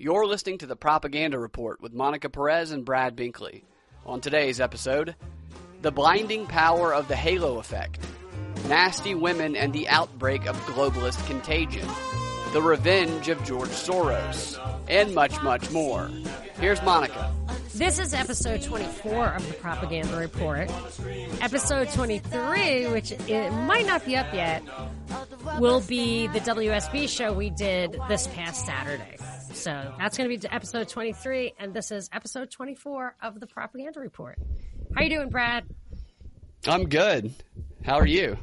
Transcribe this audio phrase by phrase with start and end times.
[0.00, 3.64] You're listening to the Propaganda Report with Monica Perez and Brad Binkley.
[4.06, 5.14] On today's episode,
[5.82, 7.98] the blinding power of the halo effect,
[8.66, 11.86] nasty women and the outbreak of globalist contagion,
[12.54, 14.58] the revenge of George Soros,
[14.88, 16.08] and much, much more.
[16.58, 17.30] Here's Monica.
[17.80, 20.70] This is episode 24 of the Propaganda Report.
[21.40, 24.62] Episode 23, which it might not be up yet,
[25.58, 29.16] will be the WSB show we did this past Saturday.
[29.54, 33.98] So that's going to be episode 23, and this is episode 24 of the Propaganda
[33.98, 34.38] Report.
[34.94, 35.64] How you doing, Brad?
[36.66, 37.32] I'm good.
[37.82, 38.36] How are you?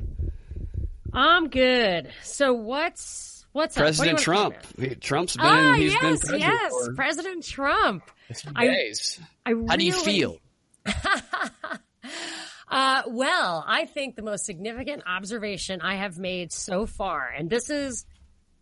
[1.13, 2.11] I'm good.
[2.23, 4.55] So what's what's President what Trump?
[4.99, 8.03] Trump's been Ah, he's yes, been president yes, for President Trump.
[8.29, 9.19] A few I- days.
[9.45, 10.37] I How do you feel?
[12.69, 17.69] Uh, well, I think the most significant observation I have made so far, and this
[17.69, 18.05] is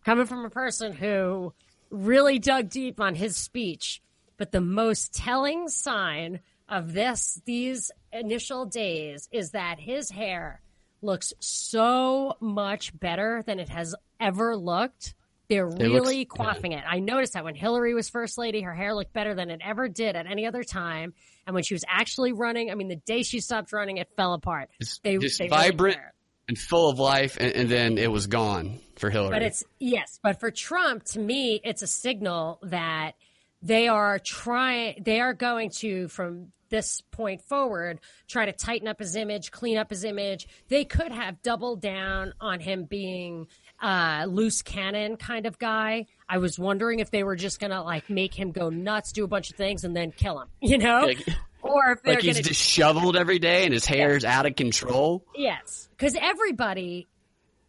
[0.04, 1.52] coming from a person who
[1.90, 4.00] really dug deep on his speech,
[4.36, 6.38] but the most telling sign
[6.68, 10.62] of this, these initial days is that his hair
[11.02, 15.15] looks so much better than it has ever looked.
[15.48, 16.24] They're looks- really yeah.
[16.24, 16.84] quaffing it.
[16.88, 19.88] I noticed that when Hillary was first lady, her hair looked better than it ever
[19.88, 21.14] did at any other time.
[21.46, 24.32] And when she was actually running, I mean, the day she stopped running, it fell
[24.34, 24.70] apart.
[24.80, 26.12] Just, They- just they vibrant care.
[26.48, 29.30] and full of life, and, and then it was gone for Hillary.
[29.30, 33.12] But it's yes, but for Trump, to me, it's a signal that
[33.62, 35.02] they are trying.
[35.04, 39.78] They are going to from this point forward try to tighten up his image, clean
[39.78, 40.48] up his image.
[40.68, 43.46] They could have doubled down on him being
[43.82, 46.06] uh loose cannon kind of guy.
[46.28, 49.28] I was wondering if they were just gonna like make him go nuts, do a
[49.28, 50.48] bunch of things, and then kill him.
[50.60, 51.26] You know, like,
[51.62, 55.24] or if like he's disheveled every day and his hair's out of control.
[55.34, 57.06] Yes, because everybody,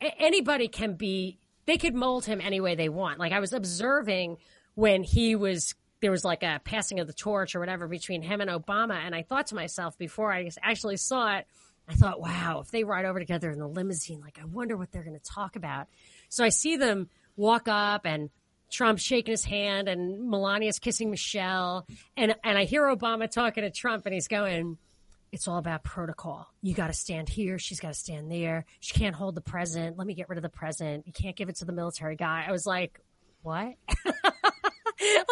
[0.01, 1.39] anybody can be.
[1.65, 3.19] They could mold him any way they want.
[3.19, 4.37] Like I was observing
[4.75, 8.41] when he was there was like a passing of the torch or whatever between him
[8.41, 11.47] and Obama, and I thought to myself before I actually saw it,
[11.89, 14.91] I thought, wow, if they ride over together in the limousine, like I wonder what
[14.91, 15.87] they're going to talk about.
[16.29, 18.29] So I see them walk up and.
[18.69, 23.69] Trump shaking his hand and Melania's kissing Michelle and and I hear Obama talking to
[23.69, 24.77] Trump and he's going
[25.31, 26.47] it's all about protocol.
[26.61, 27.59] You got to stand here.
[27.59, 28.65] She's got to stand there.
[28.79, 29.97] She can't hold the present.
[29.97, 31.05] Let me get rid of the present.
[31.05, 32.45] You can't give it to the military guy.
[32.47, 32.99] I was like,
[33.41, 33.75] what?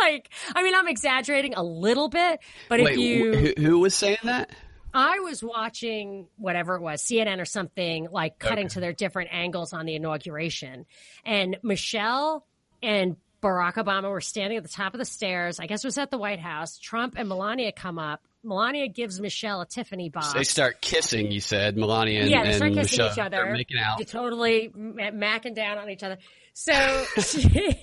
[0.02, 3.80] like, I mean, I'm exaggerating a little bit, but Wait, if you, wh- who, who
[3.80, 4.52] was saying that?
[4.96, 8.74] I was watching whatever it was, CNN or something, like cutting Okay.
[8.76, 10.86] to their different angles on the inauguration.
[11.26, 12.46] And Michelle
[12.82, 15.60] and Barack Obama were standing at the top of the stairs.
[15.60, 16.80] I guess it was at the White House.
[16.80, 18.22] Trump and Melania come up.
[18.44, 20.34] Melania gives Michelle a Tiffany box.
[20.34, 21.32] They start kissing.
[21.32, 23.12] You said Melania and, yeah, they start kissing Michelle.
[23.12, 23.38] each other.
[23.44, 23.98] They're making out.
[23.98, 26.18] They're totally macking down on each other.
[26.54, 27.82] So, she-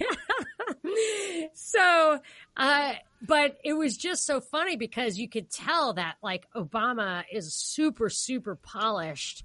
[1.55, 2.19] so,
[2.57, 2.93] uh,
[3.27, 8.09] but it was just so funny because you could tell that like Obama is super,
[8.09, 9.45] super polished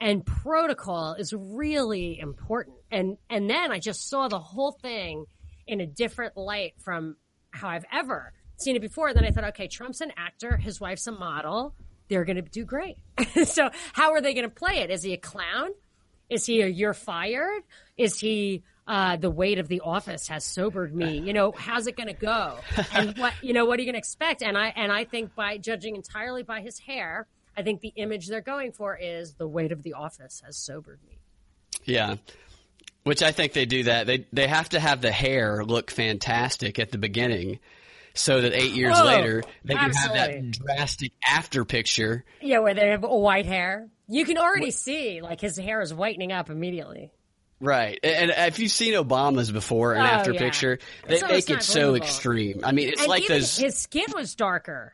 [0.00, 2.76] and protocol is really important.
[2.90, 5.26] And, and then I just saw the whole thing
[5.66, 7.16] in a different light from
[7.50, 9.08] how I've ever seen it before.
[9.08, 11.74] And Then I thought, okay, Trump's an actor, his wife's a model.
[12.08, 12.98] They're going to do great.
[13.44, 14.90] so how are they going to play it?
[14.90, 15.70] Is he a clown?
[16.28, 17.62] Is he a you're fired?
[17.96, 21.18] Is he uh, the weight of the office has sobered me?
[21.18, 22.58] You know, how's it going to go?
[22.92, 24.42] And what you know, what are you going to expect?
[24.42, 27.26] And I and I think by judging entirely by his hair,
[27.56, 31.00] I think the image they're going for is the weight of the office has sobered
[31.08, 31.18] me.
[31.84, 32.16] Yeah.
[33.04, 34.06] Which I think they do that.
[34.06, 37.60] They they have to have the hair look fantastic at the beginning
[38.16, 42.24] so that eight years Oh, later they can have that drastic after picture.
[42.40, 43.88] Yeah, where they have white hair.
[44.08, 47.12] You can already see like his hair is whitening up immediately.
[47.58, 47.98] Right.
[48.02, 50.38] And if you've seen Obama's before and Oh, after yeah.
[50.40, 50.78] picture,
[51.08, 52.60] they So make it so extreme.
[52.62, 54.92] I mean, it's and like those his skin was darker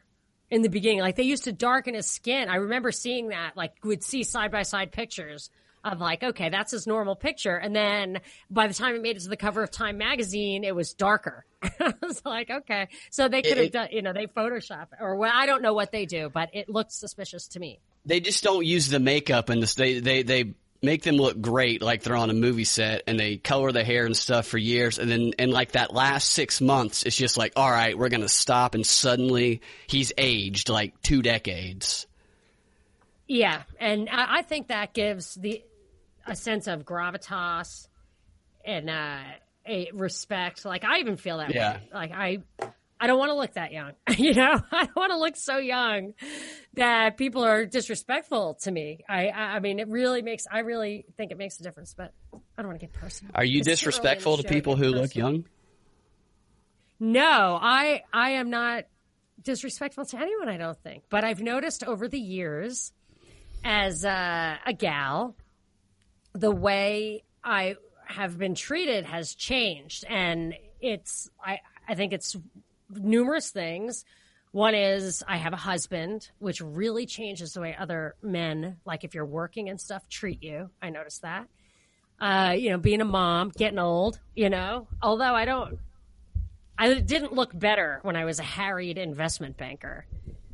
[0.50, 1.00] in the beginning.
[1.00, 2.48] Like they used to darken his skin.
[2.48, 3.56] I remember seeing that.
[3.56, 5.50] Like we'd see side by side pictures
[5.84, 7.56] of like, okay, that's his normal picture.
[7.56, 8.20] And then
[8.50, 11.44] by the time it made it to the cover of Time magazine, it was darker.
[11.62, 15.32] I was like, okay, so they could have done, you know, they Photoshop or well,
[15.34, 17.80] I don't know what they do, but it looked suspicious to me.
[18.04, 21.80] they just don't use the makeup and this, they they they make them look great
[21.80, 24.98] like they're on a movie set and they color the hair and stuff for years
[24.98, 28.28] and then in like that last six months it's just like all right we're gonna
[28.28, 32.08] stop and suddenly he's aged like two decades
[33.28, 35.62] Yeah, and I, I think that gives the
[36.26, 37.88] a sense of gravitas
[38.64, 39.18] and uh,
[39.66, 40.64] a respect.
[40.64, 41.74] Like I even feel that Yeah.
[41.74, 41.88] way.
[41.92, 42.38] Like I,
[43.00, 43.92] I don't want to look that young.
[44.16, 46.14] you know, I don't want to look so young
[46.74, 49.00] that people are disrespectful to me.
[49.08, 50.44] I, I, I mean, it really makes.
[50.50, 51.94] I really think it makes a difference.
[51.96, 53.32] But I don't want to get personal.
[53.34, 55.44] are you It's too early in the disrespectful to people who look young
[57.00, 58.84] No, I I am not
[59.42, 60.48] disrespectful to anyone.
[60.48, 62.92] I don't think, but I've noticed over the years,
[63.64, 65.34] as a, a gal,
[66.34, 67.76] the way I
[68.06, 72.36] have been treated has changed, and it's I I think it's
[72.90, 74.04] numerous things.
[74.52, 79.14] One is I have a husband, which really changes the way other men, like if
[79.14, 80.68] you're working and stuff, treat you.
[80.80, 81.48] I noticed that.
[82.20, 85.78] Uh, you know, being a mom, getting old, you know, although I don't,
[86.78, 90.04] I didn't look better when I was a harried investment banker,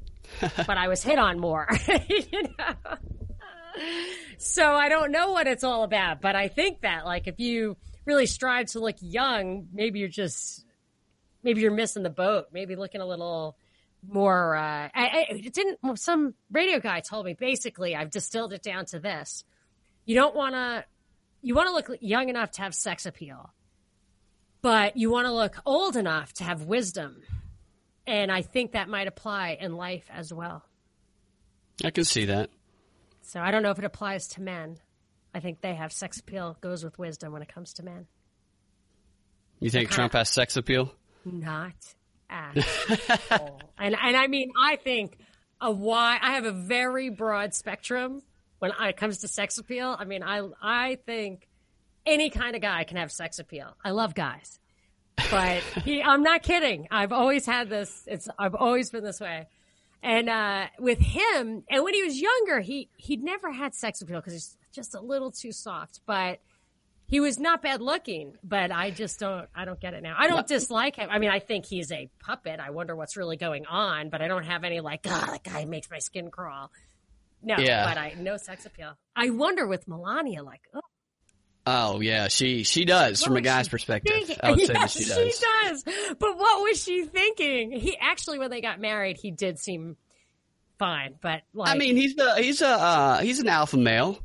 [0.40, 1.68] but I was hit on more,
[2.08, 2.74] you know.
[4.38, 7.76] So I don't know what it's all about, but I think that like if you
[8.04, 10.64] really strive to look young, maybe you're just
[11.42, 12.46] maybe you're missing the boat.
[12.52, 13.56] Maybe looking a little
[14.06, 14.56] more.
[14.56, 15.98] Uh, I, I, it didn't.
[15.98, 17.34] Some radio guy told me.
[17.34, 19.44] Basically, I've distilled it down to this:
[20.04, 20.84] you don't want to.
[21.42, 23.50] You want to look young enough to have sex appeal,
[24.62, 27.22] but you want to look old enough to have wisdom.
[28.06, 30.64] And I think that might apply in life as well.
[31.84, 32.50] I can see that.
[33.28, 34.78] So I don't know if it applies to men.
[35.34, 38.06] I think they have sex appeal goes with wisdom when it comes to men.
[39.60, 40.94] You think Trump has sex appeal?
[41.26, 41.74] Not
[42.30, 42.56] at
[43.30, 43.60] all.
[43.76, 45.18] And and I mean, I think
[45.60, 48.22] a why I have a very broad spectrum
[48.60, 49.94] when it comes to sex appeal.
[49.98, 51.46] I mean, I I think
[52.06, 53.76] any kind of guy can have sex appeal.
[53.84, 54.58] I love guys,
[55.30, 56.88] but he, I'm not kidding.
[56.90, 58.04] I've always had this.
[58.06, 59.48] It's I've always been this way.
[60.02, 64.18] And uh, with him, and when he was younger, he he'd never had sex appeal
[64.20, 66.00] because he's just a little too soft.
[66.06, 66.38] But
[67.06, 70.14] he was not bad looking, but I just don't I don't get it now.
[70.16, 71.08] I don't dislike him.
[71.10, 72.60] I mean, I think he's a puppet.
[72.60, 75.64] I wonder what's really going on, but I don't have any like, God, that guy
[75.64, 76.70] makes my skin crawl.
[77.42, 77.84] No, Yeah.
[77.84, 78.96] but I no sex appeal.
[79.16, 80.80] I wonder with Melania, like, oh,
[81.70, 84.12] Oh yeah, she she does from a guy's perspective.
[84.14, 84.36] thinking?
[84.42, 85.82] I would say yes, that she does.
[85.82, 86.14] does.
[86.18, 87.72] But what was she thinking?
[87.72, 89.96] He actually, when they got married, he did seem
[90.78, 94.18] fine, but like, I mean, he's a he's a uh, he's an alpha male.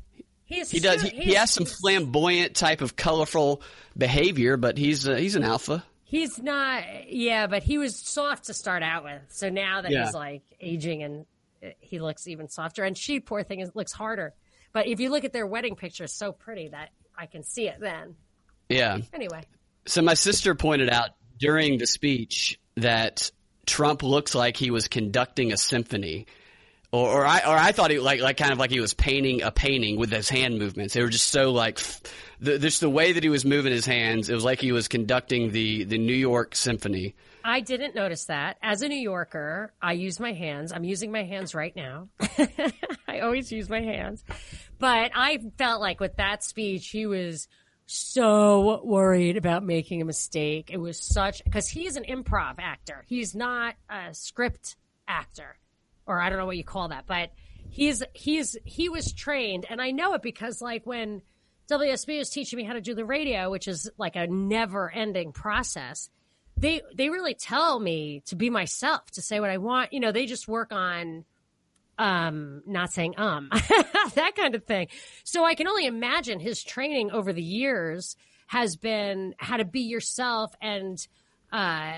[0.45, 1.01] he's He does.
[1.01, 3.61] He, he has some flamboyant type of colorful
[3.97, 5.83] behavior, but he's uh, he's an alpha.
[6.05, 9.19] He's not, yeah, but he was soft to start out with.
[9.29, 10.05] So now that Yeah.
[10.05, 11.25] he's like aging and
[11.65, 14.35] uh, he looks even softer, and she, poor thing, is, looks harder.
[14.73, 17.79] But if you look at their wedding picture, so pretty that I can see it
[17.79, 18.15] then.
[18.69, 18.99] Yeah.
[19.13, 19.43] Anyway,
[19.85, 23.31] So my sister pointed out during the speech that
[23.65, 26.25] Trump looks like he was conducting a symphony.
[26.91, 29.41] Or, or I or I thought he like like kind of like he was painting
[29.41, 30.93] a painting with his hand movements.
[30.93, 31.79] They were just so like
[32.39, 34.29] the, just the way that he was moving his hands.
[34.29, 37.15] It was like he was conducting the the New York Symphony.
[37.43, 38.57] I didn't notice that.
[38.61, 40.71] As a New Yorker, I use my hands.
[40.71, 42.07] I'm using my hands right now.
[43.07, 44.23] I always use my hands.
[44.79, 47.47] But I felt like with that speech, he was
[47.85, 50.69] so worried about making a mistake.
[50.71, 53.03] It was such, because he's an improv actor.
[53.07, 55.57] He's not a script actor,
[56.07, 57.31] or I don't know what you call that, but
[57.69, 59.65] he's, he's, he was trained.
[59.69, 61.21] And I know it because like when
[61.69, 65.33] WSB was teaching me how to do the radio, which is like a never ending
[65.33, 66.09] process
[66.57, 69.93] they they really tell me to be myself, to say what I want.
[69.93, 71.25] You know, they just work on
[71.99, 73.49] um not saying um
[74.15, 74.87] that kind of thing.
[75.23, 78.15] So I can only imagine his training over the years
[78.47, 81.05] has been how to be yourself and
[81.51, 81.97] uh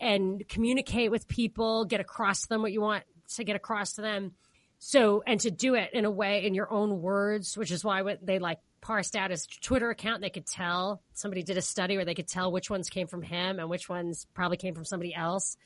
[0.00, 3.04] and communicate with people, get across to them what you want
[3.36, 4.32] to get across to them.
[4.80, 8.02] So, and to do it in a way in your own words, which is why
[8.20, 10.20] they like parsed out his Twitter account.
[10.20, 13.22] They could tell somebody did a study where they could tell which ones came from
[13.22, 15.56] him and which ones probably came from somebody else.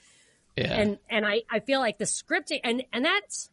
[0.56, 0.73] Yeah.
[0.73, 3.50] And, and I, I feel like the scripting and, and that's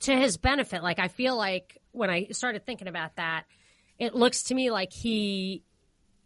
[0.00, 0.82] to his benefit.
[0.82, 3.44] Like, I feel like when I started thinking about that,
[3.98, 5.62] it looks to me like he,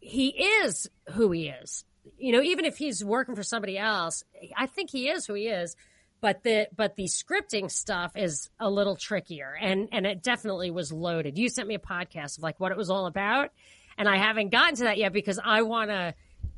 [0.00, 1.84] he is who he is.
[2.18, 4.24] You know, even if he's working for somebody else,
[4.56, 5.76] I think he is who he is.
[6.22, 10.90] But the but the scripting stuff is a little trickier, and and it definitely was
[10.92, 11.36] loaded.
[11.36, 13.50] You sent me a podcast of like what it was all about,
[13.98, 16.14] and I haven't gotten to that yet because I want to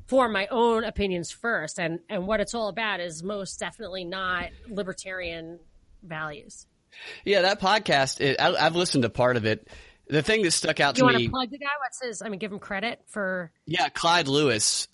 [0.07, 1.81] form my own opinions first.
[1.81, 5.59] And and what it's all about is most definitely not libertarian
[6.03, 6.67] values.
[7.25, 8.21] yeah, that podcast.
[8.21, 9.67] It, I, I've listened to part of it.
[10.09, 11.67] The thing that stuck out You to want me, to plug the guy?
[11.81, 12.21] What's his?
[12.21, 13.51] I mean, give him credit for.
[13.65, 14.89] yeah, Clyde Lewis.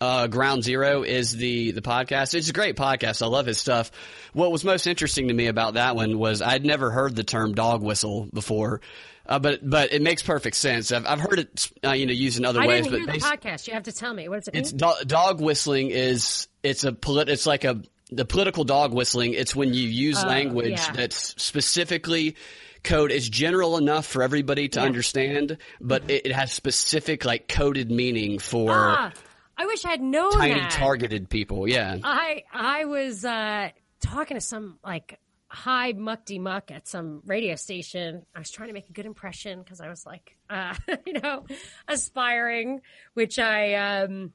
[0.00, 2.34] Uh, Ground Zero is the the podcast.
[2.34, 3.22] It's a great podcast.
[3.22, 3.90] I love his stuff.
[4.34, 7.54] What was most interesting to me about that one was I'd never heard the term
[7.54, 8.82] dog whistle before,
[9.24, 10.92] uh, but but it makes perfect sense.
[10.92, 12.86] I've, I've heard it, uh, you know, used in other I ways.
[12.88, 13.66] but podcast.
[13.68, 14.28] You have to tell me.
[14.28, 14.80] What does it It's mean?
[14.80, 19.32] do- dog whistling is it's a polit- it's like a the political dog whistling.
[19.32, 20.92] It's when you use language yeah.
[20.92, 22.36] that's specifically
[22.84, 23.10] code.
[23.12, 28.38] is general enough for everybody to understand, but it, it has specific like coded meaning
[28.38, 29.12] for Ah,
[29.58, 30.70] I wish I had known tiny that.
[30.72, 31.68] targeted people.
[31.68, 31.98] Yeah.
[32.02, 33.70] I I was uh,
[34.00, 38.26] talking to some like high muckety muck at some radio station.
[38.34, 40.74] I was trying to make a good impression because I was like, uh,
[41.06, 41.46] you know,
[41.88, 42.82] aspiring,
[43.14, 44.32] which I um,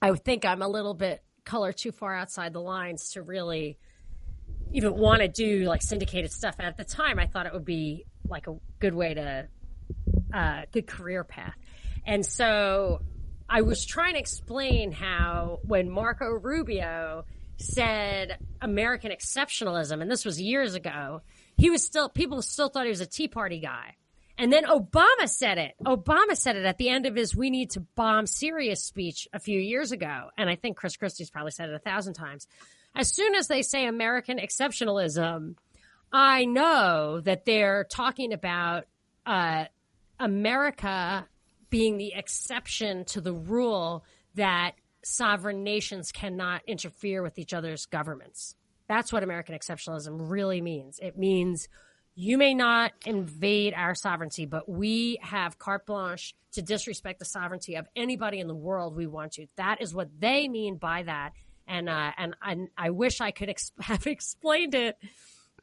[0.00, 3.78] I think I'm a little bit color too far outside the lines to really
[4.72, 6.56] even want to do like syndicated stuff.
[6.58, 9.48] At the time, I thought it would be like a good way to
[10.32, 11.54] uh, good career path,
[12.06, 13.02] and so
[13.48, 17.24] I was trying to explain how when Marco Rubio
[17.56, 21.22] said American exceptionalism, and this was years ago,
[21.56, 23.94] he was still, people still thought he was a Tea Party guy.
[24.36, 25.74] And then Obama said it.
[25.84, 29.38] Obama said it at the end of his We Need to Bomb Syria speech a
[29.38, 30.30] few years ago.
[30.36, 32.48] And I think Chris Christie's probably said it a thousand times.
[32.96, 35.54] As soon as they say American exceptionalism,
[36.12, 38.86] I know that they're talking about
[39.24, 39.66] uh,
[40.18, 41.26] America
[41.74, 44.04] being the exception to the rule
[44.36, 48.54] that sovereign nations cannot interfere with each other's governments.
[48.86, 51.00] That's what American exceptionalism really means.
[51.02, 51.68] It means
[52.14, 57.74] you may not invade our sovereignty, but we have carte blanche to disrespect the sovereignty
[57.74, 59.48] of anybody in the world we want to.
[59.56, 61.32] That is what they mean by that.
[61.66, 64.96] And uh, and, and I wish I could ex- have explained it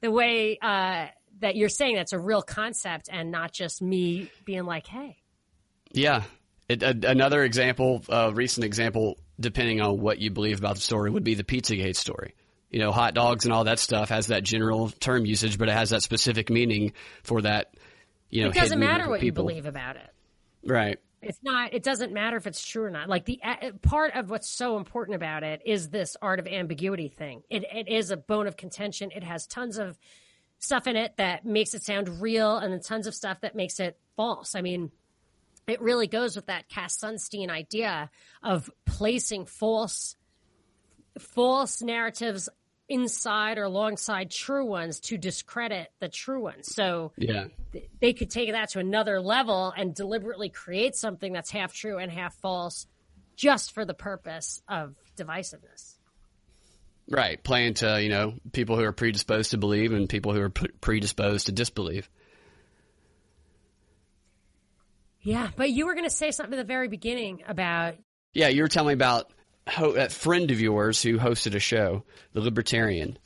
[0.02, 1.06] the way uh,
[1.40, 1.96] that you're saying.
[1.96, 5.21] That's a real concept, and not just me being like, "Hey."
[5.94, 6.24] Yeah.
[6.68, 10.82] It, a, another example, a uh, recent example, depending on what you believe about the
[10.82, 12.34] story, would be the Pizzagate story.
[12.70, 15.74] You know, hot dogs and all that stuff has that general term usage, but it
[15.74, 16.94] has that specific meaning
[17.24, 17.74] for that.
[18.30, 19.44] You know, it doesn't matter what people.
[19.44, 20.10] you believe about it.
[20.64, 20.98] Right.
[21.22, 21.74] It's not.
[21.74, 23.10] It doesn't matter if it's true or not.
[23.10, 27.10] Like the uh, part of what's so important about it is this art of ambiguity
[27.10, 27.44] thing.
[27.50, 29.12] It, it is a bone of contention.
[29.14, 30.00] It has tons of
[30.60, 33.80] stuff in it that makes it sound real, and then tons of stuff that makes
[33.80, 34.56] it false.
[34.56, 34.92] I mean,
[35.68, 38.10] it really goes with that Cass Sunstein idea
[38.44, 40.16] of placing false
[41.20, 42.50] false narratives
[42.92, 46.74] inside or alongside true ones to discredit the true ones.
[46.74, 47.46] So yeah.
[47.72, 51.98] th- they could take that to another level and deliberately create something that's half true
[51.98, 52.88] and half false
[53.38, 55.96] just for the purpose of divisiveness.
[57.10, 60.50] Right, playing to, you know, people who are predisposed to believe and people who are
[60.50, 62.10] p- predisposed to disbelieve.
[65.22, 67.96] Yeah, but you were going to say something at the very beginning about.
[68.34, 69.32] Yeah, you were telling me about
[69.68, 73.18] ho- that friend of yours who hosted a show, The Libertarian.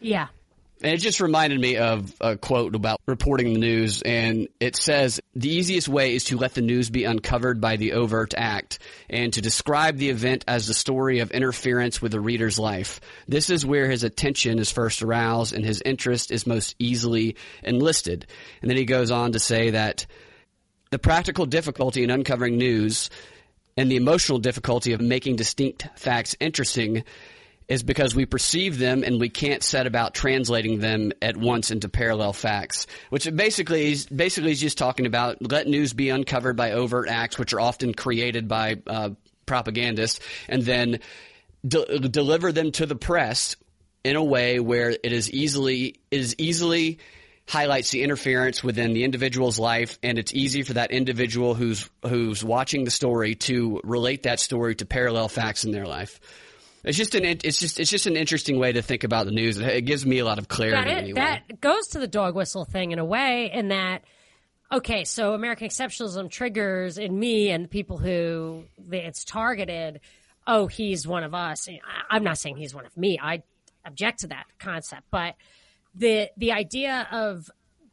[0.00, 0.28] Yeah.
[0.82, 5.20] And it just reminded me of a quote about reporting the news, and it says
[5.34, 8.78] the easiest way is to let the news be uncovered by the overt act,
[9.10, 13.02] and to describe the event as the story of interference with the reader's life.
[13.28, 18.26] This is where his attention is first aroused, and his interest is most easily enlisted.
[18.62, 20.06] And then he goes on to say that
[20.90, 23.10] the practical difficulty in uncovering news
[23.76, 27.04] and the emotional difficulty of making distinct facts interesting
[27.68, 31.88] is because we perceive them and we can't set about translating them at once into
[31.88, 32.88] parallel facts.
[33.10, 37.38] Which basically is basically is just talking about let news be uncovered by overt acts,
[37.38, 39.10] which are often created by uh,
[39.46, 40.18] propagandists,
[40.48, 40.98] and then
[41.66, 43.54] de- deliver them to the press
[44.02, 46.98] in a way where it is easily it is easily
[47.50, 52.44] highlights the interference within the individual's life and it's easy for that individual who's who's
[52.44, 56.20] watching the story to relate that story to parallel facts in their life.
[56.84, 59.58] It's just an it's just it's just an interesting way to think about the news.
[59.58, 60.90] It gives me a lot of clarity.
[60.90, 61.20] That, anyway.
[61.48, 64.04] that goes to the dog whistle thing in a way, in that
[64.70, 70.00] okay, so American exceptionalism triggers in me and the people who it's targeted.
[70.46, 71.68] Oh, he's one of us.
[72.08, 73.18] I'm not saying he's one of me.
[73.20, 73.42] I
[73.84, 75.34] object to that concept, but
[75.94, 77.50] the the idea of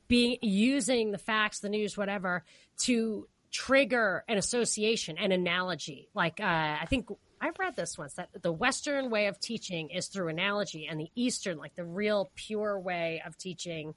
[0.08, 2.44] being using the facts, the news, whatever,
[2.80, 6.10] to trigger an association, an analogy.
[6.14, 6.44] Like uh,
[6.82, 10.88] I think I've read this once that the Western way of teaching is through analogy,
[10.90, 13.94] and the Eastern, like the real pure way of teaching,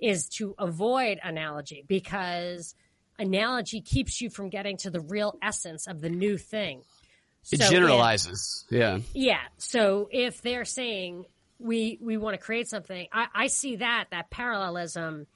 [0.00, 2.74] is to avoid analogy because
[3.18, 6.82] analogy keeps you from getting to the real essence of the new thing.
[7.52, 8.64] It so generalizes.
[8.70, 8.98] If, yeah.
[9.12, 9.40] Yeah.
[9.58, 11.26] So if they're saying
[11.58, 13.06] we we want to create something.
[13.12, 15.26] I, I see that that parallelism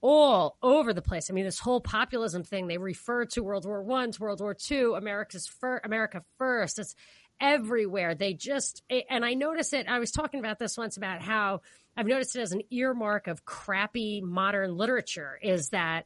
[0.00, 1.30] all over the place.
[1.30, 2.66] I mean, this whole populism thing.
[2.66, 6.78] They refer to World War One, to World War Two, America's fir- America first.
[6.78, 6.94] It's
[7.40, 8.14] everywhere.
[8.14, 9.88] They just and I notice it.
[9.88, 11.60] I was talking about this once about how
[11.96, 15.38] I've noticed it as an earmark of crappy modern literature.
[15.42, 16.04] Is that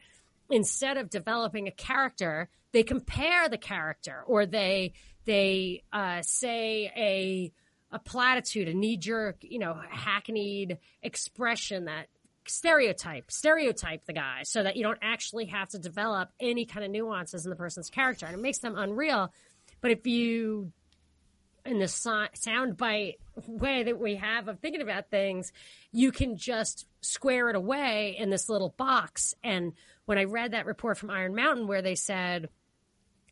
[0.50, 4.92] instead of developing a character, they compare the character or they
[5.24, 7.52] they uh, say a
[7.92, 12.08] a platitude, a knee jerk, you know, hackneyed expression that
[12.46, 16.90] stereotype, stereotype the guy so that you don't actually have to develop any kind of
[16.90, 18.26] nuances in the person's character.
[18.26, 19.32] And it makes them unreal
[19.80, 20.72] But if you,
[21.64, 23.16] in the so- sound bite
[23.46, 25.52] way that we have of thinking about things,
[25.92, 29.34] you can just square it away in this little box.
[29.42, 29.72] And
[30.06, 32.48] when I read that report from Iron Mountain where they said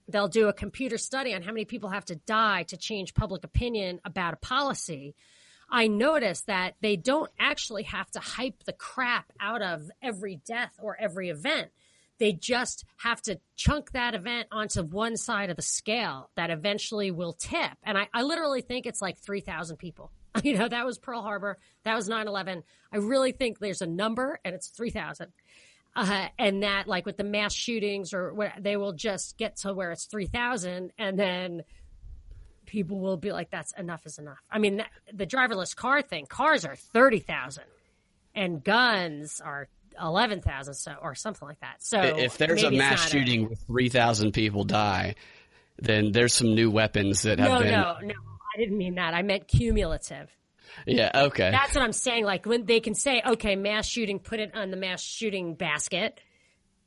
[0.08, 3.44] they'll do a computer study on how many people have to die to change public
[3.44, 5.14] opinion about a policy,
[5.70, 10.78] I noticed that they don't actually have to hype the crap out of every death
[10.80, 11.70] or every event.
[12.18, 17.10] They just have to chunk that event onto one side of the scale that eventually
[17.10, 17.72] will tip.
[17.82, 20.10] And I, I literally think it's like 3,000 people.
[20.42, 21.58] You know, that was Pearl Harbor.
[21.84, 22.64] That was 9 11.
[22.92, 25.32] I really think there's a number and it's 3,000.
[25.96, 29.72] Uh, and that, like with the mass shootings, or where they will just get to
[29.72, 31.62] where it's 3,000 and then
[32.66, 34.42] people will be like, that's enough is enough.
[34.50, 37.62] I mean, the driverless car thing, cars are 30,000
[38.34, 39.68] and guns are
[40.02, 41.76] 11,000 so or something like that.
[41.78, 45.14] So if there's a mass shooting a, where 3,000 people die,
[45.78, 48.14] then there's some new weapons that have no, been No, no,
[48.54, 49.14] I didn't mean that.
[49.14, 50.28] I meant cumulative.
[50.86, 51.50] Yeah, okay.
[51.50, 54.70] That's what I'm saying like when they can say, "Okay, mass shooting, put it on
[54.70, 56.20] the mass shooting basket."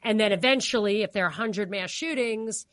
[0.03, 2.65] And then eventually if there are 100 mass shootings,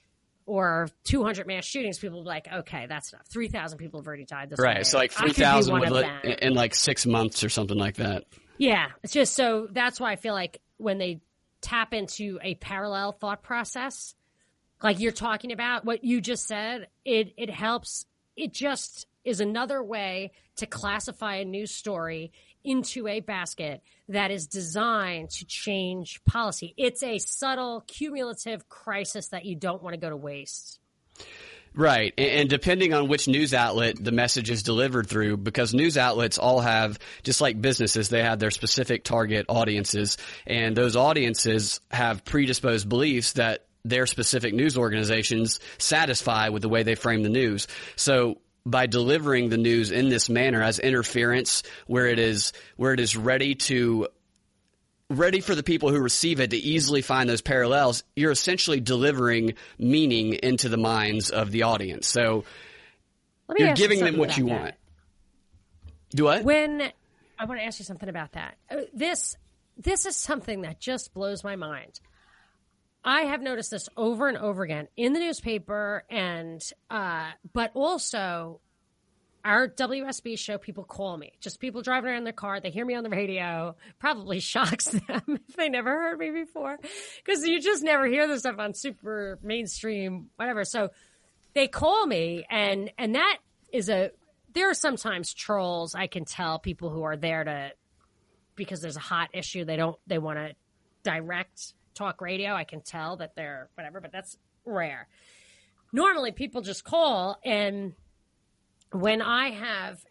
[0.46, 3.26] or 200 mass shootings, people will be like, okay, that's enough.
[3.28, 4.86] 3,000 people have already died this Right.
[4.86, 8.24] So like 3,000 in, in like six months or something like that.
[8.58, 8.88] Yeah.
[9.02, 11.20] It's just so that's why I feel like when they
[11.60, 14.14] tap into a parallel thought process,
[14.82, 18.04] like you're talking about what you just said, it, it helps.
[18.36, 24.46] It just is another way to classify a news story into a basket that is
[24.46, 26.74] designed to change policy.
[26.76, 30.78] It's a subtle, cumulative crisis that you don't want to go to waste.
[31.76, 32.14] Right.
[32.16, 36.60] And depending on which news outlet the message is delivered through, because news outlets all
[36.60, 40.16] have, just like businesses, they have their specific target audiences.
[40.46, 46.84] And those audiences have predisposed beliefs that their specific news organizations satisfy with the way
[46.84, 47.66] they frame the news.
[47.96, 53.00] So by delivering the news in this manner as interference where it is where it
[53.00, 54.08] is ready to
[55.10, 59.54] ready for the people who receive it to easily find those parallels you're essentially delivering
[59.78, 62.06] meaning into the minds of the audience.
[62.06, 62.44] So
[63.58, 64.60] you're giving them what you that.
[64.60, 64.74] want.
[66.10, 66.80] Do i when
[67.38, 68.56] i want to ask you something about that.
[68.70, 69.36] Uh, this
[69.76, 72.00] this is something that just blows my mind
[73.04, 78.60] I have noticed this over and over again in the newspaper, and uh, but also
[79.44, 80.56] our WSB show.
[80.56, 82.60] People call me, just people driving around their car.
[82.60, 83.76] They hear me on the radio.
[83.98, 86.78] Probably shocks them if they never heard me before,
[87.24, 90.64] because you just never hear this stuff on super mainstream whatever.
[90.64, 90.88] So
[91.52, 93.38] they call me, and and that
[93.70, 94.12] is a.
[94.54, 95.94] There are sometimes trolls.
[95.94, 97.72] I can tell people who are there to
[98.54, 99.66] because there's a hot issue.
[99.66, 99.98] They don't.
[100.06, 100.54] They want to
[101.02, 102.52] direct talk radio.
[102.52, 105.08] I can tell that they're whatever, but that's rare.
[105.92, 107.94] Normally, people just call, and
[108.90, 110.04] when I have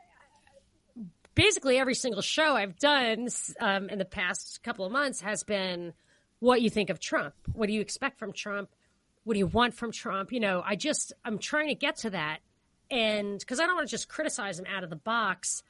[1.36, 3.28] basically every single show I've done
[3.60, 5.94] um, in the past couple of months has been
[6.40, 7.34] what you think of Trump.
[7.54, 8.70] What do you expect from Trump?
[9.24, 10.32] What do you want from Trump?
[10.32, 12.40] You know, I just, I'm trying to get to that.
[12.92, 15.64] And because I don't want to just criticize him out of the box.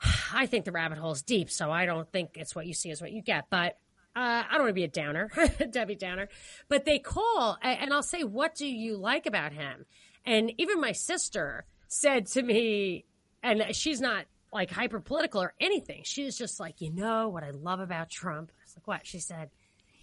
[0.32, 2.90] I think the rabbit hole is deep, so I don't think it's what you see
[2.90, 3.46] is what you get.
[3.50, 3.78] But
[4.16, 5.30] uh, I don't want to be a downer,
[5.70, 6.28] Debbie Downer,
[6.68, 9.84] but they call and I'll say, what do you like about him?
[10.24, 13.04] And even my sister said to me,
[13.42, 16.00] and she's not like hyper political or anything.
[16.04, 18.50] She's just like, you know what I love about Trump?
[18.58, 19.06] I was like, what?
[19.06, 19.50] She said,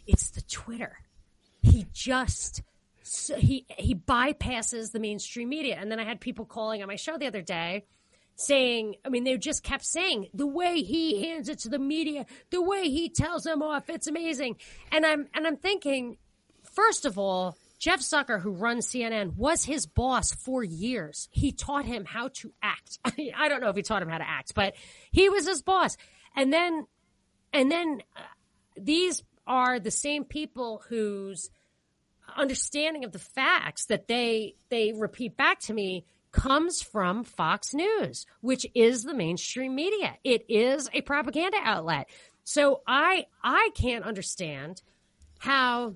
[0.05, 0.99] it's the Twitter.
[1.63, 2.61] He just,
[3.03, 5.77] he, he bypasses the mainstream media.
[5.79, 7.85] And then I had people calling on my show the other day
[8.35, 12.25] saying, I mean, they just kept saying the way he hands it to the media,
[12.49, 14.57] the way he tells them off, it's amazing.
[14.91, 16.17] And I'm, and I'm thinking,
[16.63, 21.27] first of all, Jeff Zucker, who runs CNN, was his boss for years.
[21.31, 22.97] He taught him how to act.
[23.05, 24.73] I don't know if he taught him how to act, but
[25.11, 25.97] he was his boss.
[26.35, 26.87] And then,
[27.51, 28.21] and then uh,
[28.77, 31.49] these are the same people whose
[32.37, 38.25] understanding of the facts that they, they repeat back to me comes from Fox News,
[38.41, 40.15] which is the mainstream media.
[40.25, 42.09] It is a propaganda outlet.
[42.43, 44.81] So I I can't understand
[45.39, 45.95] how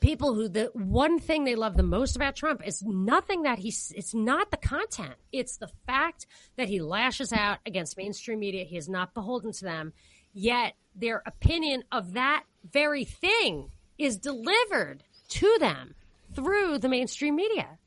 [0.00, 3.92] people who the one thing they love the most about Trump is nothing that he's
[3.96, 5.14] it's not the content.
[5.32, 8.64] It's the fact that he lashes out against mainstream media.
[8.64, 9.92] He is not beholden to them.
[10.34, 15.94] Yet their opinion of that very thing is delivered to them
[16.34, 17.78] through the mainstream media.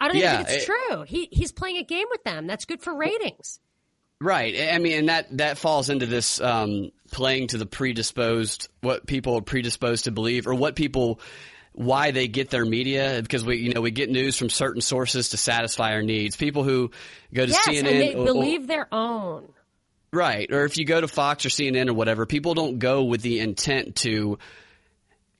[0.00, 1.02] I don't yeah, even think it's it, true.
[1.02, 2.46] He he's playing a game with them.
[2.46, 3.60] That's good for ratings.
[4.20, 4.68] Right.
[4.72, 9.36] I mean, and that that falls into this um, playing to the predisposed, what people
[9.36, 11.20] are predisposed to believe, or what people
[11.72, 15.30] why they get their media because we you know we get news from certain sources
[15.30, 16.36] to satisfy our needs.
[16.36, 16.90] People who
[17.32, 19.52] go to yes, CNN and they or- believe their own.
[20.12, 20.50] Right.
[20.52, 23.38] Or if you go to Fox or CNN or whatever, people don't go with the
[23.38, 24.38] intent to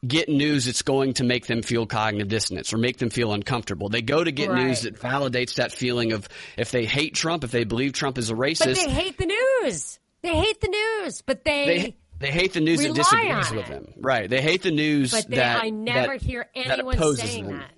[0.06, 3.88] get news that's going to make them feel cognitive dissonance or make them feel uncomfortable.
[3.90, 4.64] They go to get Right.
[4.66, 8.30] news that validates that feeling of if they hate Trump, if they believe Trump is
[8.30, 8.64] a racist.
[8.64, 9.98] But they hate the news.
[10.22, 11.66] They hate the news, but they.
[11.66, 13.94] they they hate the news that disagrees with them.
[13.96, 14.28] Right.
[14.28, 17.58] They hate the news but they, that I never that- hear anyone opposes saying them.
[17.58, 17.70] that.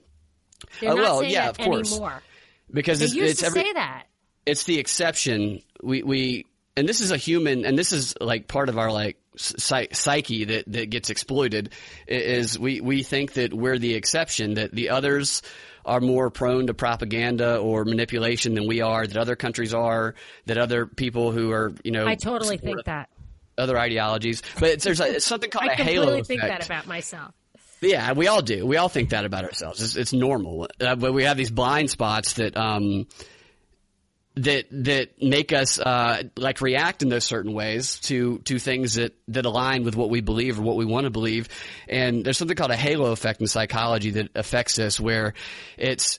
[0.80, 1.92] They're Oh, not well, saying yeah, that of course.
[1.92, 2.22] anymore.
[2.72, 4.04] Because They it's, used it's to every, say that.
[4.46, 5.60] it's the exception.
[5.82, 9.18] We we and this is a human, and this is like part of our like
[9.36, 11.70] psyche that that gets exploited.
[12.06, 15.42] Is we we think that we're the exception, that the others
[15.84, 20.14] are more prone to propaganda or manipulation than we are, that other countries are,
[20.46, 23.10] that other people who are you know I totally think that.
[23.58, 24.42] other ideologies.
[24.58, 26.28] But it's, there's a, something called I a halo completely effect.
[26.28, 27.34] think that about myself.
[27.82, 28.64] Yeah, we all do.
[28.64, 29.82] We all think that about ourselves.
[29.82, 33.08] It's, it's normal, uh, but we have these blind spots that um,
[34.36, 39.14] that that make us uh, like react in those certain ways to to things that
[39.28, 41.48] that align with what we believe or what we want to believe.
[41.88, 45.34] And there's something called a halo effect in psychology that affects us, where
[45.76, 46.18] it's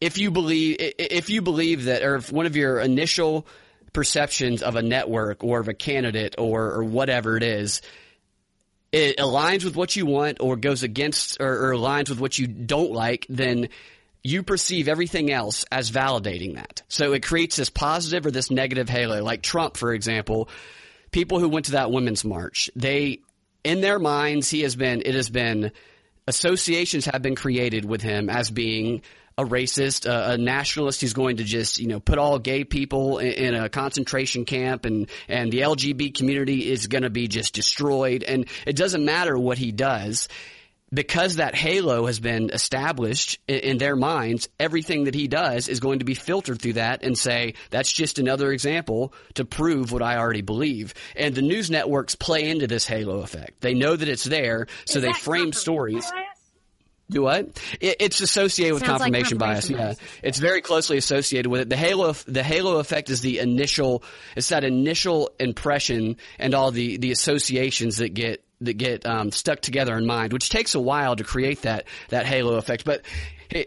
[0.00, 3.46] if you believe if you believe that, or if one of your initial
[3.92, 7.80] perceptions of a network or of a candidate or or whatever it is
[8.92, 12.46] it aligns with what you want or goes against or, or aligns with what you
[12.46, 13.68] don't like, then
[14.22, 16.82] you perceive everything else as validating that.
[16.88, 19.22] So it creates this positive or this negative halo.
[19.22, 20.48] Like Trump, for example,
[21.10, 23.20] people who went to that women's march, they,
[23.64, 25.72] in their minds, he has been, it has been,
[26.26, 29.02] associations have been created with him as being
[29.38, 31.00] a racist, a, a nationalist.
[31.00, 34.84] He's going to just, you know, put all gay people in, in a concentration camp
[34.84, 38.24] and, and the LGBT community is going to be just destroyed.
[38.24, 40.28] And it doesn't matter what he does
[40.92, 45.98] because that halo has been established in, their minds, everything that he does is going
[45.98, 50.16] to be filtered through that and say, that's just another example to prove what I
[50.16, 50.94] already believe.
[51.14, 53.60] And the news networks play into this halo effect.
[53.60, 56.10] They know that it's there, so Is they frame stories.
[57.10, 57.58] Do what?
[57.80, 59.66] It, it's associated with Sounds like confirmation, bias.
[59.68, 60.20] confirmation Yeah, bias.
[60.22, 61.68] it's very closely associated with it.
[61.70, 64.02] The halo, the halo effect is the initial.
[64.36, 69.60] It's that initial impression and all the the associations that get that get um, stuck
[69.60, 72.84] together in mind, which takes a while to create that that halo effect.
[72.84, 73.02] But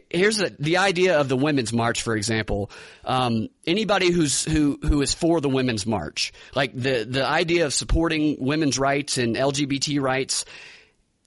[0.09, 2.71] here's the, the idea of the women's march, for example.
[3.03, 7.73] Um, anybody who's who who is for the women's march, like the the idea of
[7.73, 10.45] supporting women's rights and LGBT rights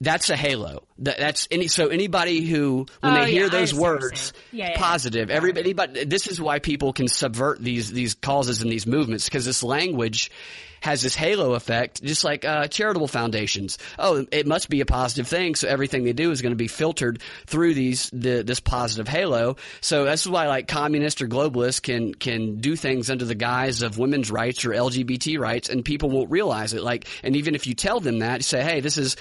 [0.01, 0.87] that's a halo.
[0.99, 3.89] That, that's any so anybody who when Oh, they hear yeah, I those understand what
[3.89, 4.33] you're words.
[4.53, 8.71] Yeah, yeah, positive, everybody but this is why people can subvert these these causes and
[8.71, 10.31] these movements because this language
[10.85, 13.79] has this halo effect just like uh, charitable foundations.
[13.99, 16.69] Oh, it must be a positive thing, so everything they do is going to be
[16.69, 19.57] filtered through these the, this positive halo.
[19.81, 23.97] So that's why like communists or globalists can can do things under the guise of
[23.97, 26.83] women's rights or LGBT rights and people won't realize it.
[26.83, 29.17] Like and even if you tell them that, you say, "Hey, this is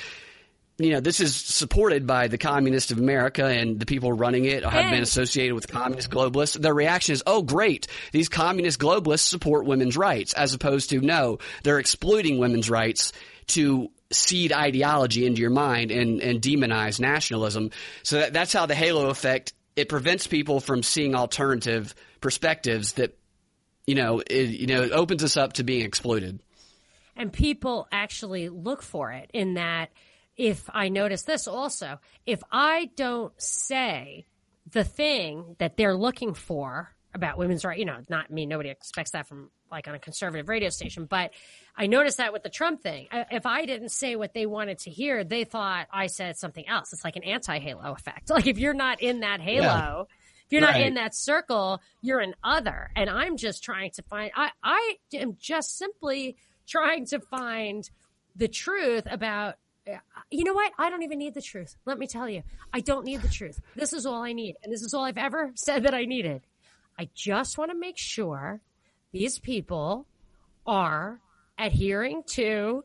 [0.78, 4.66] you know, this is supported by the communists of America and the people running it
[4.66, 6.60] have been associated with communist globalists.
[6.60, 7.88] Their reaction is, oh, great.
[8.12, 13.14] These communist globalists support women's rights, as opposed to, no, they're exploiting women's rights
[13.48, 17.70] to seed ideology into your mind and, and demonize nationalism.
[18.02, 23.18] So that, that's how the halo effect, it prevents people from seeing alternative perspectives that,
[23.86, 26.40] you know, it, you know, it opens us up to being exploited.
[27.16, 29.92] And people actually look for it in that
[30.38, 34.26] if I notice this also, if I don't say
[34.72, 39.12] the thing that they're looking for about women's rights, you know, not me, nobody expects
[39.12, 41.32] that from like on a conservative radio station, but
[41.76, 43.08] I noticed that with the Trump thing.
[43.12, 46.94] If I didn't say what they wanted to hear, they thought I said something else.
[46.94, 48.30] It's like an anti halo effect.
[48.34, 50.08] Like if you're not in that halo,
[50.46, 52.90] if you're not in that circle, you're an other.
[52.96, 56.36] And I'm just trying to find, I, I am just simply
[56.68, 57.88] trying to find
[58.36, 59.56] the truth about,
[60.32, 60.72] you know what?
[60.78, 61.76] I don't even need the truth.
[61.86, 63.60] Let me tell you, I don't need the truth.
[63.76, 64.56] This is all I need.
[64.64, 66.42] And this is all I've ever said that I needed.
[66.98, 68.62] I just want to make sure
[69.12, 70.08] these people
[70.66, 71.20] are
[71.58, 72.84] adhering to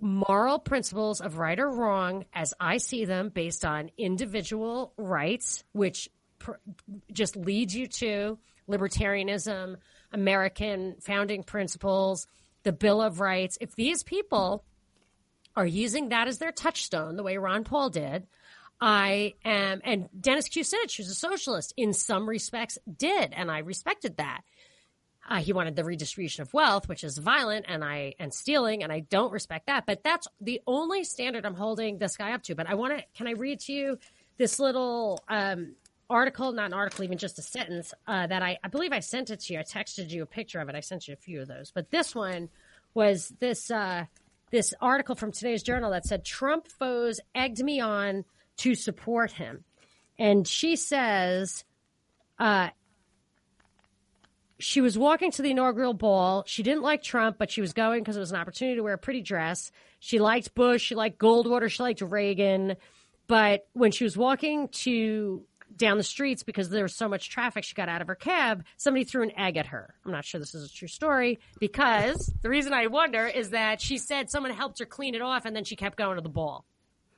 [0.00, 6.10] moral principles of right or wrong as I see them based on individual rights, which
[6.38, 6.52] pr-
[7.12, 9.76] just leads you to libertarianism,
[10.12, 12.26] American founding principles,
[12.64, 13.56] the Bill of Rights.
[13.60, 14.64] If these people
[15.56, 18.26] are using that as their touchstone, the way Ron Paul did,
[18.80, 24.16] I am, and Dennis Kucinich, who's a socialist, in some respects did, and I respected
[24.16, 24.42] that.
[25.26, 28.92] Uh, he wanted the redistribution of wealth, which is violent and I and stealing, and
[28.92, 29.86] I don't respect that.
[29.86, 32.54] But that's the only standard I'm holding this guy up to.
[32.54, 33.04] But I want to.
[33.14, 33.98] Can I read to you
[34.36, 35.76] this little um,
[36.10, 36.52] article?
[36.52, 39.40] Not an article, even just a sentence uh, that I I believe I sent it
[39.40, 39.60] to you.
[39.60, 40.74] I texted you a picture of it.
[40.74, 42.50] I sent you a few of those, but this one
[42.92, 44.04] was this uh,
[44.54, 48.24] this article from today's journal that said Trump foes egged me on
[48.58, 49.64] to support him,
[50.18, 51.64] and she says.
[52.38, 52.68] Uh,
[54.60, 56.44] she was walking to the inaugural ball.
[56.46, 58.94] She didn't like Trump, but she was going because it was an opportunity to wear
[58.94, 59.72] a pretty dress.
[59.98, 60.82] She liked Bush.
[60.82, 61.68] She liked Goldwater.
[61.68, 62.76] She liked Reagan.
[63.26, 65.42] But when she was walking to
[65.76, 68.64] down the streets because there was so much traffic, she got out of her cab.
[68.76, 69.94] Somebody threw an egg at her.
[70.04, 73.80] I'm not sure this is a true story because the reason I wonder is that
[73.80, 76.28] she said someone helped her clean it off and then she kept going to the
[76.28, 76.64] ball.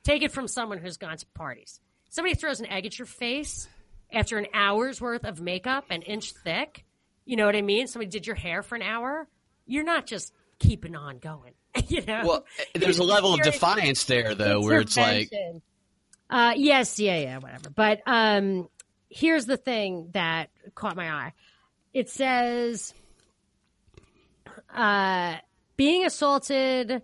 [0.03, 1.79] Take it from someone who's gone to parties.
[2.09, 3.67] Somebody throws an egg at your face
[4.11, 6.85] after an hour's worth of makeup, an inch thick
[7.27, 7.87] you know what I mean?
[7.87, 9.27] Somebody did your hair for an hour.
[9.65, 11.53] You're not just keeping on going.
[11.89, 12.21] you know.
[12.25, 15.29] Well, there's a level of defiance there, though, where it's like.
[16.29, 17.69] Uh, yes, yeah, yeah, whatever.
[17.69, 18.67] But um,
[19.09, 21.33] here's the thing that caught my eye.
[21.93, 22.93] It says,
[24.73, 25.35] uh,
[25.77, 27.01] being assaulted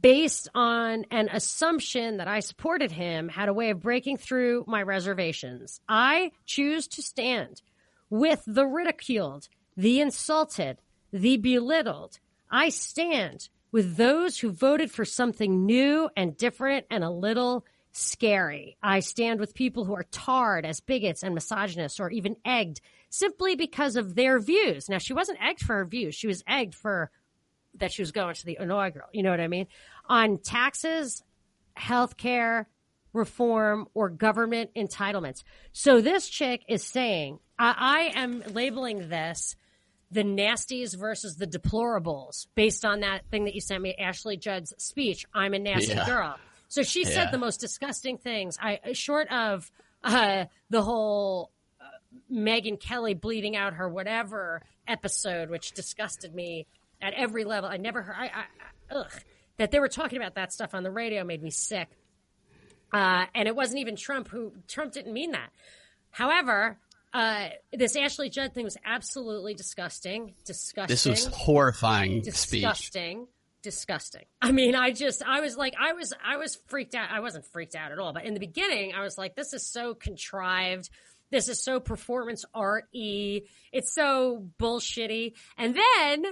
[0.00, 4.82] based on an assumption that I supported him had a way of breaking through my
[4.82, 5.80] reservations.
[5.88, 7.60] I choose to stand
[8.08, 10.78] with the ridiculed, the insulted,
[11.12, 12.18] the belittled.
[12.50, 18.76] I stand with those who voted for something new and different and a little scary.
[18.82, 23.54] I stand with people who are tarred as bigots and misogynists or even egged simply
[23.54, 24.88] because of their views.
[24.88, 26.14] Now, she wasn't egged for her views.
[26.14, 27.10] She was egged for
[27.76, 29.08] that she was going to the inaugural.
[29.12, 29.66] You know what I mean?
[30.08, 31.22] On taxes,
[31.74, 32.68] health care,
[33.12, 35.42] reform, or government entitlements.
[35.72, 39.56] So this chick is saying I, I am labeling this
[40.10, 44.72] the nasties versus the deplorables based on that thing that you sent me, Ashley Judd's
[44.78, 45.24] speech.
[45.34, 46.06] I'm a nasty yeah.
[46.06, 46.36] girl.
[46.68, 47.10] So she yeah.
[47.10, 48.58] said the most disgusting things.
[48.60, 49.70] I short of
[50.02, 51.50] uh, the whole
[51.80, 51.84] uh,
[52.32, 56.66] Megyn Kelly bleeding out her whatever episode, which disgusted me
[57.00, 57.68] at every level.
[57.68, 58.16] I never heard.
[58.18, 58.44] I, I,
[58.94, 59.12] ugh,
[59.56, 61.88] that they were talking about that stuff on the radio made me sick.
[62.92, 65.50] Uh, and it wasn't even Trump who Trump didn't mean that.
[66.10, 66.78] However,
[67.12, 70.34] uh, this Ashley Judd thing was absolutely disgusting.
[70.44, 70.92] Disgusting.
[70.92, 72.20] This was horrifying.
[72.20, 72.36] Disgusting.
[72.36, 72.62] Speech.
[72.62, 73.26] Disgusting.
[74.40, 77.10] I mean, I just, I was like, I was, I was freaked out.
[77.10, 79.66] I wasn't freaked out at all, but in the beginning, I was like, this is
[79.66, 80.90] so contrived.
[81.30, 82.84] This is so performance art.
[82.92, 85.32] It's so bullshitty.
[85.56, 86.24] And then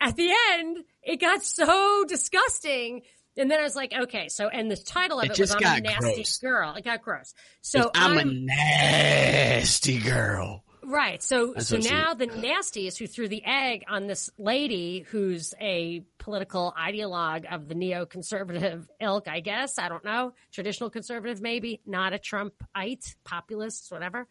[0.00, 3.02] at the end, it got so disgusting
[3.36, 5.78] and then I was like, okay, so and the title of it, it was "I'm
[5.78, 6.38] a nasty gross.
[6.38, 7.32] girl." It got gross.
[7.62, 10.64] So I'm, I'm, a nasty girl.
[10.90, 11.22] Right.
[11.22, 16.74] So so now the nasties who threw the egg on this lady who's a political
[16.76, 19.78] ideologue of the neoconservative ilk, I guess.
[19.78, 20.32] I don't know.
[20.50, 24.26] Traditional conservative, maybe, not a Trumpite, populists, whatever.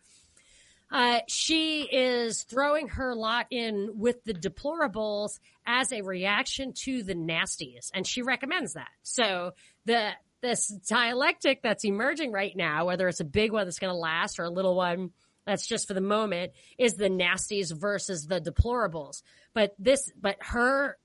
[0.92, 7.16] Uh, she is throwing her lot in with the deplorables as a reaction to the
[7.16, 8.90] nasties, and she recommends that.
[9.04, 9.52] So
[9.86, 10.10] the
[10.42, 14.40] this dialectic that's emerging right now, whether it's a big one that's going to last
[14.40, 15.12] or a little one
[15.50, 19.22] that's just for the moment, is the nasties versus the deplorables.
[19.54, 20.98] But this, but her,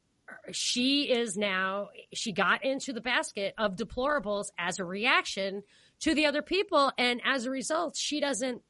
[0.53, 5.63] she is now she got into the basket of deplorables as a reaction
[6.01, 8.63] to the other people, and as a result, she doesn't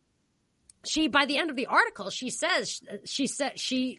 [0.87, 3.99] she by the end of the article she says she said she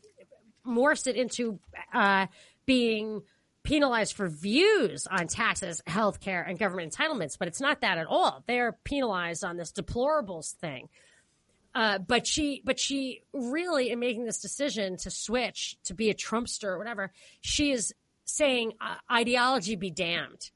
[0.67, 1.59] morphs it into
[1.91, 2.27] uh,
[2.67, 3.23] being
[3.65, 8.43] penalized for views on taxes, healthcare, and government entitlements, but it's not that at all.
[8.47, 10.87] They're penalized on this deplorables thing.
[11.75, 16.13] Uh, but she, but she really, in making this decision to switch to be a
[16.13, 17.11] Trumpster or whatever,
[17.41, 20.51] she is saying uh, ideology be damned.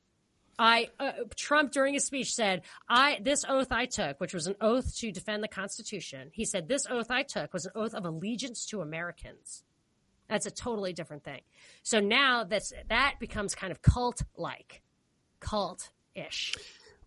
[0.57, 4.55] I uh, Trump during his speech said, "I this oath I took, which was an
[4.59, 8.05] oath to defend the Constitution." He said, "This oath I took was an oath of
[8.05, 9.63] allegiance to Americans."
[10.27, 11.41] That's a totally different thing.
[11.81, 14.81] So now that's that becomes kind of cult like,
[15.39, 16.53] cult ish.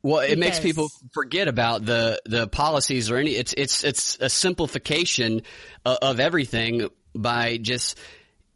[0.02, 3.32] Well, it because, makes people forget about the the policies or any.
[3.32, 5.42] It's it's it's a simplification
[5.84, 7.98] of everything by just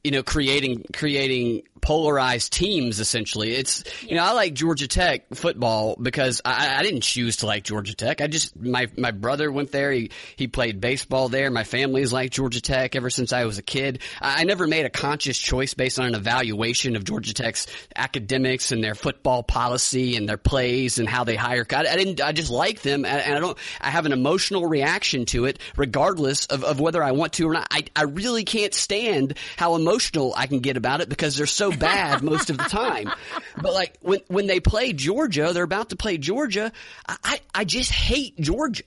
[0.06, 3.00] you know, creating creating polarized teams.
[3.00, 7.46] Essentially, it's you know I like Georgia Tech football because I, I didn't choose to
[7.46, 8.20] like Georgia Tech.
[8.20, 9.90] I just my my brother went there.
[9.90, 11.50] He he played baseball there.
[11.50, 14.00] My family's like Georgia Tech ever since I was a kid.
[14.20, 17.66] I, I never made a conscious choice based on an evaluation of Georgia Tech's
[17.96, 21.66] academics and their football policy and their plays and how they hire.
[21.68, 22.20] I, I didn't.
[22.20, 23.58] I just like them, and, and I don't.
[23.80, 27.54] I have an emotional reaction to it, regardless of, of whether I want to or
[27.54, 27.66] not.
[27.72, 31.46] I I really can't stand how emotional emotional I can get about it because they're
[31.46, 33.10] so bad most of the time.
[33.60, 36.72] But like when when they play Georgia, they're about to play Georgia.
[37.08, 38.82] I I just hate Georgia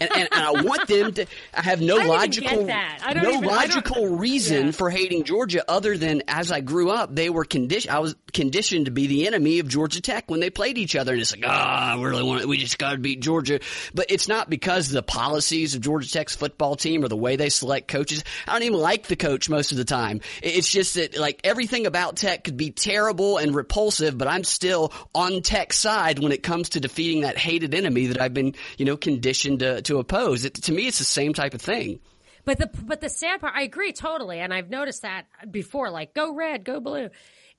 [0.00, 1.26] and, and, and, I want them to.
[1.52, 4.72] I have no I logical, no even, logical reason yeah.
[4.72, 7.94] for hating Georgia other than as I grew up, they were conditioned.
[7.94, 11.12] I was conditioned to be the enemy of Georgia Tech when they played each other,
[11.12, 13.60] and it's like, ah, oh, we really want, we just got to beat Georgia.
[13.94, 17.48] But it's not because the policies of Georgia Tech's football team or the way they
[17.48, 18.24] select coaches.
[18.46, 20.20] I don't even like the coach most of the time.
[20.42, 24.92] It's just that like everything about Tech could be terrible and repulsive, but I'm still
[25.14, 28.84] on Tech's side when it comes to defeating that hated enemy that I've been, you
[28.84, 30.44] know, conditioned to to oppose.
[30.44, 32.00] It, to me, it's the same type of thing.
[32.44, 35.90] But the but the sad part, I agree totally, and I've noticed that before.
[35.90, 37.08] Like, go red, go blue.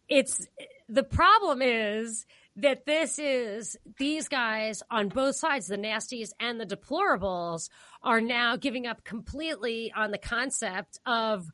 [0.08, 0.48] It's
[0.88, 2.26] the problem is
[2.58, 7.70] that this is these guys on both sides, the nasties and the deplorables,
[8.04, 11.50] are now giving up completely on the concept of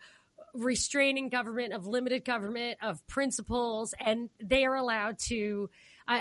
[0.53, 5.69] restraining government, of limited government, of principles, and they are allowed to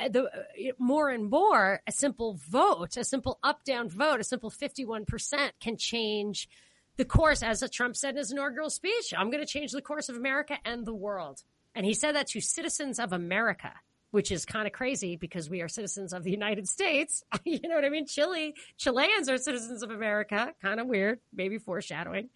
[0.09, 4.51] the uh, more and more a simple vote, a simple up down vote, a simple
[4.51, 6.49] 51% can change
[6.97, 7.43] the course.
[7.43, 10.59] As Trump said in his inaugural speech, I'm going to change the course of America
[10.65, 11.43] and the world.
[11.75, 13.73] And he said that to citizens of America,
[14.11, 17.23] which is kind of crazy because we are citizens of the United States.
[17.45, 18.07] you know what I mean?
[18.07, 20.53] Chile, Chileans are citizens of America.
[20.61, 22.29] Kind of weird, maybe foreshadowing.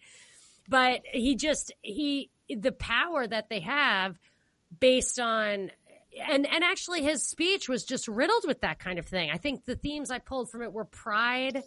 [0.67, 4.17] But he just, he, the power that they have
[4.79, 5.71] based on
[6.15, 9.29] and and actually his speech was just riddled with that kind of thing.
[9.31, 11.63] I think the themes I pulled from it were pride,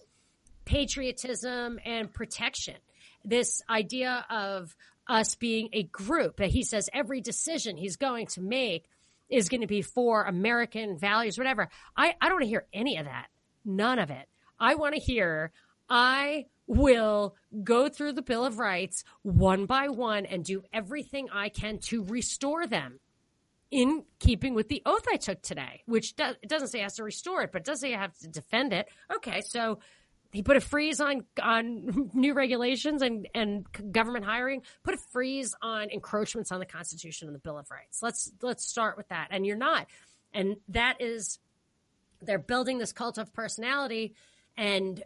[0.64, 2.76] patriotism, and protection.
[3.24, 4.74] This idea of
[5.06, 6.40] us being a group.
[6.40, 8.84] He says every decision he's going to make
[9.30, 11.68] is going to be for American values, whatever.
[11.96, 13.26] I, I don't want to hear any of that.
[13.64, 14.28] None of it.
[14.58, 15.52] I want to hear
[15.88, 17.34] I will
[17.64, 22.04] go through the Bill of Rights one by one and do everything I can to
[22.04, 23.00] restore them
[23.70, 26.94] in keeping with the oath I took today, which does, it doesn't say I have
[26.94, 28.88] to restore it, but it does say I have to defend it.
[29.14, 29.80] Okay, so
[30.32, 34.62] he put a freeze on on new regulations and and government hiring.
[34.82, 38.02] Put a freeze on encroachments on the Constitution and the Bill of Rights.
[38.02, 39.28] Let's let's start with that.
[39.30, 39.86] And you're not,
[40.32, 41.38] and that is
[42.20, 44.14] they're building this cult of personality,
[44.56, 45.02] and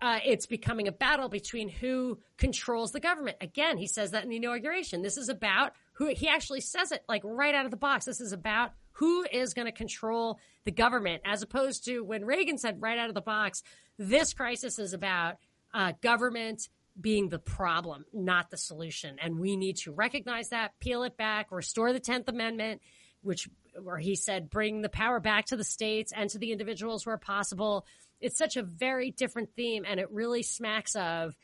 [0.00, 3.38] uh, it's becoming a battle between who controls the government.
[3.40, 5.02] Again, he says that in the inauguration.
[5.02, 8.04] This is about who he actually says it like right out of the box.
[8.04, 12.58] This is about who is going to control the government, as opposed to when Reagan
[12.58, 13.62] said right out of the box,
[13.98, 15.36] this crisis is about
[15.74, 19.16] uh, government being the problem, not the solution.
[19.20, 22.80] And we need to recognize that, peel it back, restore the 10th Amendment,
[23.22, 23.48] which
[23.82, 27.18] where he said bring the power back to the states and to the individuals where
[27.18, 27.84] possible.
[28.20, 31.36] It's such a very different theme, and it really smacks of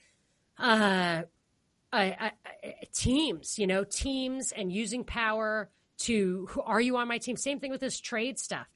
[0.58, 1.22] uh,
[2.92, 7.36] teams, you know, teams and using power to who are you on my team?
[7.36, 8.66] Same thing with this trade stuff.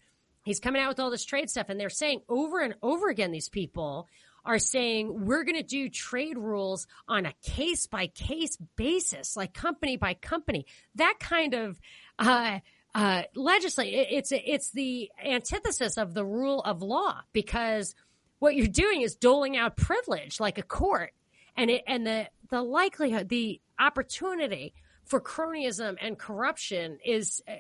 [0.45, 3.33] He's coming out with all this trade stuff, and they're saying over and over again,
[3.33, 4.09] these people
[4.45, 9.53] are saying we're going to do trade rules on a case by case basis, like
[9.53, 10.67] company by company.
[10.95, 11.81] That kind of
[12.19, 12.61] uh,
[12.95, 13.93] uh, legislate.
[13.93, 17.95] It's it's the antithesis of the rule of law because
[18.39, 21.13] what you're doing is doling out privilege like a court,
[21.57, 27.59] and it and the the likelihood, the opportunity for cronyism and corruption is eh,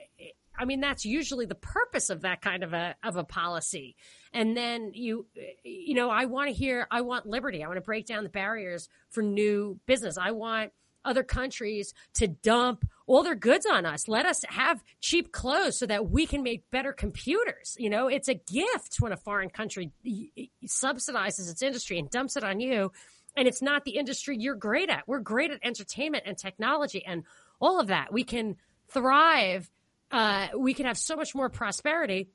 [0.59, 3.96] I mean that's usually the purpose of that kind of a of a policy.
[4.33, 5.27] And then you
[5.64, 7.62] you know, I want to hear I want liberty.
[7.62, 10.18] I want to break down the barriers for new business.
[10.18, 10.72] I want
[11.05, 14.09] other countries to dump all their goods on us.
[14.09, 17.77] Let us have cheap clothes so that we can make better computers.
[17.79, 19.92] You know, it's a gift when a foreign country
[20.66, 22.90] subsidizes its industry and dumps it on you
[23.37, 25.07] and it's not the industry you're great at.
[25.07, 27.25] We're great at entertainment and technology and
[27.61, 28.12] all of that.
[28.12, 28.57] We can
[28.88, 29.70] thrive.
[30.11, 32.29] Uh, we can have so much more prosperity.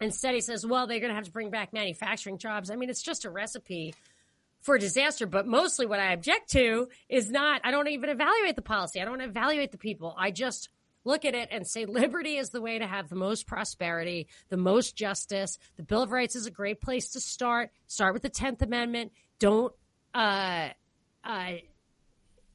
[0.00, 2.70] Instead, he says, well, they're going to have to bring back manufacturing jobs.
[2.70, 3.94] I mean, it's just a recipe
[4.60, 5.26] for disaster.
[5.26, 9.00] But mostly what I object to is not, I don't even evaluate the policy.
[9.00, 10.14] I don't evaluate the people.
[10.18, 10.68] I just
[11.04, 14.56] look at it and say liberty is the way to have the most prosperity, the
[14.56, 15.58] most justice.
[15.76, 17.70] The Bill of Rights is a great place to start.
[17.86, 19.12] Start with the 10th Amendment.
[19.38, 19.72] Don't
[20.14, 20.68] uh,
[21.24, 21.52] uh,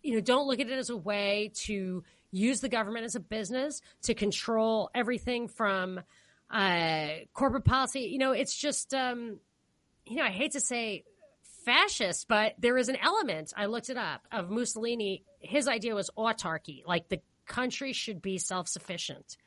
[0.01, 3.19] you know, don't look at it as a way to use the government as a
[3.19, 5.99] business to control everything from
[6.49, 8.01] uh, corporate policy.
[8.01, 9.39] You know, it's just, um,
[10.05, 11.03] you know, I hate to say
[11.65, 15.23] fascist, but there is an element, I looked it up, of Mussolini.
[15.39, 19.37] His idea was autarky, like the country should be self sufficient.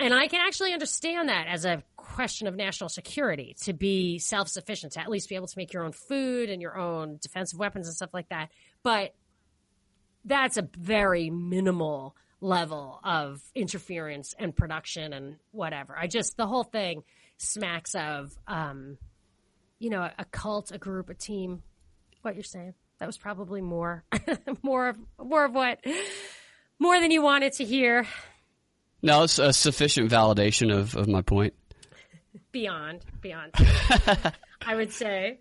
[0.00, 4.48] And I can actually understand that as a question of national security to be self
[4.48, 7.58] sufficient, to at least be able to make your own food and your own defensive
[7.58, 8.48] weapons and stuff like that.
[8.82, 9.14] But
[10.24, 15.94] that's a very minimal level of interference and production and whatever.
[15.98, 17.02] I just, the whole thing
[17.36, 18.96] smacks of, um,
[19.78, 21.62] you know, a cult, a group, a team.
[22.22, 22.72] What you're saying?
[22.98, 24.04] That was probably more,
[24.62, 25.84] more of, more of what,
[26.78, 28.06] more than you wanted to hear.
[29.02, 31.54] No, it's a sufficient validation of, of my point.
[32.52, 33.52] Beyond, beyond.
[34.62, 35.38] I would say.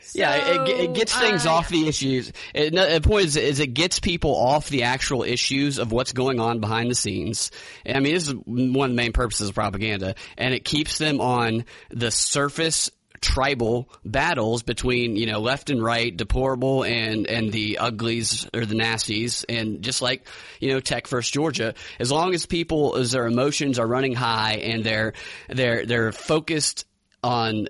[0.00, 2.32] So, yeah, it, it, gets things uh, off the issues.
[2.54, 6.40] It, the point is, is, it gets people off the actual issues of what's going
[6.40, 7.52] on behind the scenes.
[7.86, 11.20] I mean, this is one of the main purposes of propaganda, and it keeps them
[11.20, 12.90] on the surface
[13.22, 18.74] tribal battles between you know left and right, deplorable and and the uglies or the
[18.74, 20.26] nasties, and just like
[20.60, 24.56] you know Tech versus Georgia, as long as people as their emotions are running high
[24.56, 25.14] and they're
[25.48, 26.84] they're they're focused
[27.22, 27.68] on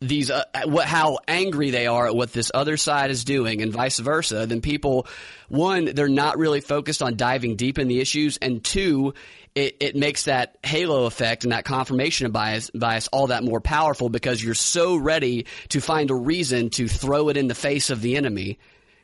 [0.00, 3.72] these uh, what how angry they are at what this other side is doing and
[3.72, 5.06] vice versa then people
[5.48, 9.14] one they're not really focused on diving deep in the issues and two
[9.56, 14.10] it, it makes that halo effect and that confirmation bias, bias all that more powerful
[14.10, 18.02] because you're so ready to find a reason to throw it in the face of
[18.02, 18.58] the enemy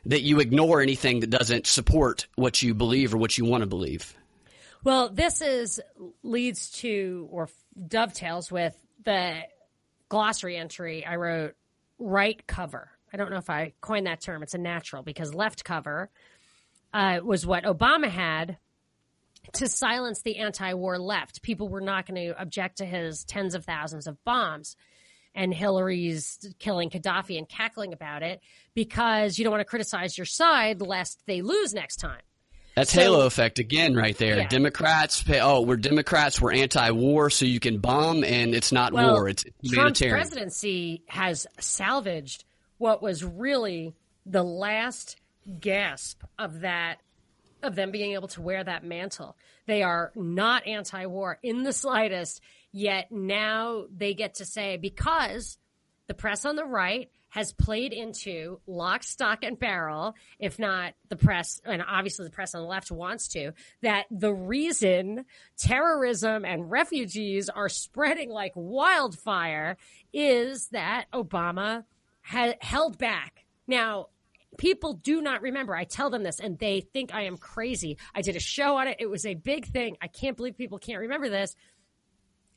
[0.05, 3.67] that you ignore anything that doesn't support what you believe or what you want to
[3.67, 4.15] believe.
[4.83, 5.81] Well, this is
[6.21, 7.49] leads to or
[7.87, 9.39] dovetails with the
[10.07, 11.55] glossary entry I wrote
[11.97, 12.91] right cover.
[13.11, 14.43] I don't know if I coined that term.
[14.43, 16.11] It's a natural because left cover
[16.93, 18.57] uh, was what Obama had
[19.53, 21.41] to silence the anti-war left.
[21.41, 24.75] People were not going to object to his tens of thousands of bombs
[25.35, 28.39] and Hillary's killing Gaddafi and cackling about it
[28.73, 32.21] because you don't want to criticize your side lest they lose next time.
[32.75, 34.37] That's so, halo effect again, right there.
[34.37, 34.47] Yeah.
[34.47, 39.29] Democrats, oh, we're Democrats, we're anti-war, so you can bomb, and it's not well, war;
[39.29, 42.45] it's Trump's presidency has salvaged
[42.79, 43.93] what was really
[44.25, 45.17] the last
[45.59, 46.97] gasp of that
[47.63, 49.35] of them being able to wear that mantle.
[49.65, 52.41] They are not anti war in the slightest,
[52.71, 55.57] yet now they get to say because
[56.07, 61.15] the press on the right has played into lock, stock, and barrel, if not the
[61.15, 65.25] press, and obviously the press on the left wants to, that the reason
[65.57, 69.77] terrorism and refugees are spreading like wildfire
[70.13, 71.85] is that Obama
[72.21, 73.45] had held back.
[73.65, 74.09] Now,
[74.57, 75.75] people do not remember.
[75.75, 77.97] I tell them this and they think I am crazy.
[78.13, 78.97] I did a show on it.
[78.99, 79.97] It was a big thing.
[80.01, 81.55] I can't believe people can't remember this.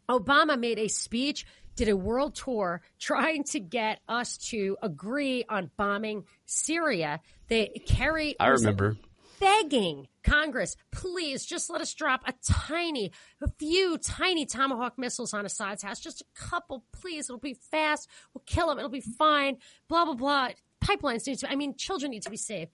[0.09, 5.71] Obama made a speech, did a world tour trying to get us to agree on
[5.77, 7.21] bombing Syria.
[7.49, 8.97] They carry I remember
[9.41, 15.47] begging Congress, please just let us drop a tiny, a few tiny Tomahawk missiles on
[15.47, 16.01] Assad's house.
[16.01, 17.31] Just a couple, please.
[17.31, 18.09] It'll be fast.
[18.35, 18.79] We'll kill him.
[18.79, 19.59] It'll be fine.
[19.89, 20.49] Blah, blah, blah
[20.87, 22.69] pipelines need to, I mean, children need to be safe,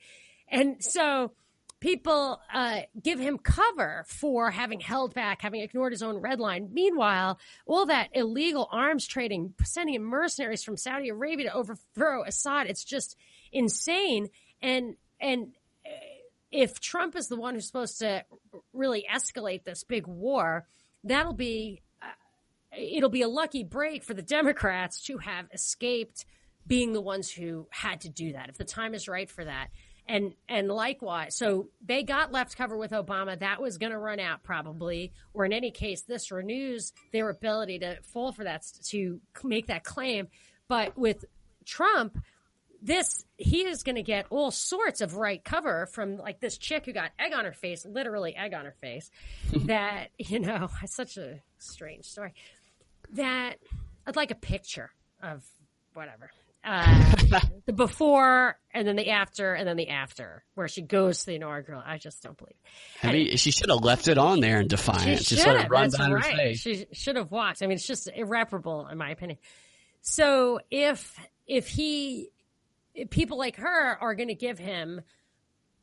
[0.49, 1.33] And so
[1.81, 6.69] people uh, give him cover for having held back, having ignored his own red line.
[6.73, 12.67] Meanwhile, all that illegal arms trading, sending in mercenaries from Saudi Arabia to overthrow Assad,
[12.69, 13.17] it's just
[13.51, 14.29] insane.
[14.61, 15.53] And, and,
[15.85, 15.91] uh,
[16.53, 18.25] if Trump is the one who's supposed to
[18.75, 20.67] really escalate this big war,
[21.03, 22.07] that'll be uh,
[22.79, 26.27] it'll be a lucky break for the Democrats to have escaped
[26.67, 29.69] being the ones who had to do that if the time is right for that.
[30.09, 33.39] And and likewise, so they got left cover with Obama.
[33.39, 37.79] That was going to run out probably, or in any case, this renews their ability
[37.81, 40.27] to fall for that to make that claim.
[40.67, 41.25] But with
[41.65, 42.19] Trump,
[42.83, 46.85] this he is going to get all sorts of right cover from like this chick
[46.85, 49.09] who got egg on her face, literally egg on her face.
[49.67, 52.35] that you know, it's such a strange story.
[53.13, 53.59] That
[54.05, 54.91] I'd like a picture
[55.23, 55.45] of
[55.95, 56.31] whatever
[56.65, 57.15] uh,
[57.67, 61.35] the before and then the after and then the after, where she goes to the
[61.37, 61.83] inaugural.
[61.85, 62.57] I just don't believe.
[63.03, 65.27] I mean, she should have left it on there in defiance.
[65.27, 65.71] She should have.
[65.71, 66.57] run That's right.
[66.57, 67.63] She should have walked.
[67.63, 69.39] I mean, it's just irreparable, in my opinion.
[70.03, 72.31] So if if he,
[72.95, 75.01] if people like her are going to give him,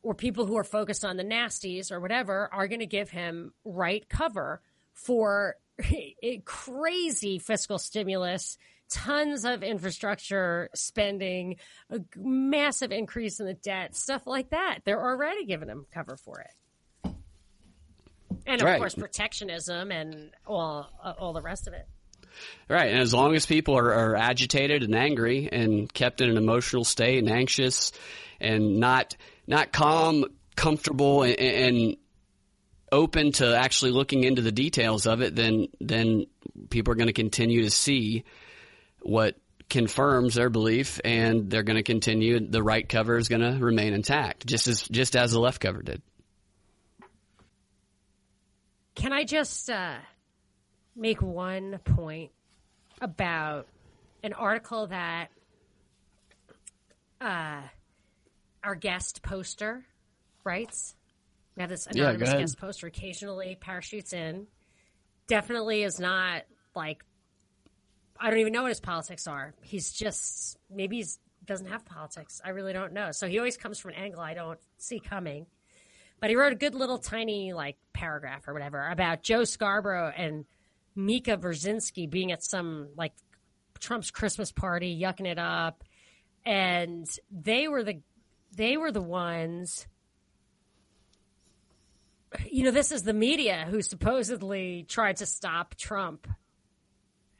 [0.02, 3.52] or people who are focused on the nasties or whatever are going to give him
[3.64, 4.62] right cover
[4.94, 5.56] for
[6.22, 8.56] a crazy fiscal stimulus
[8.90, 11.56] tons of infrastructure spending,
[11.90, 14.80] a massive increase in the debt, stuff like that.
[14.84, 17.12] They're already giving them cover for it.
[18.46, 18.78] And of Right.
[18.78, 21.86] course, protectionism and all uh, all the rest of it.
[22.68, 26.36] Right, and as long as people are, are agitated and angry and kept in an
[26.36, 27.92] emotional state and anxious
[28.40, 29.16] and not
[29.46, 30.24] not calm,
[30.56, 31.96] comfortable, and, and
[32.92, 36.26] open to actually looking into the details of it, then then
[36.70, 38.24] people are going to continue to see
[39.02, 39.36] what
[39.68, 42.40] confirms their belief, and they're going to continue.
[42.40, 45.82] The right cover is going to remain intact, just as just as the left cover
[45.82, 46.02] did.
[48.94, 49.94] Can I just uh,
[50.94, 52.32] make one point
[53.00, 53.66] about
[54.22, 55.28] an article that
[57.20, 57.62] uh,
[58.62, 59.86] our guest poster
[60.44, 60.94] writes?
[61.56, 62.40] We have this anonymous ahead.
[62.40, 64.46] guest poster occasionally parachutes in.
[65.28, 66.42] Definitely is not
[66.74, 67.04] like
[68.20, 69.54] I don't even know what his politics are.
[69.62, 71.06] He's just maybe he
[71.46, 72.40] doesn't have politics.
[72.44, 73.12] I really don't know.
[73.12, 75.46] So he always comes from an angle I don't see coming.
[76.20, 80.44] But he wrote a good little tiny like paragraph or whatever about Joe Scarborough and
[80.94, 83.12] Mika Brzezinski being at some like
[83.78, 85.82] Trump's Christmas party, yucking it up,
[86.44, 88.00] and they were the
[88.54, 89.86] they were the ones.
[92.48, 96.28] You know, this is the media who supposedly tried to stop Trump,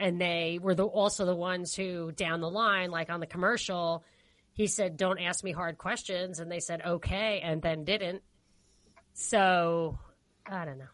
[0.00, 4.02] and they were the, also the ones who, down the line, like on the commercial,
[4.52, 8.22] he said, "Don't ask me hard questions," and they said, "Okay," and then didn't.
[9.12, 9.98] So,
[10.46, 10.84] I don't know.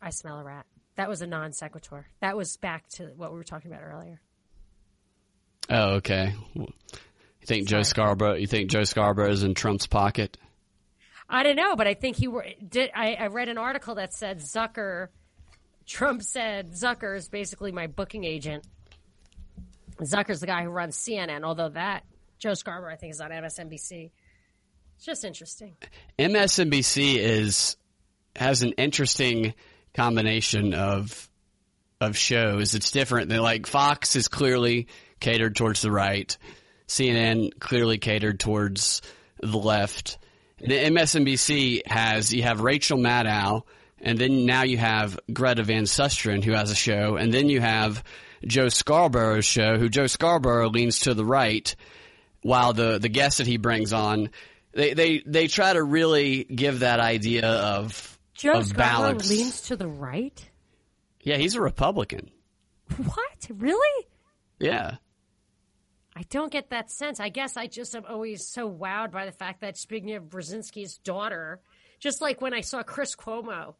[0.00, 0.66] I smell a rat.
[0.96, 2.06] That was a non sequitur.
[2.20, 4.20] That was back to what we were talking about earlier.
[5.70, 6.34] Oh, okay.
[6.54, 6.66] You
[7.46, 8.34] think Joe Scarborough?
[8.34, 10.36] You think Joe Scarborough is in Trump's pocket?
[11.28, 12.90] I don't know, but I think he were, did.
[12.94, 15.08] I, I read an article that said Zucker,
[15.86, 18.64] Trump said Zucker is basically my booking agent.
[20.00, 22.04] Zucker's the guy who runs CNN, although that
[22.38, 24.10] Joe Scarborough I think is on MSNBC.
[24.96, 25.76] It's just interesting.
[26.18, 27.76] MSNBC is
[28.36, 29.54] has an interesting
[29.94, 31.28] combination of
[32.00, 32.74] of shows.
[32.74, 34.88] It's different than like Fox is clearly
[35.20, 36.36] catered towards the right,
[36.88, 39.02] CNN clearly catered towards
[39.40, 40.18] the left.
[40.58, 43.62] The MSNBC has you have Rachel Maddow,
[44.02, 47.60] and then now you have Greta Van Susteren who has a show, and then you
[47.60, 48.02] have
[48.44, 51.74] Joe Scarborough's show, who Joe Scarborough leans to the right,
[52.42, 54.30] while the the guest that he brings on,
[54.72, 59.30] they they they try to really give that idea of Joe of Scarborough balance.
[59.30, 60.48] leans to the right.
[61.20, 62.30] Yeah, he's a Republican.
[62.96, 63.46] What?
[63.48, 64.06] Really?
[64.58, 64.96] Yeah.
[66.14, 67.20] I don't get that sense.
[67.20, 70.98] I guess I just am always so wowed by the fact that speaking of Brzezinski's
[70.98, 71.60] daughter,
[72.00, 73.74] just like when I saw Chris Cuomo,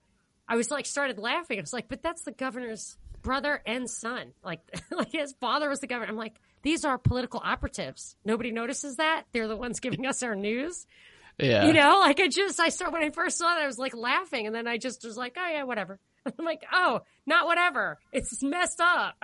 [0.48, 1.58] I was like started laughing.
[1.58, 4.32] I was like, but that's the governor's brother and son.
[4.44, 6.10] Like, like his father was the governor.
[6.10, 8.16] I'm like, these are political operatives.
[8.24, 9.24] Nobody notices that.
[9.32, 10.86] They're the ones giving us our news.
[11.38, 11.66] Yeah.
[11.66, 13.96] You know, like I just I saw when I first saw that I was like
[13.96, 15.98] laughing, and then I just was like, oh yeah, whatever.
[16.26, 17.98] I'm like, oh, not whatever.
[18.12, 19.16] It's messed up.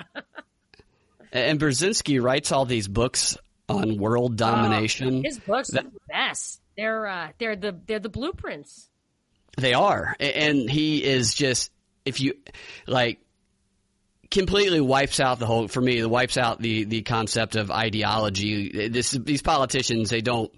[1.32, 3.36] And Brzezinski writes all these books
[3.68, 5.22] on world domination.
[5.22, 6.60] His books are the best.
[6.76, 8.88] They're uh, they're the they're the blueprints.
[9.58, 10.14] They are.
[10.20, 11.72] And he is just,
[12.04, 12.34] if you,
[12.86, 13.18] like,
[14.30, 18.88] completely wipes out the whole, for me, it wipes out the, the concept of ideology.
[18.88, 20.52] This, these politicians, they don't,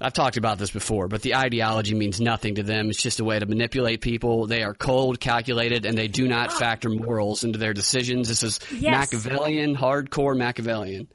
[0.00, 2.90] I've talked about this before, but the ideology means nothing to them.
[2.90, 4.46] It's just a way to manipulate people.
[4.46, 8.28] They are cold, calculated, and they do not factor morals into their decisions.
[8.28, 9.12] This is Yes.
[9.12, 11.08] Machiavellian, hardcore Machiavellian.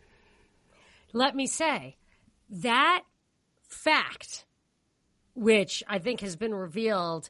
[1.13, 1.95] Let me say
[2.49, 3.03] that
[3.69, 4.45] fact,
[5.33, 7.29] which I think has been revealed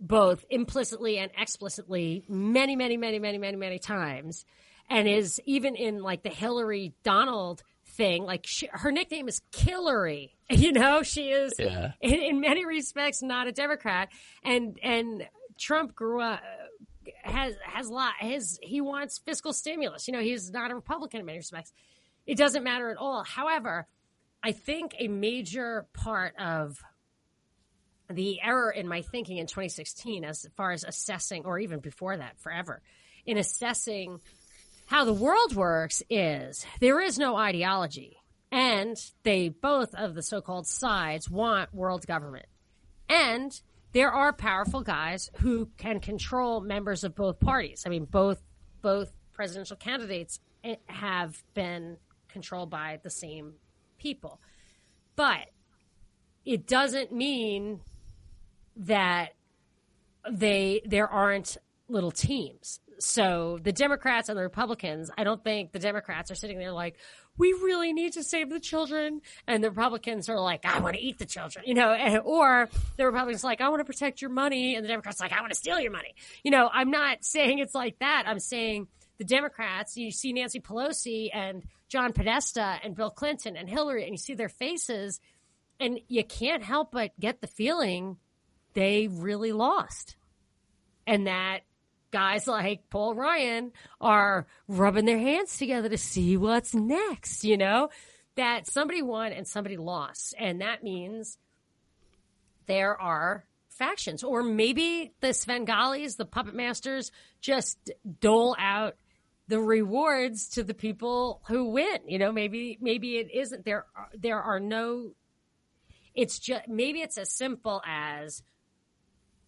[0.00, 4.44] both implicitly and explicitly many, many, many, many, many, many times,
[4.88, 8.22] and is even in like the Hillary Donald thing.
[8.24, 10.30] Like she, her nickname is Killary.
[10.50, 11.92] You know, she is Yeah.
[12.00, 14.08] in, in many respects not a Democrat,
[14.42, 15.28] and and
[15.58, 16.40] Trump grew up
[17.22, 20.06] has has a lot his he wants fiscal stimulus.
[20.08, 21.70] You know, he's not a Republican in many respects.
[22.26, 23.24] It doesn't matter at all.
[23.24, 23.86] However,
[24.42, 26.78] I think a major part of
[28.10, 32.38] the error in my thinking in 2016 as far as assessing or even before that
[32.38, 32.82] forever
[33.26, 34.20] in assessing
[34.86, 38.16] how the world works is there is no ideology
[38.50, 42.46] and they both of the so-called sides want world government.
[43.10, 43.58] And
[43.92, 47.82] there are powerful guys who can control members of both parties.
[47.86, 48.40] I mean both
[48.80, 51.98] both presidential candidates eh, have been
[52.28, 53.54] controlled by the same
[53.98, 54.40] people.
[55.16, 55.50] But
[56.46, 57.80] it doesn't mean
[58.78, 59.34] that
[60.30, 61.56] they there aren't
[61.88, 62.80] little teams.
[63.00, 66.96] So the Democrats and the Republicans, I don't think the Democrats are sitting there like,
[67.36, 69.20] we really need to save the children.
[69.46, 72.68] And the Republicans are like, I want to eat the children, you know, and, or
[72.96, 74.74] the Republicans like, I want to protect your money.
[74.74, 76.14] And the Democrats like, I want to steal your money.
[76.42, 78.24] You know, I'm not saying it's like that.
[78.26, 83.68] I'm saying the Democrats, you see Nancy Pelosi and John Podesta and Bill Clinton and
[83.68, 85.20] Hillary, and you see their faces,
[85.80, 88.16] and you can't help but get the feeling
[88.78, 90.14] they really lost.
[91.04, 91.62] And that
[92.12, 97.88] guys like Paul Ryan are rubbing their hands together to see what's next, you know?
[98.36, 100.32] That somebody won and somebody lost.
[100.38, 101.38] And that means
[102.66, 104.22] there are factions.
[104.22, 107.10] Or maybe the Svengalis, the puppet masters,
[107.40, 108.94] just dole out
[109.48, 111.98] the rewards to the people who win.
[112.06, 113.86] You know, maybe maybe it isn't there.
[114.16, 115.14] There are no.
[116.14, 118.44] It's just maybe it's as simple as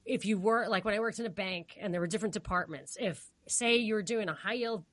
[0.04, 2.96] if you were like when I worked in a bank and there were different departments.
[3.00, 4.84] If say you're doing a high yield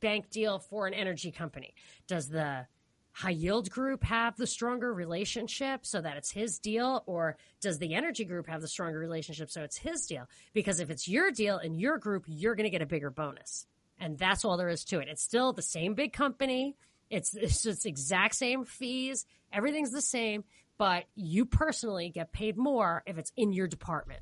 [0.00, 1.74] bank deal for an energy company,
[2.06, 2.66] does the
[3.12, 7.94] high yield group have the stronger relationship so that it's his deal or does the
[7.94, 11.58] energy group have the stronger relationship so it's his deal because if it's your deal
[11.58, 13.66] in your group you're going to get a bigger bonus
[13.98, 15.08] and that's all there is to it.
[15.08, 16.76] It's still the same big company.
[17.10, 19.26] It's it's, it's exact same fees.
[19.52, 20.44] Everything's the same,
[20.78, 24.20] but you personally get paid more if it's in your department.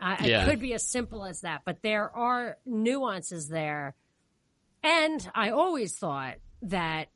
[0.00, 0.42] Uh, yeah.
[0.42, 3.94] It could be as simple as that, but there are nuances there.
[4.82, 7.08] And I always thought that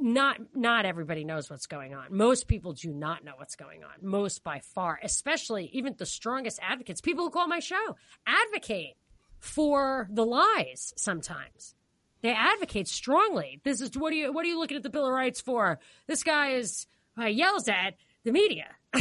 [0.00, 2.06] not not everybody knows what's going on.
[2.10, 3.90] Most people do not know what's going on.
[4.02, 8.96] Most by far, especially even the strongest advocates, people who call my show, advocate
[9.38, 11.74] for the lies sometimes.
[12.22, 13.60] They advocate strongly.
[13.64, 15.78] This is what are you what are you looking at the Bill of Rights for?
[16.06, 16.86] This guy is
[17.18, 18.68] uh, yells at the media.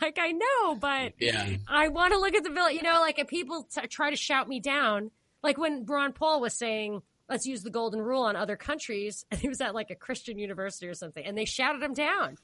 [0.00, 1.48] like I know, but yeah.
[1.68, 2.70] I want to look at the bill.
[2.70, 5.10] You know, like if people t- try to shout me down,
[5.42, 9.40] like when Ron Paul was saying, "Let's use the golden rule on other countries," and
[9.40, 12.36] he was at like a Christian university or something, and they shouted him down.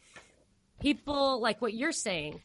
[0.80, 2.40] People like what you're saying.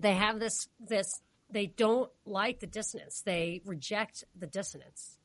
[0.00, 3.22] They have this this they don't like the dissonance.
[3.22, 5.18] They reject the dissonance.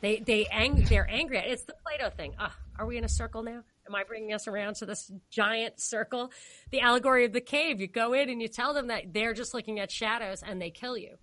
[0.00, 1.38] They they ang- they're angry.
[1.38, 2.34] It's the Plato thing.
[2.38, 3.62] Ah, are we in a circle now?
[3.88, 6.30] Am I bringing us around to this giant circle?
[6.70, 7.80] The allegory of the cave.
[7.80, 10.70] You go in and you tell them that they're just looking at shadows and they
[10.70, 11.16] kill you.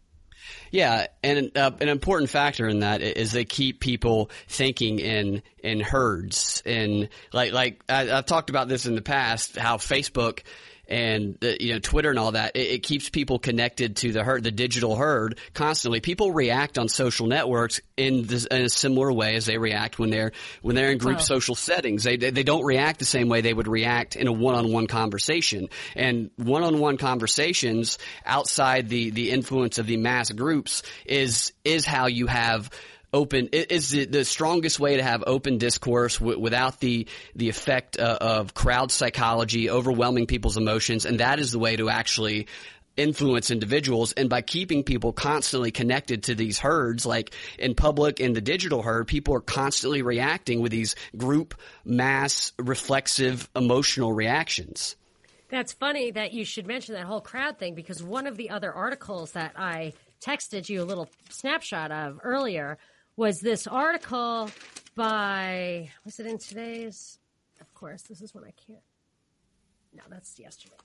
[0.72, 5.80] Yeah, and uh, an important factor in that is they keep people thinking in in
[5.80, 10.42] herds, and like like I, have talked about this in the past, how Facebook
[10.88, 14.24] and the, you know Twitter and all that, it, it, keeps people connected to the
[14.24, 16.00] herd, the digital herd, constantly.
[16.00, 20.10] People react on social networks in, this, in a similar way as they react when
[20.10, 20.32] they're
[20.62, 21.24] when they're in group oh.
[21.24, 22.04] social settings.
[22.04, 24.88] They they don't react the same way they would react in a one on one
[24.88, 25.70] conversation.
[25.96, 31.86] And one on one conversations outside the the influence of the mass groups is is
[31.86, 32.70] how you have
[33.16, 38.18] open is the strongest way to have open discourse w- without the the effect uh,
[38.20, 42.48] of crowd psychology overwhelming people's emotions and that is the way to actually
[42.98, 44.14] influence individuals.
[44.14, 48.82] And by keeping people constantly connected to these herds like in public in the digital
[48.82, 54.96] herd people are constantly reacting with these group mass reflexive emotional reactions.
[55.50, 58.74] That's funny that you should mention that whole crowd thing because one of the other
[58.74, 62.78] articles that I texted you a little snapshot of earlier
[63.16, 64.50] was this article
[64.96, 67.20] by was it in today's?
[67.62, 68.84] Of course, this is when I can't.
[69.94, 70.76] No, that's yesterday.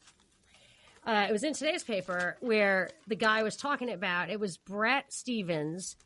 [1.05, 5.13] Uh, it was in today's paper where the guy was talking about it was Bret
[5.13, 5.97] Stephens,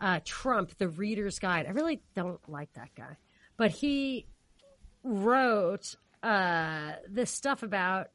[0.00, 1.66] uh, Trump, the Reader's Guide.
[1.66, 3.16] I really don't like that guy,
[3.56, 4.26] but he
[5.02, 8.08] wrote uh, this stuff about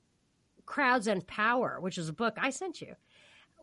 [0.65, 2.95] crowds and power, which is a book I sent you.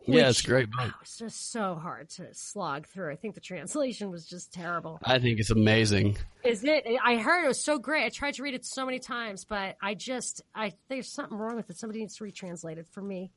[0.07, 0.91] Yeah, it's great book.
[0.93, 3.11] Oh, it's just so hard to slog through.
[3.11, 4.99] I think the translation was just terrible.
[5.03, 6.17] I think it's amazing.
[6.43, 6.85] Is it?
[7.03, 8.05] I heard it was so great.
[8.05, 11.55] I tried to read it so many times, but I just I there's something wrong
[11.55, 11.77] with it.
[11.77, 13.31] Somebody needs to retranslate it for me.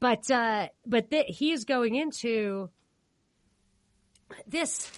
[0.00, 2.70] But uh, but th- he's going into
[4.46, 4.90] this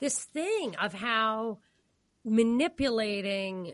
[0.00, 1.58] this thing of how
[2.24, 3.72] manipulating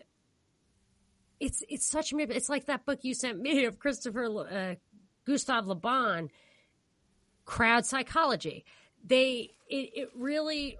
[1.41, 4.75] it's it's such it's like that book you sent me of Christopher uh,
[5.25, 6.29] Gustave Le Bon
[7.53, 8.65] crowd psychology.
[9.05, 10.79] They it, it really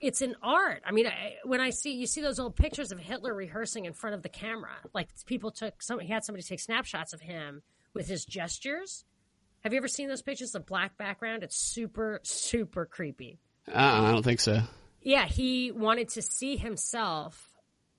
[0.00, 0.82] it's an art.
[0.84, 3.94] I mean, I, when I see you see those old pictures of Hitler rehearsing in
[3.94, 7.62] front of the camera, like people took some he had somebody take snapshots of him
[7.94, 9.04] with his gestures.
[9.62, 11.42] Have you ever seen those pictures of black background?
[11.42, 13.38] It's super super creepy.
[13.66, 14.60] Uh, I don't think so.
[15.00, 17.53] Yeah, he wanted to see himself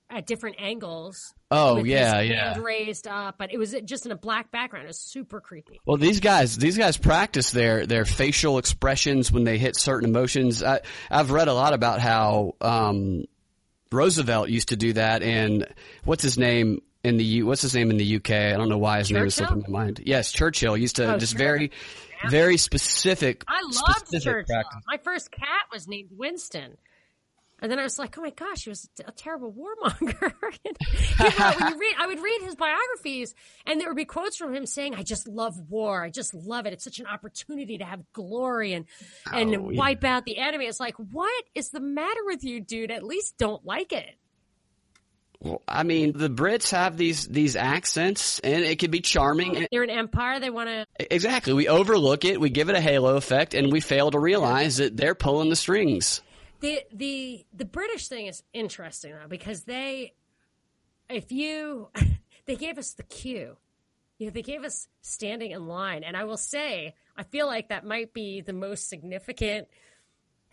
[0.09, 1.33] at different angles.
[1.51, 2.57] Oh yeah, yeah.
[2.59, 4.85] raised up, but it was just in a black background.
[4.85, 5.79] It was super creepy.
[5.85, 10.63] Well, these guys, these guys practice their their facial expressions when they hit certain emotions.
[10.63, 13.25] I, I've read a lot about how um,
[13.91, 15.65] Roosevelt used to do that, and
[16.03, 18.31] what's his name in the U- what's his name in the UK?
[18.31, 19.55] I don't know why his name is Churchill?
[19.55, 20.01] slipping my mind.
[20.05, 21.71] Yes, Churchill used to Oh, just very,
[22.29, 23.43] very specific.
[23.47, 23.75] I loved
[24.07, 24.55] specific Churchill.
[24.55, 24.83] practice.
[24.87, 26.77] My first cat was named Winston.
[27.61, 30.33] And then I was like, oh my gosh, he was a terrible warmonger.
[31.17, 33.33] And when you read, I would read his biographies,
[33.65, 36.03] and there would be quotes from him saying, "I just love war.
[36.03, 36.73] I just love it.
[36.73, 38.85] It's such an opportunity to have glory and
[39.31, 39.79] and Oh, yeah.
[39.79, 42.91] wipe out the enemy." It's like, what is the matter with you, dude?
[42.91, 44.15] At least don't like it.
[45.39, 49.67] Well, I mean, the Brits have these these accents, and it can be charming.
[49.71, 50.39] They're an empire.
[50.39, 50.85] They want to.
[51.13, 54.77] Exactly, we overlook it, we give it a halo effect, and we fail to realize
[54.77, 56.21] that they're pulling the strings.
[56.59, 60.13] The the the British thing is interesting though because they,
[61.09, 61.89] if you,
[62.45, 63.57] they gave us the queue.
[64.17, 67.69] You know, they gave us standing in line, and I will say, I feel like
[67.69, 69.67] that might be the most significant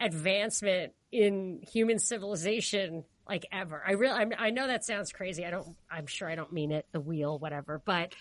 [0.01, 3.81] advancement in human civilization like ever.
[3.87, 5.47] I really, I know that sounds crazy.
[5.47, 5.77] I don't.
[5.89, 6.87] I'm sure I don't mean it.
[6.93, 8.15] The wheel, whatever, but.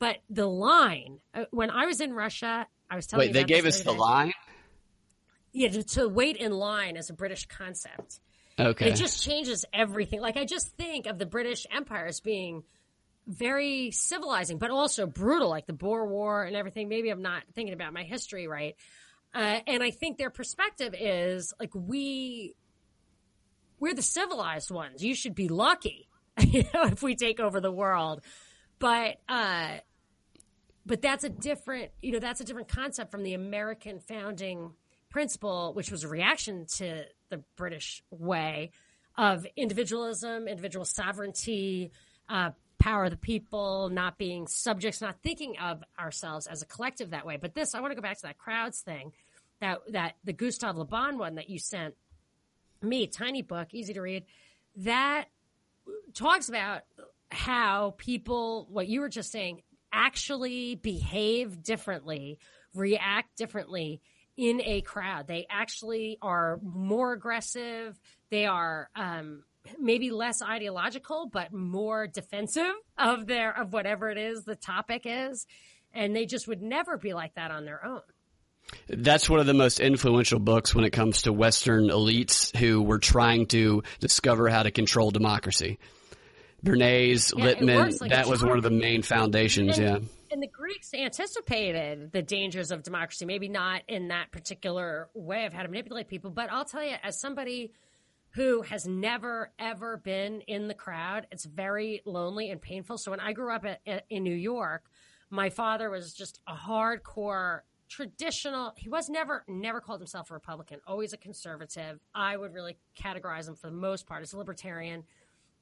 [0.00, 3.44] But the line, uh, when I was in Russia, I was telling Wait, you they
[3.44, 3.98] gave us the day.
[3.98, 4.32] line.
[5.54, 8.20] Yeah, to, to wait in line is a British concept.
[8.58, 10.20] Okay, It just changes everything.
[10.20, 12.64] Like I just think of the British Empire as being
[13.26, 16.88] very civilizing, but also brutal, like the Boer War and everything.
[16.88, 18.74] Maybe I'm not thinking about my history right.
[19.32, 22.56] Uh, and I think their perspective is like we
[23.78, 25.04] we're the civilized ones.
[25.04, 26.08] You should be lucky,
[26.40, 28.22] you know, if we take over the world.
[28.80, 29.78] But uh,
[30.84, 34.72] but that's a different, you know, that's a different concept from the American founding
[35.14, 38.72] principle, which was a reaction to the British way
[39.16, 41.92] of individualism, individual sovereignty,
[42.28, 42.50] uh,
[42.80, 47.24] power of the people, not being subjects, not thinking of ourselves as a collective that
[47.24, 47.36] way.
[47.36, 49.12] But this, I want to go back to that crowds thing,
[49.60, 51.94] that that the Gustave Le Bon one that you sent
[52.82, 54.24] me, tiny book, easy to read,
[54.78, 55.26] that
[56.12, 56.80] talks about
[57.30, 59.62] how people, what you were just saying,
[59.92, 62.40] actually behave differently,
[62.74, 64.00] react differently
[64.36, 65.26] in a crowd.
[65.26, 67.98] They actually are more aggressive.
[68.30, 69.44] They are um,
[69.78, 75.46] maybe less ideological, but more defensive of their of whatever it is the topic is,
[75.92, 78.02] and they just would never be like that on their own.
[78.88, 82.98] That's one of the most influential books when it comes to Western elites who were
[82.98, 85.78] trying to discover how to control democracy.
[86.64, 89.78] Bernays, Yeah, Lippmann, like that was one of the main foundations.
[89.78, 89.98] Yeah.
[90.34, 95.52] And, the Greeks anticipated the dangers of democracy, maybe not in that particular way of
[95.52, 97.70] how to manipulate people, but I'll tell you, as somebody
[98.30, 102.98] who has never ever been in the crowd, it's very lonely and painful.
[102.98, 104.90] So when I grew up at, in New York,
[105.30, 110.80] my father was just a hardcore traditional he was never never called himself a republican
[110.86, 115.04] always a conservative i would really categorize him for the most part as a libertarian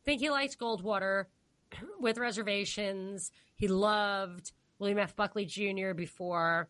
[0.05, 1.25] think he liked goldwater
[2.01, 3.31] with reservations.
[3.55, 5.17] He loved William F.
[5.17, 5.93] Buckley Jr.
[5.95, 6.69] before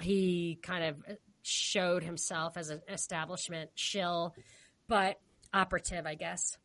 [0.00, 4.34] he kind of showed himself as an establishment shill,
[4.88, 5.18] but
[5.52, 6.58] operative, I guess.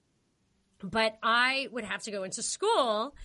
[0.84, 3.16] But I would have to go into school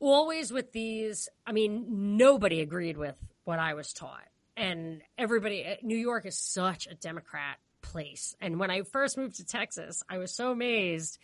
[0.00, 1.28] always with these.
[1.46, 4.26] I mean, nobody agreed with what I was taught.
[4.56, 8.34] And everybody, eh, New York is such a Democrat place.
[8.40, 11.18] And when I first moved to Texas, I was so amazed.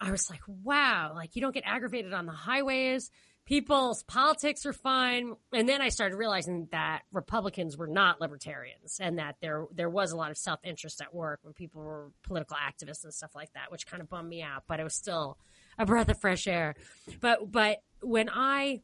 [0.00, 3.10] I was like, wow, like you don't get aggravated on the highways.
[3.46, 5.34] People's politics are fine.
[5.52, 10.12] And then I started realizing that Republicans were not libertarians and that there there was
[10.12, 13.52] a lot of self interest at work when people were political activists and stuff like
[13.54, 15.38] that, which kind of bummed me out, but it was still
[15.78, 16.74] a breath of fresh air.
[17.20, 18.82] But but when I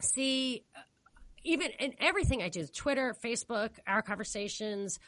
[0.00, 0.80] see uh,
[1.44, 4.98] even in everything I do, Twitter, Facebook, our conversations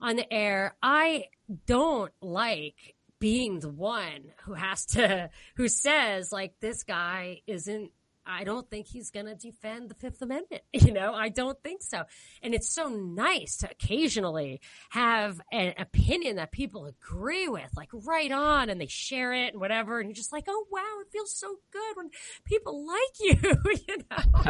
[0.00, 1.26] on the air, I
[1.66, 7.90] don't like being the one who has to, who says like this guy isn't,
[8.28, 10.62] I don't think he's going to defend the Fifth Amendment.
[10.88, 12.04] You know, I don't think so.
[12.40, 14.60] And it's so nice to occasionally
[14.90, 19.60] have an opinion that people agree with, like right on, and they share it and
[19.60, 19.98] whatever.
[19.98, 22.10] And you're just like, oh wow, it feels so good when
[22.44, 23.36] people like you,
[23.88, 24.42] you know.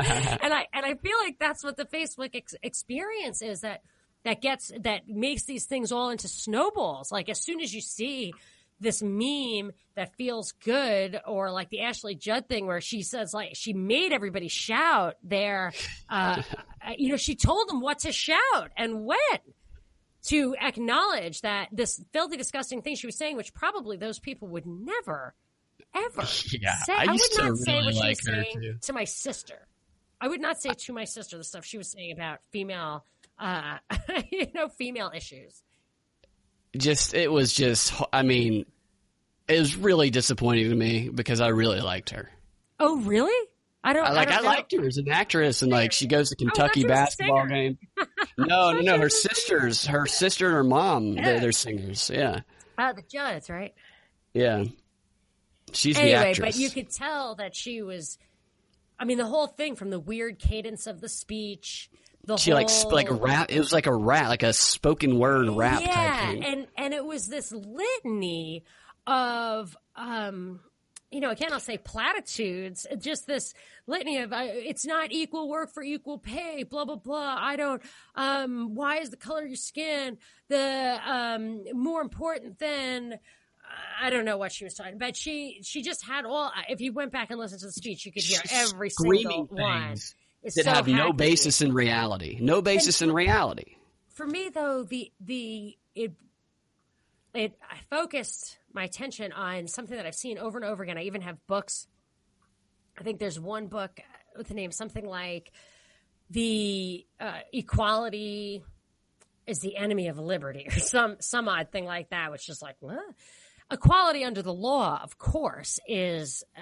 [0.42, 3.82] and I and I feel like that's what the Facebook ex- experience is that
[4.24, 7.10] that gets that makes these things all into snowballs.
[7.10, 8.34] Like as soon as you see
[8.80, 13.50] this meme that feels good or like the Ashley Judd thing where she says like
[13.54, 15.72] she made everybody shout there
[16.10, 16.42] uh,
[16.96, 19.18] you know she told them what to shout and when
[20.24, 24.66] to acknowledge that this filthy disgusting thing she was saying which probably those people would
[24.66, 25.34] never
[25.94, 26.22] ever
[26.60, 26.92] Yeah, say.
[26.94, 28.74] I I, would to not say really what she was saying too.
[28.82, 29.66] to my sister.
[30.20, 33.04] I would not say to my sister the stuff she was saying about female,
[33.38, 33.78] uh,
[34.32, 35.62] you know, female issues.
[36.76, 37.92] Just it was just.
[38.12, 38.66] I mean,
[39.48, 42.30] it was really disappointing to me because I really liked her.
[42.78, 43.48] Oh, really?
[43.82, 44.28] I don't I like.
[44.28, 44.50] I, I, don't know.
[44.50, 47.46] liked her as an actress, and like she goes to Oh, I Kentucky a basketball
[47.46, 47.78] game.
[48.36, 48.98] No, no, no.
[49.00, 52.08] Her sisters, her sister and her mom, they're, they're singers.
[52.08, 52.40] Yeah,
[52.78, 53.74] Oh, the Judds, right?
[54.32, 54.64] yeah.
[55.72, 56.54] She's the anyway, actress.
[56.54, 58.16] but you could tell that she was.
[58.98, 61.90] I mean, the whole thing from the weird cadence of the speech,
[62.28, 63.50] the she whole like sp- like rap.
[63.50, 66.44] It was like a rap, like a spoken word rap yeah, type thing.
[66.44, 68.64] and and it was this litany
[69.06, 70.60] of um
[71.10, 73.54] you know again i'll say platitudes just this
[73.86, 77.80] litany of uh, it's not equal work for equal pay blah blah blah i don't
[78.14, 80.18] um why is the color of your skin
[80.48, 83.18] the um more important than
[84.00, 86.50] I don't know what she was talking, but she she just had all.
[86.70, 89.56] If you went back and listened to the speech, you could hear every screaming single
[89.56, 89.94] one.
[90.42, 92.38] It's that so have no basis in reality.
[92.40, 93.76] No basis in reality.
[94.14, 96.12] for me though the the it
[97.34, 100.98] it I focused my attention on something that I've seen over and over again.
[100.98, 101.86] I even have books.
[102.98, 104.00] I think there's one book
[104.36, 105.52] with the name something like
[106.30, 108.62] the uh, equality
[109.46, 112.76] is the enemy of liberty or some some odd thing like that which is like
[112.80, 112.98] what
[113.70, 116.60] equality under the law of course is uh,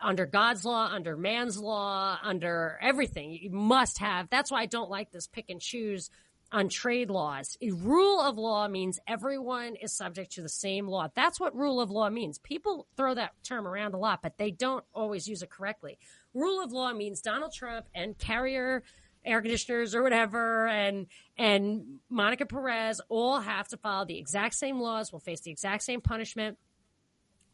[0.00, 3.32] under god's law under man's law under everything.
[3.32, 6.10] You must have that's why i don't like this pick and choose
[6.54, 7.56] on trade laws.
[7.62, 11.08] A rule of law means everyone is subject to the same law.
[11.14, 12.36] That's what rule of law means.
[12.36, 15.98] People throw that term around a lot but they don't always use it correctly.
[16.34, 18.82] Rule of law means donald trump and carrier
[19.24, 21.06] air conditioners or whatever and
[21.38, 25.82] and Monica Perez all have to follow the exact same laws will face the exact
[25.82, 26.58] same punishment.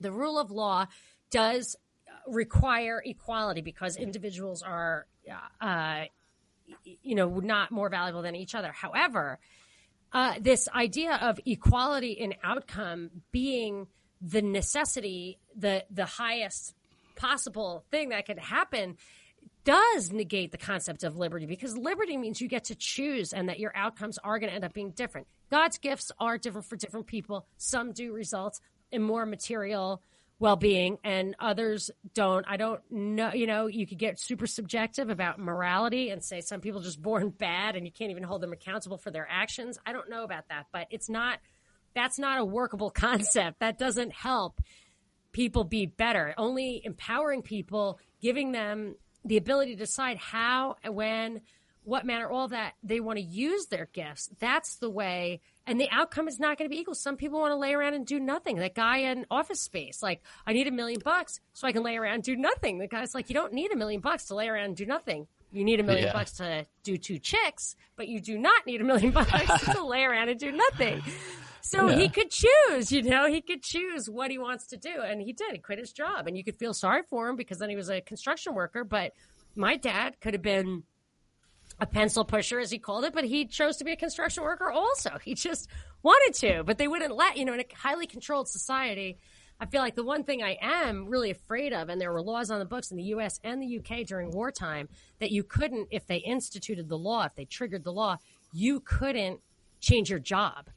[0.00, 0.86] The rule of law
[1.30, 5.06] does uh, require equality because individuals are
[5.60, 6.04] uh,
[6.84, 8.72] you know not more valuable than each other.
[8.72, 9.38] However
[10.12, 13.88] uh, this idea of equality in outcome being
[14.20, 16.74] the necessity the the highest
[17.16, 18.96] possible thing that could happen
[19.64, 23.58] does negate the concept of liberty because liberty means you get to choose and that
[23.58, 25.26] your outcomes are going to end up being different.
[25.50, 27.46] God's gifts are different for different people.
[27.56, 30.02] Some do result in more material
[30.40, 32.44] well being and others don't.
[32.48, 33.32] I don't know.
[33.32, 37.30] You know, you could get super subjective about morality and say some people just born
[37.38, 39.78] bad and you can't even hold them accountable for their actions.
[39.84, 41.38] I don't know about that, but it's not,
[41.94, 43.60] that's not a workable concept.
[43.60, 44.60] That doesn't help
[45.32, 46.34] people be better.
[46.38, 48.94] Only empowering people, giving them
[49.28, 51.42] the ability to decide how, when,
[51.84, 54.28] what manner, all that they want to use their gifts.
[54.40, 55.40] That's the way.
[55.66, 56.94] And the outcome is not going to be equal.
[56.94, 58.56] Some people want to lay around and do nothing.
[58.56, 61.96] That guy in office space, like, I need a million bucks so I can lay
[61.96, 62.78] around and do nothing.
[62.78, 65.26] The guy's like, you don't need a million bucks to lay around and do nothing.
[65.52, 66.12] You need a million Yeah.
[66.12, 69.30] bucks to do two chicks, but you do not need a million bucks
[69.72, 71.02] to lay around and do nothing.
[71.60, 71.96] So Yeah.
[71.96, 75.00] he could choose, you know, he could choose what he wants to do.
[75.02, 75.52] And he did.
[75.52, 76.26] He quit his job.
[76.26, 78.84] And you could feel sorry for him because then he was a construction worker.
[78.84, 79.12] But
[79.54, 80.84] my dad could have been
[81.80, 84.70] a pencil pusher, as he called it, but he chose to be a construction worker
[84.70, 85.18] also.
[85.22, 85.68] He just
[86.02, 89.18] wanted to, but they wouldn't let, you know, in a highly controlled society.
[89.60, 92.50] I feel like the one thing I am really afraid of, and there were laws
[92.50, 94.88] on the books in the US and the UK during wartime
[95.18, 98.18] that you couldn't, if they instituted the law, if they triggered the law,
[98.52, 99.40] you couldn't
[99.80, 100.70] change your job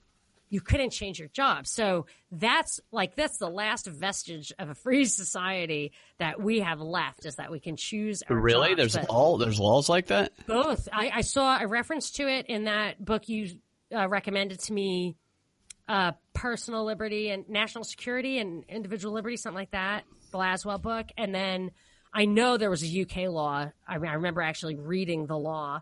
[0.51, 1.65] you couldn't change your job.
[1.65, 7.25] So that's like that's the last vestige of a free society that we have left
[7.25, 8.21] is that we can choose.
[8.29, 8.75] Our Really?
[8.75, 8.93] jobs.
[8.93, 10.33] There's all there's laws like that.
[10.45, 10.87] both.
[10.93, 13.49] I, I saw a reference to it in that book you
[13.95, 15.15] uh, recommended to me,
[15.87, 20.03] uh, personal liberty and national security and individual liberty, something like that.
[20.31, 21.71] The Lasswell book, and then
[22.13, 23.69] I know there was a UK law.
[23.87, 25.81] I, I remember actually reading the law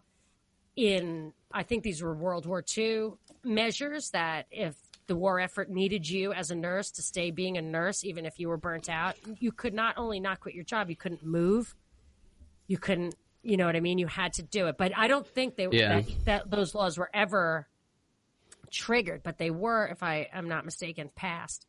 [0.76, 3.14] in I think these were World War II
[3.44, 4.76] measures that if
[5.08, 8.40] the war effort needed you as a nurse to stay being a nurse, even if
[8.40, 11.76] you were burnt out, you could not only not quit your job, you couldn't move,
[12.68, 13.98] you couldn't, you know what I mean?
[13.98, 14.78] You had to do it.
[14.78, 16.02] But I don't think they Yeah.
[16.02, 17.68] that, that those laws were ever
[18.70, 21.66] triggered, but they were, if I am not mistaken, passed.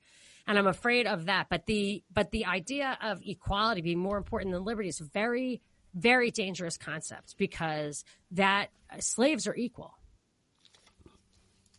[0.47, 1.47] And I'm afraid of that.
[1.49, 5.63] But the but the idea of equality being more important than liberty is a very,
[5.95, 9.95] very dangerous concept because that uh, slaves are equal.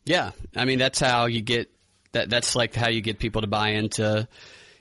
[0.06, 1.72] Yeah, I mean that's how you get
[2.14, 2.30] that.
[2.30, 4.28] That's like how you get people to buy into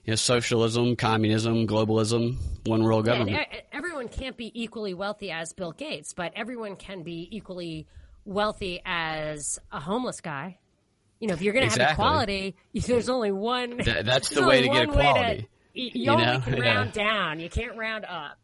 [0.04, 3.36] you know socialism, communism, globalism, one world government.
[3.52, 7.86] e- everyone can't be equally wealthy as Bill Gates, but everyone can be equally
[8.24, 10.58] wealthy as a homeless guy.
[11.18, 13.76] You know, if you're going to have equality, there's only one.
[13.78, 15.48] That- that's the way to get equality.
[15.74, 16.40] You, You only know?
[16.40, 16.74] can Yeah.
[16.74, 17.40] round down.
[17.40, 18.38] You can't round up.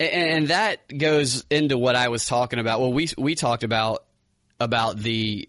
[0.00, 2.80] And, and that goes into what I was talking about.
[2.80, 4.04] Well, we we talked about
[4.58, 5.48] about the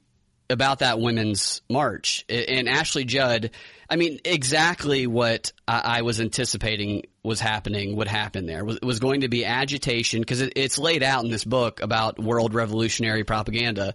[0.49, 3.51] about that women's march and Ashley Judd.
[3.89, 9.21] I mean, exactly what I, was anticipating was happening would happen there was, was going
[9.21, 13.93] to be agitation because it, it's laid out in this book about world revolutionary propaganda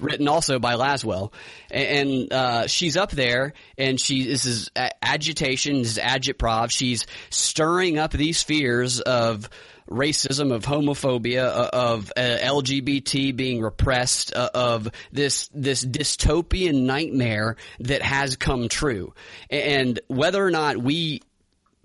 [0.00, 1.32] written also by Lasswell,
[1.70, 4.70] and uh, she's up there, and she this is
[5.02, 6.70] agitation, this is agitprop.
[6.70, 9.48] She's stirring up these fears of
[9.90, 17.56] racism, of homophobia, uh, of uh, LGBT being repressed, uh, of this this dystopian nightmare
[17.80, 19.12] that has come true,
[19.50, 21.22] and whether or not we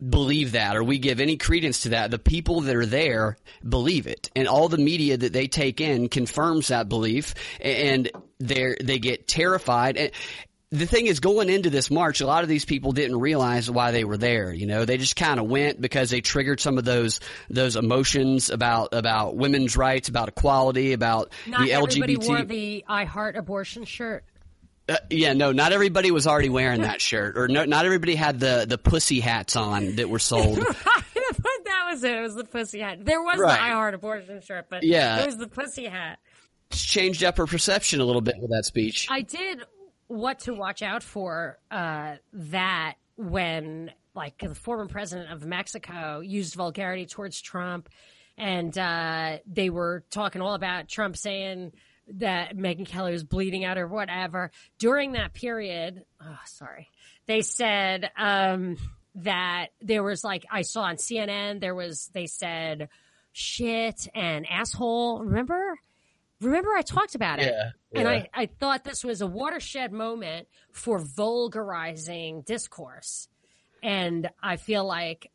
[0.10, 3.38] believe that or we give any credence to that, the people that are there
[3.68, 4.30] believe it.
[4.36, 9.28] And all the media that they take in confirms that belief and they they get
[9.28, 9.98] terrified.
[9.98, 10.12] And
[10.76, 13.92] the thing is going into this march, a lot of these people didn't realize why
[13.92, 14.54] they were there.
[14.54, 17.20] You know, they just kind of went because they triggered some of those
[17.50, 22.28] those emotions about about women's rights, about equality, about Not the everybody LGBT.
[22.28, 24.24] wore the I Heart Abortion shirt.
[24.88, 28.40] Uh, yeah, no, not everybody was already wearing that shirt, or no, not everybody had
[28.40, 30.58] the the pussy hats on that were sold.
[31.16, 32.16] that was it.
[32.16, 33.04] It was the pussy hat.
[33.04, 33.56] There was Right.
[33.56, 35.22] the I Heart Abortion shirt, but Yeah.
[35.22, 36.20] it was the pussy hat.
[36.72, 39.08] changed up her perception a little bit with that speech.
[39.10, 39.64] I did
[40.08, 46.56] what to watch out for uh, that when, like, the former president of Mexico used
[46.56, 47.90] vulgarity towards Trump,
[48.38, 51.72] and uh, they were talking all about Trump saying
[52.08, 54.52] that Megyn Kelly was bleeding out or whatever.
[54.78, 56.90] During that period, oh, sorry,
[57.26, 58.78] they said um,
[59.16, 62.90] that there was like I saw on CNN there was they said
[63.32, 65.24] shit and asshole.
[65.24, 65.80] Remember?
[66.42, 67.54] Remember I talked about it.
[67.54, 68.08] Yeah, And.
[68.08, 73.30] I, I thought this was a watershed moment for vulgarizing discourse.
[73.82, 75.32] And I feel like,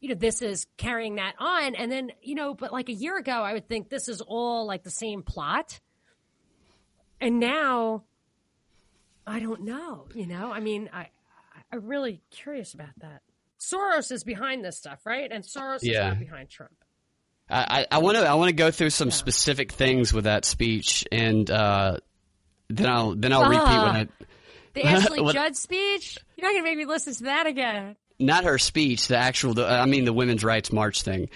[0.00, 1.74] you know, this is carrying that on.
[1.74, 4.66] And then, you know, but like a year ago, I would think this is all
[4.66, 5.80] like the same plot.
[7.20, 8.04] And now,
[9.26, 10.52] I don't know, you know?
[10.52, 11.08] I mean, I,
[11.72, 13.22] I'm really curious about that.
[13.58, 15.30] Soros is behind this stuff, right?
[15.30, 15.92] And Soros Yeah.
[15.92, 16.72] is not behind Trump.
[17.50, 21.04] I I want to I want to go through some specific things with that speech,
[21.12, 21.98] and uh,
[22.68, 24.08] then I'll then I'll repeat what I
[24.74, 26.18] The Ashley What- Judd speech?
[26.36, 27.96] You're not going to make me listen to that again.
[28.18, 31.28] not her speech, the actual the, I mean the women's rights march thing.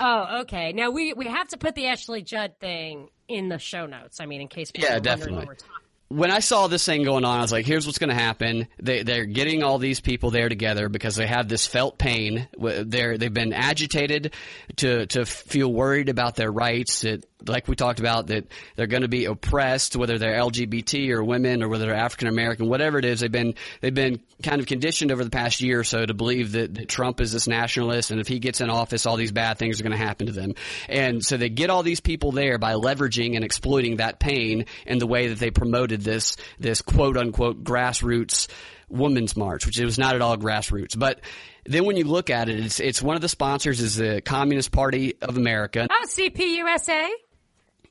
[0.00, 0.72] Oh, okay.
[0.72, 4.18] Now we we have to put the Ashley Judd thing in the show notes.
[4.20, 5.36] I mean, in case people Yeah, definitely.
[5.36, 5.74] what we're talking.
[6.10, 8.66] When I saw this thing going on, I was like, here's what's going to happen.
[8.82, 12.48] They, they're getting all these people there together because they have this felt pain.
[12.58, 14.34] They're, they've been agitated
[14.78, 17.02] to, to feel worried about their rights.
[17.02, 21.24] That, like we talked about, that they're going to be oppressed, whether they're LGBT or
[21.24, 23.20] women or whether they're African American, whatever it is.
[23.20, 26.52] They've been, they've been kind of conditioned over the past year or so to believe
[26.52, 29.58] that, that Trump is this nationalist and if he gets in office, all these bad
[29.58, 30.54] things are going to happen to them.
[30.88, 34.98] And so they get all these people there by leveraging and exploiting that pain in
[34.98, 38.48] the way that they promoted this, this quote unquote grassroots
[38.90, 40.98] women's march, which it was not at all grassroots.
[40.98, 41.20] But
[41.64, 44.72] then when you look at it, it's, it's one of the sponsors is the Communist
[44.72, 45.86] Party of America.
[45.90, 47.08] Oh, CPUSA,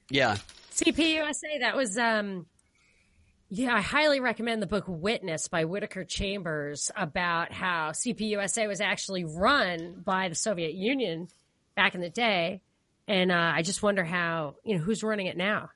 [0.09, 0.37] Yeah.
[0.75, 1.59] CPUSA.
[1.61, 2.45] That was um.
[3.51, 9.25] Yeah, I highly recommend the book Witness by Whittaker Chambers about how CPUSA was actually
[9.25, 11.29] run by the Soviet Union
[11.75, 12.61] back in the day.
[13.07, 15.71] And uh, I just wonder how, you know, who's running it now?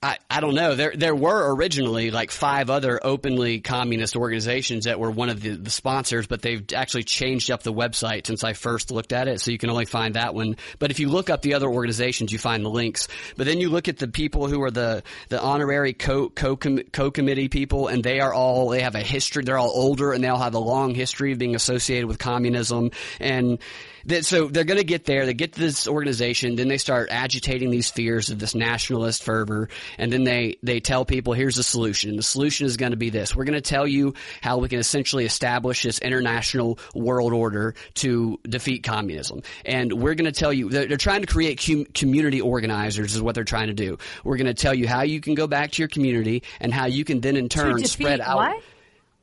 [0.00, 0.76] I, I don't know.
[0.76, 5.56] There there were originally like five other openly communist organizations that were one of the,
[5.56, 9.40] the sponsors, but they've actually changed up the website since I first looked at it,
[9.40, 10.54] so you can only find that one.
[10.78, 13.08] But if you look up the other organizations, you find the links.
[13.36, 17.10] But then you look at the people who are the the honorary co co co
[17.10, 19.42] committee people, and they are all they have a history.
[19.42, 22.92] They're all older, and they all have a long history of being associated with communism
[23.18, 23.58] and.
[24.06, 25.26] That, so they're going to get there.
[25.26, 29.68] They get to this organization, then they start agitating these fears of this nationalist fervor,
[29.98, 32.10] and then they they tell people, "Here's the solution.
[32.10, 33.34] And the solution is going to be this.
[33.34, 38.38] We're going to tell you how we can essentially establish this international world order to
[38.44, 42.40] defeat communism, and we're going to tell you they're, they're trying to create com- community
[42.40, 43.98] organizers is what they're trying to do.
[44.24, 46.86] We're going to tell you how you can go back to your community and how
[46.86, 48.62] you can then in turn spread out what?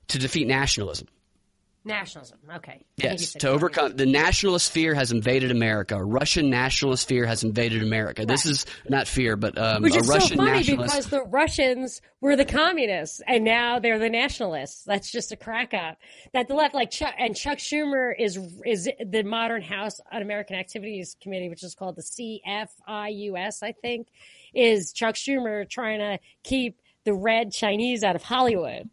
[0.09, 1.07] to defeat nationalism."
[1.85, 2.39] Nationalism.
[2.55, 2.71] Okay.
[2.71, 6.03] I think you Yes, to overcome the nationalist fear has invaded America.
[6.03, 8.25] Russian nationalist fear has invaded America.
[8.25, 10.93] This is not fear, but um, Which a is Russian so funny nationalist.
[10.95, 14.83] because the Russians were the communists and now they're the nationalists.
[14.83, 15.97] That's just a crack up.
[16.33, 21.15] That the left, like Chuck and Chuck Schumer is is the Modern House Un-American Activities
[21.21, 24.07] Committee, which is called the CFIUS, I think,
[24.53, 28.89] is Chuck Schumer trying to keep the red Chinese out of Hollywood.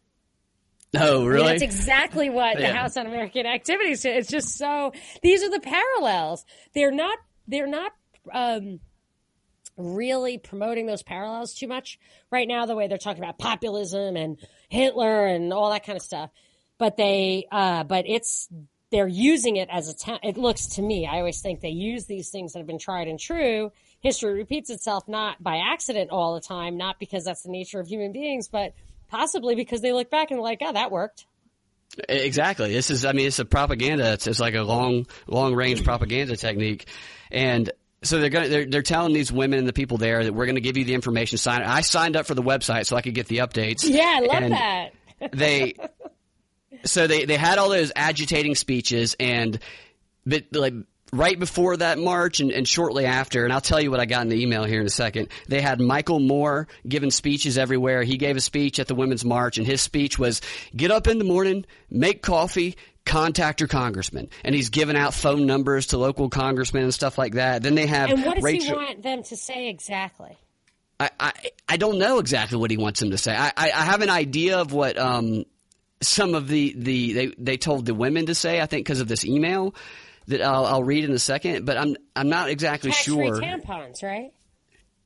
[0.94, 1.46] Oh, I mean, really?
[1.46, 4.04] that's exactly what the House Un-American Activities.
[4.04, 4.92] It's just so.
[5.22, 6.44] These are the parallels.
[6.74, 7.18] They're not.
[7.48, 7.92] They're not.
[8.32, 8.80] Um,
[9.76, 11.98] really promoting those parallels too much
[12.30, 12.66] right now.
[12.66, 14.38] The way they're talking about populism and
[14.68, 16.30] Hitler and all that kind of stuff,
[16.78, 17.46] but they.
[17.50, 18.48] Uh, but it's
[18.90, 19.96] they're using it as a.
[19.96, 21.06] Ta- it looks to me.
[21.06, 23.72] I always think they use these things that have been tried and true.
[24.00, 27.86] History repeats itself not by accident all the time, not because that's the nature of
[27.86, 28.74] human beings, but
[29.12, 31.26] possibly because they look back and like, oh, that worked.
[32.08, 32.72] Exactly.
[32.72, 34.14] This is, I mean, it's a propaganda.
[34.14, 36.88] It's, it's like a long, long range propaganda technique.
[37.30, 37.70] And
[38.02, 40.46] so they're going to, they're, they're telling these women and the people there that we're
[40.46, 41.36] going to give you the information.
[41.36, 41.62] Sign.
[41.62, 43.84] I signed up for the website so I could get the updates.
[43.86, 44.92] Yeah, I love And that.
[45.32, 45.74] They,
[46.84, 49.56] so they, they had all those agitating speeches and,
[50.26, 50.74] but like,
[51.12, 54.22] right before that march and, and shortly after, and I'll tell you what I got
[54.22, 55.28] in the email here in a second.
[55.46, 58.02] They had Michael Moore giving speeches everywhere.
[58.02, 60.40] He gave a speech at the Women's March, and his speech was
[60.74, 64.30] get up in the morning, make coffee, contact your congressman.
[64.42, 67.62] And he's giving out phone numbers to local congressmen and stuff like that.
[67.62, 68.66] Then they have And what does Rachel.
[68.80, 70.38] he want them to say exactly?
[70.98, 71.32] I, I,
[71.68, 73.34] I don't know exactly what he wants them to say.
[73.34, 75.44] I, I, I have an idea of what um,
[76.00, 79.08] some of the, the they, they told the women to say, I think, because of
[79.08, 79.74] this email
[80.28, 83.40] that I'll, I'll read in a second, but I'm I'm not exactly Tax-free sure.
[83.40, 84.30] tampons, right?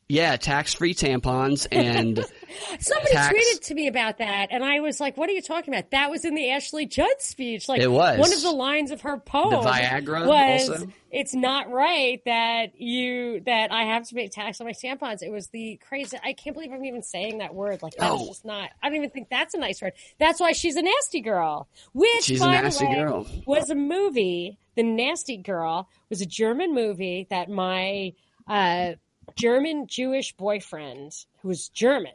[0.09, 2.19] yeah, tax free tampons and
[2.79, 5.75] Somebody Tax- tweeted to me about that, and I was like, "What are you talking
[5.75, 7.69] about?" That was in the Ashley Judd speech.
[7.69, 8.17] Like It was.
[8.21, 9.51] one of the lines of her poem.
[9.51, 10.87] The Viagra was, also?
[11.11, 15.33] "It's not right that you that I have to pay tax on my tampons." It
[15.33, 16.17] was the crazy.
[16.23, 17.83] I can't believe I'm even saying that word.
[17.83, 18.29] Like that's Oh.
[18.29, 18.71] just not.
[18.81, 19.95] I don't even think that's a nice word.
[20.21, 21.67] That's why she's a nasty girl.
[21.95, 23.27] Which, She's a by nasty the way, girl.
[23.45, 24.59] was a movie.
[24.77, 28.13] The Nasty Girl was a German movie that my
[28.47, 28.93] uh,
[29.35, 32.13] German Jewish boyfriend, who was German,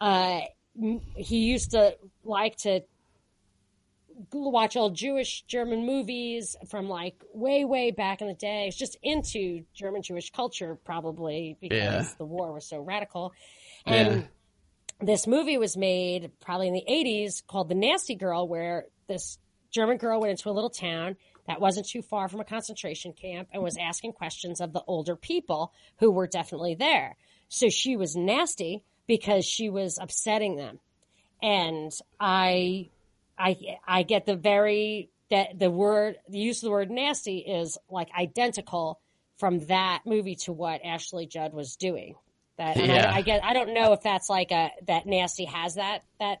[0.00, 0.40] uh,
[1.14, 2.80] he used to like to
[4.32, 8.64] watch old Jewish German movies from like way, way back in the day.
[8.66, 12.04] He's just into German Jewish culture, probably because Yeah.
[12.18, 13.32] the war was so radical.
[13.86, 14.28] And
[15.00, 19.38] this movie was made probably in the 80s called The Nasty Girl, where this
[19.70, 21.16] German girl went into a little town
[21.50, 25.16] that wasn't too far from a concentration camp and was asking questions of the older
[25.16, 27.16] people who were definitely there.
[27.48, 30.78] So she was nasty because she was upsetting them.
[31.42, 31.90] And
[32.20, 32.90] I,
[33.36, 37.76] I, I get the very, that the word, the use of the word nasty is
[37.90, 39.00] like identical
[39.38, 42.14] from that movie to what Ashley Judd was doing.
[42.58, 43.10] That, and Yeah.
[43.10, 46.38] I, I get, I don't know if that's like a, that nasty has that, that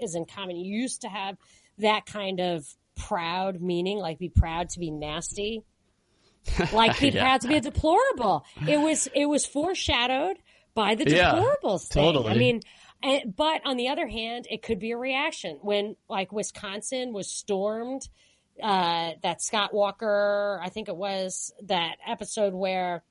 [0.00, 0.54] is in common.
[0.56, 1.36] You used to have
[1.78, 2.64] that kind of
[2.96, 5.64] proud meaning, like be proud to be nasty,
[6.72, 7.22] like be Yeah.
[7.22, 8.44] proud to be a deplorable.
[8.68, 10.36] It was, it was foreshadowed
[10.74, 12.04] by the Yeah, deplorables thing.
[12.14, 12.30] totally.
[12.30, 12.60] I mean,
[13.02, 17.28] and, but on the other hand, it could be a reaction when like Wisconsin was
[17.28, 18.08] stormed.
[18.62, 23.02] Uh, that Scott Walker, I think it was that episode where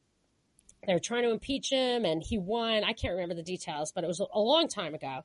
[0.86, 2.84] they were trying to impeach him and he won.
[2.84, 5.24] I can't remember the details, but it was a, a long time ago.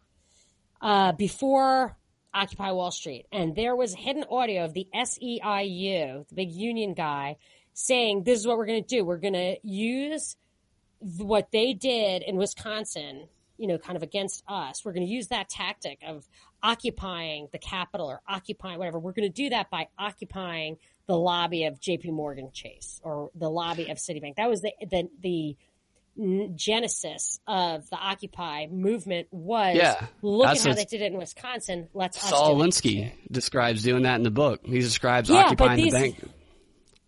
[0.80, 1.98] Uh, before
[2.36, 7.36] Occupy Wall Street, and there was hidden audio of the SEIU, the big union guy,
[7.72, 9.04] saying, "This is what we're going to do.
[9.04, 10.36] We're going to use
[11.00, 13.28] what they did in Wisconsin,
[13.58, 14.84] you know, kind of against us.
[14.84, 16.28] We're going to use that tactic of
[16.62, 18.98] occupying the Capitol or occupying whatever.
[18.98, 22.10] We're going to do that by occupying the lobby of J.P.
[22.10, 24.36] Morgan Chase or the lobby of Citibank.
[24.36, 25.56] That was the the the
[26.54, 29.28] genesis of the Occupy movement.
[29.30, 30.06] Was Yeah.
[30.22, 31.88] look at how they did it in Wisconsin.
[31.94, 32.56] Let's Saul.
[32.56, 34.60] Alinsky describes doing that in the book.
[34.64, 36.30] He describes Yeah, occupying these- the bank.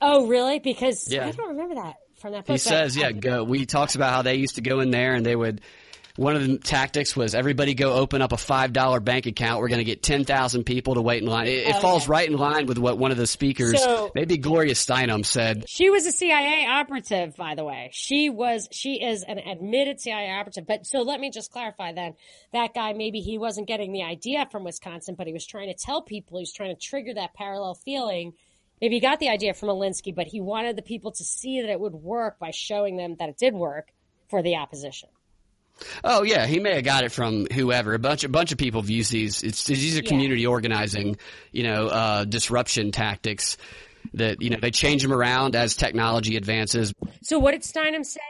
[0.00, 0.58] Oh, really?
[0.58, 1.26] Because Yeah.
[1.26, 2.54] I don't remember that from that book.
[2.54, 3.42] He says, yeah, go.
[3.44, 5.60] We talks about how they used to go in there and they would.
[6.18, 9.60] One of the tactics was everybody go open up a five dollar bank account.
[9.60, 11.46] We're going to get ten thousand people to wait in line.
[11.46, 12.12] It, it Oh, falls yeah.
[12.12, 15.64] right in line with what one of the speakers, So- maybe Gloria Steinem, said.
[15.68, 17.90] She was a CIA operative, by the way.
[17.92, 20.66] She was, she is an admitted CIA operative.
[20.66, 22.14] But so let me just clarify then.
[22.52, 25.74] That guy, maybe he wasn't getting the idea from Wisconsin, but he was trying to
[25.74, 28.32] tell people, he was trying to trigger that parallel feeling.
[28.80, 31.70] Maybe he got the idea from Alinsky, but he wanted the people to see that
[31.70, 33.92] it would work by showing them that it did work
[34.28, 35.08] for the opposition.
[36.04, 37.94] Oh yeah, he may have got it from whoever.
[37.94, 39.42] A bunch, a bunch of people use these.
[39.42, 40.08] It's these are Yeah.
[40.08, 41.16] community organizing,
[41.52, 43.56] you know, uh, disruption tactics
[44.14, 46.92] that you know they change them around as technology advances.
[47.22, 48.20] So what did Steinem say?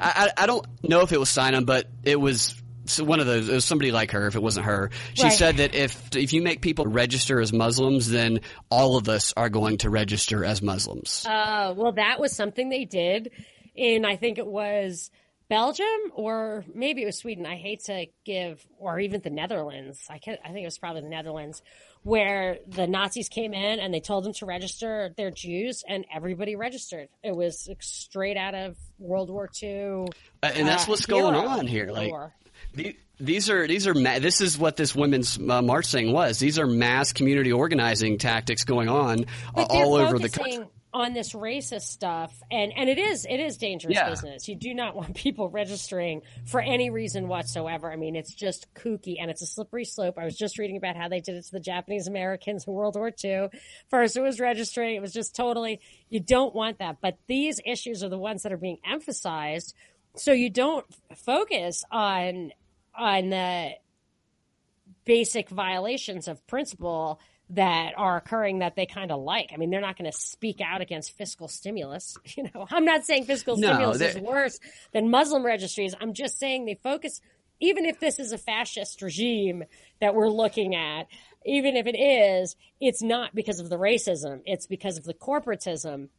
[0.00, 2.54] I, I, I don't know if it was Steinem, but it was
[2.86, 3.48] so one of those.
[3.48, 4.26] It was somebody like her.
[4.26, 5.32] If it wasn't her, she Right.
[5.32, 8.40] said that if if you make people register as Muslims, then
[8.70, 11.24] all of us are going to register as Muslims.
[11.26, 13.30] Uh, well, that was something they did
[13.76, 15.10] and I think it was
[15.48, 17.46] Belgium or maybe it was Sweden.
[17.46, 19.98] I hate to give, or even the Netherlands.
[20.10, 21.62] I can I think it was probably the Netherlands,
[22.02, 26.54] where the Nazis came in and they told them to register their Jews, and everybody
[26.54, 27.08] registered.
[27.22, 30.06] It was straight out of World War II,
[30.42, 31.90] uh, and that's uh, what's going on here.
[31.90, 32.12] Like
[32.74, 36.38] the, these are these are ma- this is what this women's uh, march thing was.
[36.38, 40.66] These are mass community organizing tactics going on all over the country
[40.98, 44.10] on this racist stuff and and it is it is dangerous yeah.
[44.10, 44.48] business.
[44.48, 47.90] You do not want people registering for any reason whatsoever.
[47.90, 50.18] I mean it's just kooky and it's a slippery slope.
[50.18, 52.96] I was just reading about how they did it to the japanese americans in world
[52.96, 53.48] war ii
[53.88, 54.96] first it was registering.
[54.96, 56.98] It was just totally you don't want that.
[57.00, 59.74] But these issues are the ones that are being emphasized.
[60.16, 60.84] So you don't
[61.14, 62.52] focus on
[62.94, 63.70] on the
[65.04, 67.20] basic violations of principle
[67.50, 69.50] that are occurring that they kind of like.
[69.52, 72.16] I mean, they're not going to speak out against fiscal stimulus.
[72.36, 74.60] You know, I'm not saying fiscal no, stimulus is worse
[74.92, 75.94] than Muslim registries.
[76.00, 77.20] I'm just saying they focus,
[77.58, 79.64] even if this is a fascist regime
[80.00, 81.08] that we're looking at,
[81.44, 84.42] even if it is, it's not because of the racism.
[84.44, 86.10] It's because of the corporatism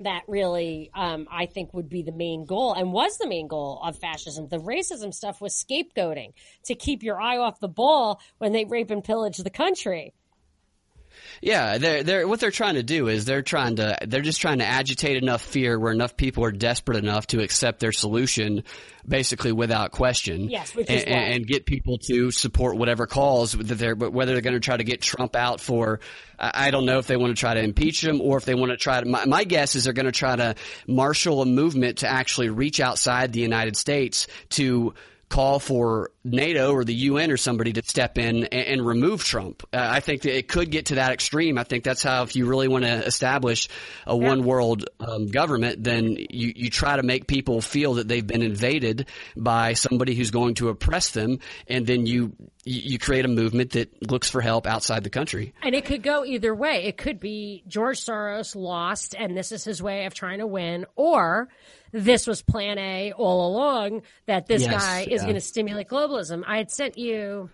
[0.00, 3.80] that really, um, I think, would be the main goal and was the main goal
[3.82, 4.48] of fascism.
[4.48, 6.34] The racism stuff was scapegoating
[6.64, 10.12] to keep your eye off the ball when they rape and pillage the country.
[11.42, 14.58] Yeah, they're they're what they're trying to do is they're trying to they're just trying
[14.58, 18.62] to agitate enough fear where enough people are desperate enough to accept their solution
[19.06, 20.48] basically without question.
[20.48, 24.54] Yes, and, and, get people to support whatever cause that they're but whether they're going
[24.54, 25.98] to try to get Trump out for
[26.38, 28.70] I don't know if they want to try to impeach him or if they want
[28.70, 30.54] to try to my, my guess is they're going to try to
[30.86, 34.94] marshal a movement to actually reach outside the United States to
[35.32, 39.62] call for NATO or the UN or somebody to step in and, and remove Trump.
[39.72, 41.56] Uh, I think that it could get to that extreme.
[41.56, 43.66] I think that's how, if you really want to establish
[44.06, 44.28] a yeah.
[44.28, 48.42] one world um, government, then you, you try to make people feel that they've been
[48.42, 53.70] invaded by somebody who's going to oppress them, and then you you create a movement
[53.72, 55.52] that looks for help outside the country.
[55.62, 56.84] And it could go either way.
[56.84, 60.86] It could be George Soros lost, and this is his way of trying to win,
[60.94, 61.48] or
[61.92, 65.22] this was plan A all along that this yes, guy is yeah.
[65.22, 66.42] going to stimulate globalism.
[66.46, 67.50] I had sent you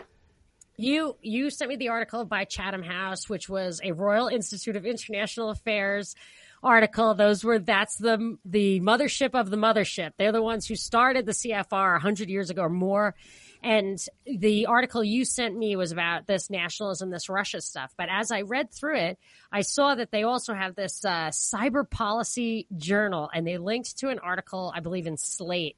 [0.76, 4.86] you you sent me the article by Chatham House, which was a Royal Institute of
[4.86, 6.14] International Affairs
[6.62, 7.14] article.
[7.14, 10.12] Those were that's the the mothership of the mothership.
[10.16, 13.14] They're the ones who started the CFR 100 years ago or more
[13.62, 17.92] and the article you sent me was about this nationalism, this Russia stuff.
[17.96, 19.18] But as I read through it,
[19.50, 24.10] I saw that they also have this uh, cyber policy journal, and they linked to
[24.10, 25.76] an article, I believe, in Slate.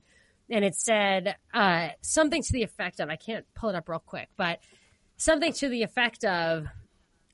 [0.51, 4.01] And it said uh, something to the effect of I can't pull it up real
[4.01, 4.61] quick, but
[5.17, 6.67] something to the effect of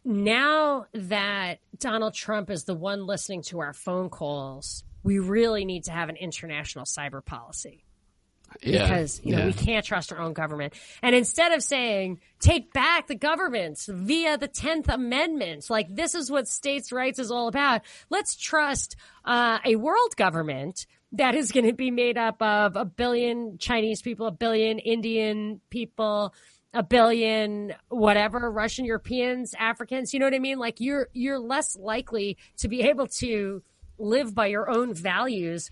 [0.05, 5.85] now that Donald Trump is the one listening to our phone calls, we really need
[5.85, 7.86] to have an international cyber policy
[8.63, 9.47] yeah, because you know yeah.
[9.47, 10.75] we can't trust our own government.
[11.03, 16.31] And instead of saying take back the governments via the Tenth Amendment, like this is
[16.31, 21.67] what states' rights is all about, let's trust uh, a world government that is going
[21.67, 26.35] to be made up of a billion Chinese people, a billion Indian people,
[26.75, 30.13] a billion whatever Russian Europeans, Africans.
[30.13, 30.59] You know what I mean?
[30.59, 33.63] Like you're you're less likely to be able to
[33.99, 35.71] live by your own values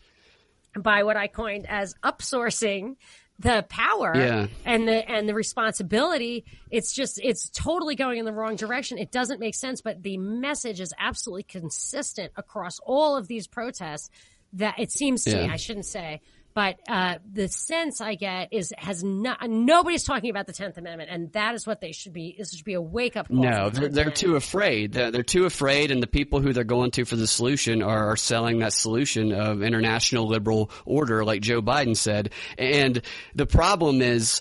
[0.79, 2.97] by what I coined as upsourcing
[3.39, 4.47] the power yeah.
[4.65, 9.11] and the and the responsibility it's just it's totally going in the wrong direction it
[9.11, 14.09] doesn't make sense but the message is absolutely consistent across all of these protests
[14.53, 15.49] that it seems to yeah.
[15.49, 16.21] me i shouldn't say
[16.55, 21.11] but uh, the sense I get is has not nobody's talking about the Tenth Amendment,
[21.11, 22.37] and that is what they should be.
[22.39, 23.39] This should be a wake up call.
[23.39, 24.93] No, they're, they're too afraid.
[24.93, 28.13] They're, they're, too afraid, and the people who they're going to for the solution are,
[28.13, 32.31] are selling that solution of international liberal order, like Joe Biden said.
[32.57, 33.03] And
[33.35, 34.41] the problem is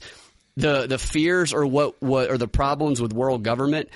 [0.56, 3.90] the the fears or what what are the problems with world government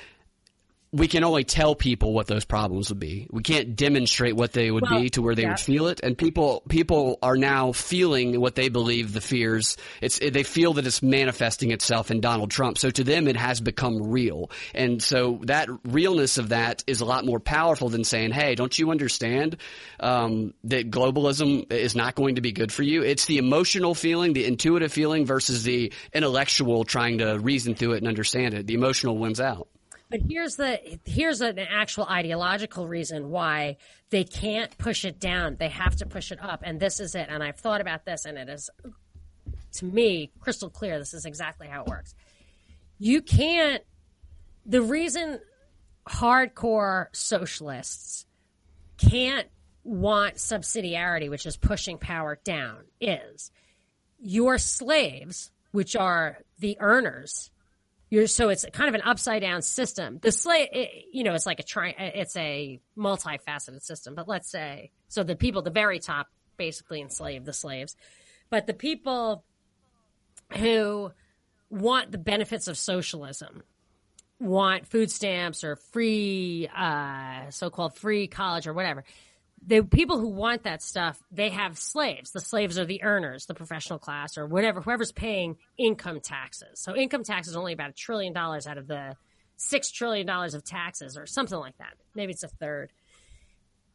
[0.91, 3.27] we can only tell people what those problems would be.
[3.29, 5.49] We can't demonstrate what they would well, be to where they yeah.
[5.49, 5.99] would feel it.
[6.01, 9.75] And people, people are now feeling what they believe the fears.
[10.01, 12.77] It's, they feel that it's manifesting itself in Donald Trump.
[12.77, 14.49] So to them, it has become real.
[14.73, 18.77] And so that realness of that is a lot more powerful than saying, Hey, don't
[18.77, 19.57] you understand,
[19.99, 23.03] um, that globalism is not going to be good for you?
[23.03, 27.97] It's the emotional feeling, the intuitive feeling versus the intellectual trying to reason through it
[27.97, 28.67] and understand it.
[28.67, 29.67] The emotional wins out.
[30.09, 33.77] But here's the here's an actual ideological reason why
[34.09, 35.57] they can't push it down.
[35.59, 37.27] They have to push it up, and this is it.
[37.29, 38.69] And I've thought about this, and it is
[39.73, 40.97] to me crystal clear.
[40.97, 42.15] This is exactly how it works.
[42.99, 43.83] You can't.
[44.65, 45.39] The reason
[46.07, 48.25] hardcore socialists
[48.97, 49.47] can't
[49.83, 53.51] want subsidiarity, which is pushing power down, is
[54.19, 57.51] your slaves, which are the earners,
[58.09, 60.19] you're, so it's kind of an upside down system.
[60.21, 60.69] The slave,
[61.11, 64.15] you know, it's like a tri- it's a multifaceted system.
[64.15, 67.95] But let's say, so the people the very top basically enslave the slaves,
[68.49, 69.43] but the people
[70.55, 71.11] who
[71.69, 73.63] want the benefits of socialism,
[74.39, 79.03] want food stamps or free, uh, so-called free college or whatever
[79.65, 82.31] the people who want that stuff, they have slaves.
[82.31, 86.79] The slaves are the earners, the professional class, or whatever, whoever's paying income taxes.
[86.79, 89.15] So income tax is only about a trillion dollars out of the
[89.57, 91.93] six trillion dollars of taxes, or something like that.
[92.15, 92.91] Maybe it's a third.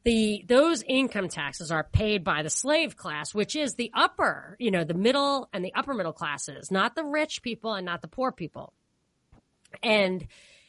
[0.04, 4.72] The those income taxes are paid by the slave class, which is the upper, you
[4.72, 8.08] know, the middle and the upper middle classes, not the rich people and not the
[8.08, 8.72] poor people.
[9.82, 10.26] And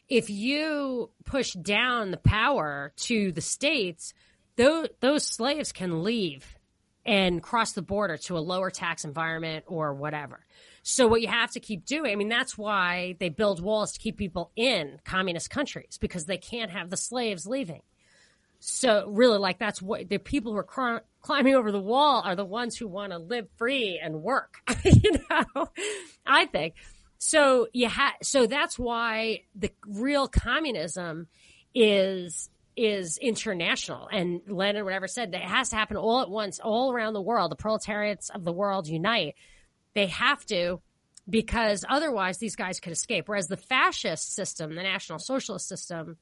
[0.07, 4.13] if you push down the power to the states,
[4.55, 6.57] those, those slaves can leave
[7.05, 10.45] and cross the border to a lower tax environment or whatever.
[10.84, 13.99] So what you have to keep doing, I mean, that's why they build walls to
[13.99, 17.81] keep people in communist countries because they can't have the slaves leaving.
[18.59, 22.35] So really, like that's what the people who are cr- climbing over the wall are
[22.35, 24.55] the ones who want to live free and work.
[24.85, 25.67] you know,
[26.25, 26.75] I think
[27.17, 27.67] so.
[27.73, 31.27] You have so that's why the real communism
[31.75, 34.07] is is international.
[34.11, 37.21] And Lenin, whatever said, that it has to happen all at once, all around the
[37.21, 37.51] world.
[37.51, 39.35] The proletariats of the world unite.
[39.93, 40.81] They have to,
[41.29, 43.27] because otherwise these guys could escape.
[43.27, 46.17] Whereas the fascist system, the National Socialist system,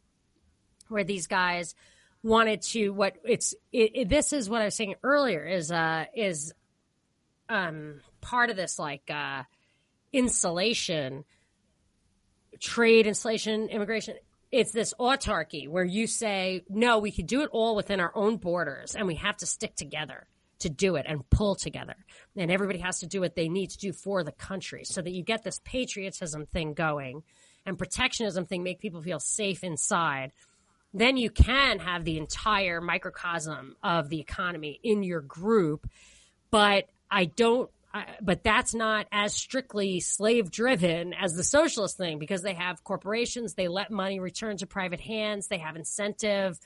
[0.89, 1.73] where these guys
[2.21, 6.05] wanted to, what it's, it, it, this is what I was saying earlier, is, uh,
[6.15, 6.53] is,
[7.49, 9.43] um, part of this like, uh,
[10.13, 11.23] insulation,
[12.59, 14.15] trade, insulation, immigration
[14.51, 18.37] it's this autarky where you say, no, we can do it all within our own
[18.37, 20.27] borders and we have to stick together
[20.59, 21.95] to do it and pull together.
[22.35, 25.11] And everybody has to do what they need to do for the country so that
[25.11, 27.23] you get this patriotism thing going
[27.65, 30.31] and protectionism thing make people feel safe inside.
[30.93, 35.89] Then you can have the entire microcosm of the economy in your group.
[36.51, 37.69] But I don't
[38.21, 43.53] but that's not as strictly slave driven as the socialist thing because they have corporations,
[43.53, 46.59] they let money return to private hands, they have incentive,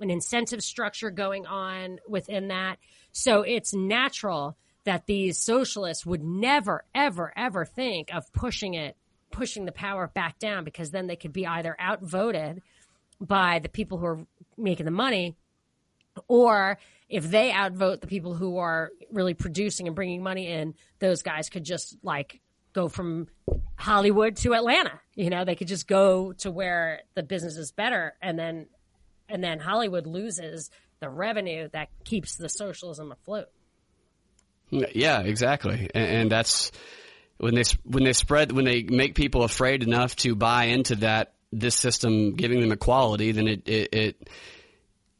[0.00, 2.78] an incentive structure going on within that.
[3.12, 8.96] So it's natural that these socialists would never, ever, ever think of pushing it,
[9.30, 12.62] pushing the power back down because then they could be either outvoted
[13.20, 14.26] by the people who are
[14.56, 15.36] making the money
[16.28, 16.78] or
[17.14, 21.48] if they outvote the people who are really producing and bringing money in, those guys
[21.48, 22.40] could just like
[22.72, 23.28] go from
[23.76, 25.00] Hollywood to Atlanta.
[25.14, 28.66] You know, they could just go to where the business is better and then
[29.28, 33.46] and then Hollywood loses the revenue that keeps the socialism afloat.
[34.70, 35.88] Yeah, exactly.
[35.94, 36.72] And, and that's
[37.38, 41.34] when they when they spread when they make people afraid enough to buy into that
[41.52, 44.28] this system giving them equality, then it, it, it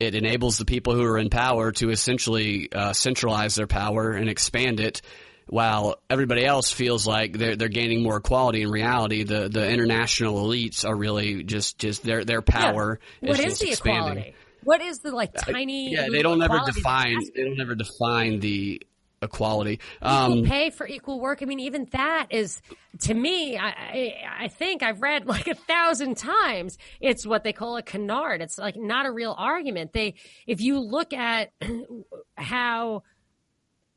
[0.04, 4.28] it enables the people who are in power to essentially uh, centralize their power and
[4.28, 5.02] expand it
[5.46, 10.46] while everybody else feels like they're they're gaining more equality in reality the the international
[10.46, 13.30] elites are really just just their their power yeah.
[13.30, 14.12] what is, is the expanding.
[14.12, 17.60] equality what is the like uh, tiny uh, yeah they don't ever define they don't
[17.60, 18.80] ever define the
[19.22, 19.80] equality.
[20.02, 21.42] Um, pay for equal work.
[21.42, 22.60] I mean, even that is
[23.00, 23.56] to me.
[23.56, 26.78] I, I, I think I've read like a thousand times.
[27.00, 28.42] It's what they call a canard.
[28.42, 29.92] It's like not a real argument.
[29.92, 30.14] They,
[30.46, 31.52] if you look at
[32.36, 33.02] how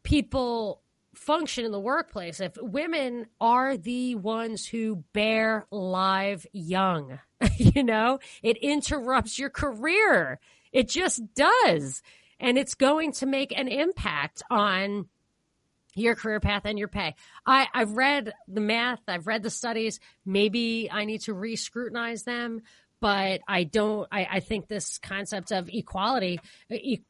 [0.04, 0.82] people
[1.14, 7.20] function in the workplace, if women are the ones who bear live young,
[7.58, 10.40] you know, it interrupts your career.
[10.72, 12.02] It just does.
[12.40, 15.08] And it's going to make an impact on
[15.98, 17.16] your career path and your pay.
[17.46, 20.00] I, I've read the math, I've read the studies.
[20.26, 22.62] Maybe I need to re scrutinize them,
[23.00, 26.40] but I don't, I, I think this concept of equality,
[26.70, 27.02] it,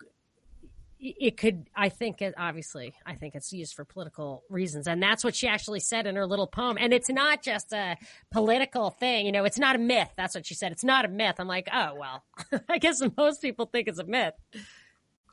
[0.99, 4.87] it could, I think it, obviously, I think it's used for political reasons.
[4.87, 6.77] And that's what she actually said in her little poem.
[6.79, 7.97] And it's not just a
[8.31, 9.25] political thing.
[9.25, 10.09] You know, it's not a myth.
[10.17, 10.71] That's what she said.
[10.71, 11.35] It's not a myth.
[11.37, 12.23] I'm like, oh, well,
[12.69, 14.33] I guess most people think it's a myth.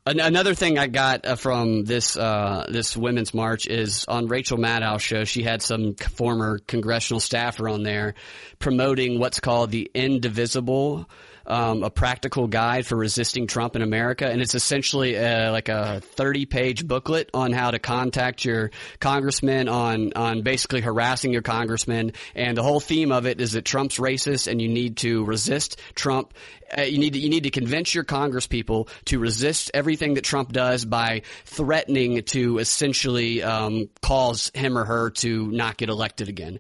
[0.07, 5.01] Another thing I got uh, from this uh, this women's march is on Rachel Maddow's
[5.01, 5.25] show.
[5.25, 8.13] She had some former congressional staffer on there
[8.59, 11.09] promoting what's called the indivisible
[11.47, 16.01] um, a practical guide for resisting Trump in America, and it's essentially uh, like a
[16.01, 22.13] 30 page booklet on how to contact your congressman on on basically harassing your congressman.
[22.35, 25.81] And the whole theme of it is that Trump's racist, and you need to resist
[25.95, 26.35] Trump.
[26.77, 30.53] Uh, you need to, you need to convince your congresspeople to resist everything that Trump
[30.53, 36.59] does by threatening to essentially um, cause him or her to not get elected again.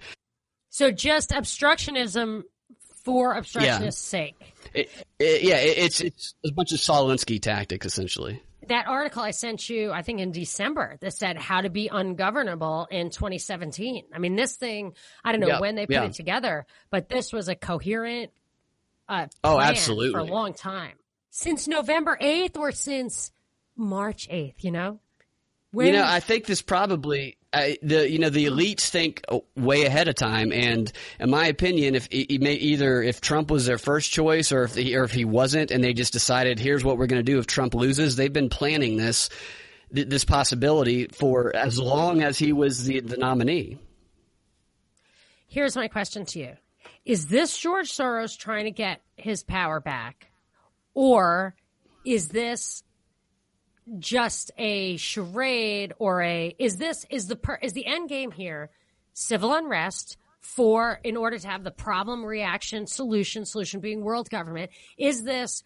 [0.68, 2.42] So just obstructionism
[3.04, 4.18] for obstructionist's yeah.
[4.26, 4.53] sake.
[4.74, 8.42] It, it, yeah, it, it's it's a bunch of Saul Alinsky tactics essentially.
[8.68, 12.88] That article I sent you, I think in December, that said how to be ungovernable
[12.90, 14.06] in 2017.
[14.12, 16.04] I mean, this thing, I don't know yeah, when they put yeah.
[16.04, 18.30] it together, but this was a coherent
[19.06, 20.94] uh, oh, absolutely for a long time
[21.30, 23.32] since November 8th or since
[23.76, 24.64] March 8th.
[24.64, 25.00] You know,
[25.74, 29.22] you know, I think this probably I, the you know the elites think
[29.56, 30.90] way ahead of time, and
[31.20, 34.74] in my opinion, if he may either if Trump was their first choice or if
[34.74, 37.38] he, or if he wasn't, and they just decided here's what we're going to do
[37.38, 39.30] if Trump loses, they've been planning this
[39.90, 43.78] this possibility for as long as he was the, the nominee.
[45.46, 46.52] Here's my question to you:
[47.04, 50.30] Is this George Soros trying to get his power back,
[50.92, 51.54] or
[52.04, 52.82] is this
[53.98, 58.70] just a charade or a is this is the per, is the end game here
[59.12, 64.70] civil unrest for in order to have the problem reaction solution solution being world government?
[64.96, 65.62] Is this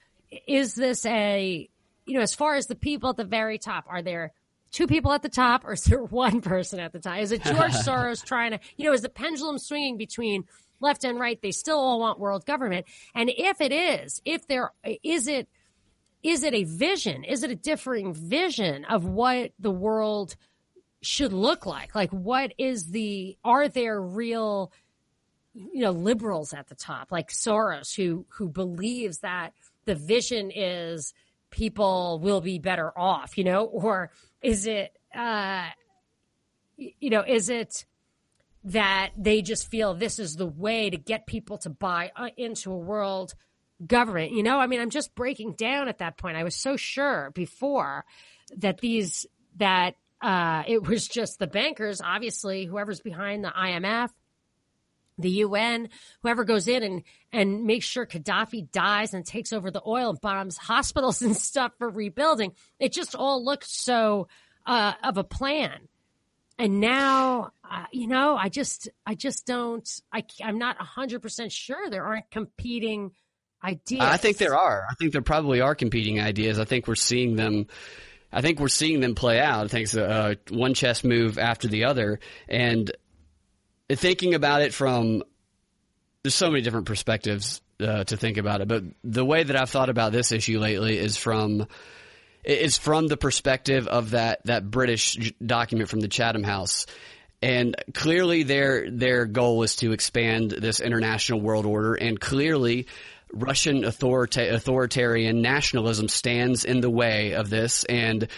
[0.46, 1.68] is this a
[2.06, 4.32] you know as far as the people at the very top are there
[4.70, 7.18] two people at the top or is there one person at the top?
[7.18, 10.44] Is it george soros trying to you know is the pendulum swinging between
[10.80, 11.40] left and right?
[11.40, 12.86] They still all want world government.
[13.14, 14.72] And if it is if there
[15.04, 15.48] is it
[16.22, 17.24] is it a vision?
[17.24, 20.36] Is it a differing vision of what the world
[21.00, 21.94] should look like?
[21.94, 24.72] Like, what is the, are there real,
[25.54, 29.52] you know, liberals at the top, like Soros, who, who believes that
[29.84, 31.14] the vision is
[31.50, 34.10] people will be better off, you know, or
[34.42, 35.66] is it, uh,
[36.76, 37.84] you know, is it
[38.64, 42.72] that they just feel this is the way to get people to buy uh, into
[42.72, 43.34] a world
[43.84, 44.32] government.
[44.32, 46.36] You know, I mean, I'm just breaking down at that point.
[46.36, 48.04] I was so sure before
[48.56, 49.26] that these,
[49.56, 54.10] that uh, it was just the bankers, obviously, whoever's behind the IMF,
[55.18, 55.88] the UN,
[56.22, 57.02] whoever goes in and,
[57.32, 61.72] and makes sure Gaddafi dies and takes over the oil and bombs hospitals and stuff
[61.78, 62.52] for rebuilding.
[62.78, 64.28] It just all looked so
[64.66, 65.88] uh, of a plan.
[66.60, 71.88] And now, uh, you know, I just, I just don't, I, I'm not 100% sure
[71.88, 73.12] there aren't competing–
[73.62, 74.02] ideas.
[74.02, 74.84] I think there are.
[74.88, 76.58] I think there probably are competing ideas.
[76.58, 77.66] I think we're seeing them.
[78.32, 79.64] I think we're seeing them play out.
[79.64, 82.90] I think it's a, one chess move after the other, and
[83.90, 85.22] thinking about it from
[86.22, 88.68] there's so many different perspectives uh, to think about it.
[88.68, 91.66] But the way that I've thought about this issue lately is from
[92.44, 96.86] is from the perspective of that that British document from the Chatham House.
[97.40, 102.88] And clearly, their their goal is to expand this international world order, and clearly,
[103.32, 107.84] Russian authorita- authoritarian nationalism stands in the way of this.
[107.84, 108.28] And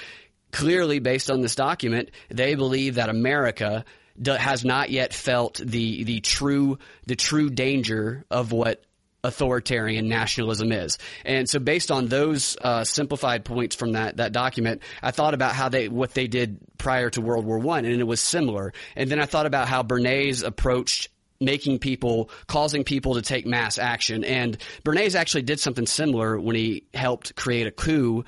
[0.52, 3.84] clearly, based on this document, they believe that America
[4.20, 8.84] do- has not yet felt the the true the true danger of what
[9.22, 10.98] authoritarian nationalism is.
[11.24, 15.54] And so based on those uh, simplified points from that, that document, I thought about
[15.54, 18.72] how they, what they did prior to World War One, and it was similar.
[18.96, 21.08] And then I thought about how Bernays approached
[21.40, 24.24] making people, causing people to take mass action.
[24.24, 28.24] And Bernays actually did something similar when he helped create a coup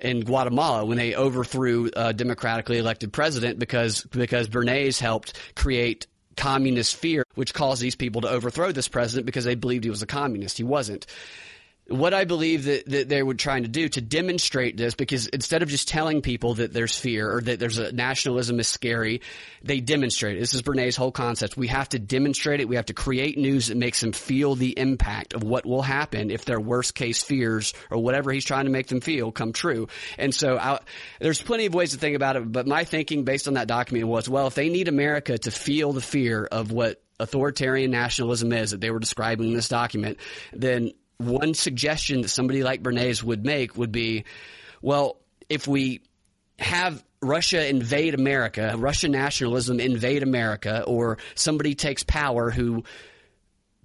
[0.00, 6.06] in Guatemala when they overthrew a democratically elected president because because Bernays helped create
[6.36, 10.02] communist fear, which caused these people to overthrow this president because they believed he was
[10.02, 10.56] a communist.
[10.56, 11.06] He wasn't
[11.88, 15.62] what I believe that, that they were trying to do to demonstrate this, because instead
[15.62, 19.20] of just telling people that there's fear or that there's a nationalism is scary,
[19.62, 20.40] they demonstrate it.
[20.40, 21.56] This is Bernays' whole concept.
[21.56, 22.68] We have to demonstrate it.
[22.68, 26.30] We have to create news that makes them feel the impact of what will happen
[26.30, 29.88] if their worst case fears or whatever he's trying to make them feel come true.
[30.18, 30.78] And so I,
[31.20, 34.06] there's plenty of ways to think about it, but my thinking based on that document
[34.06, 38.70] was, well, if they need America to feel the fear of what authoritarian nationalism is
[38.70, 40.18] that they were describing in this document,
[40.52, 40.92] then
[41.26, 44.24] one suggestion that somebody like Bernays would make would be,
[44.80, 45.18] well,
[45.48, 46.00] if we
[46.58, 52.84] have Russia invade America, Russian nationalism invade America, or somebody takes power who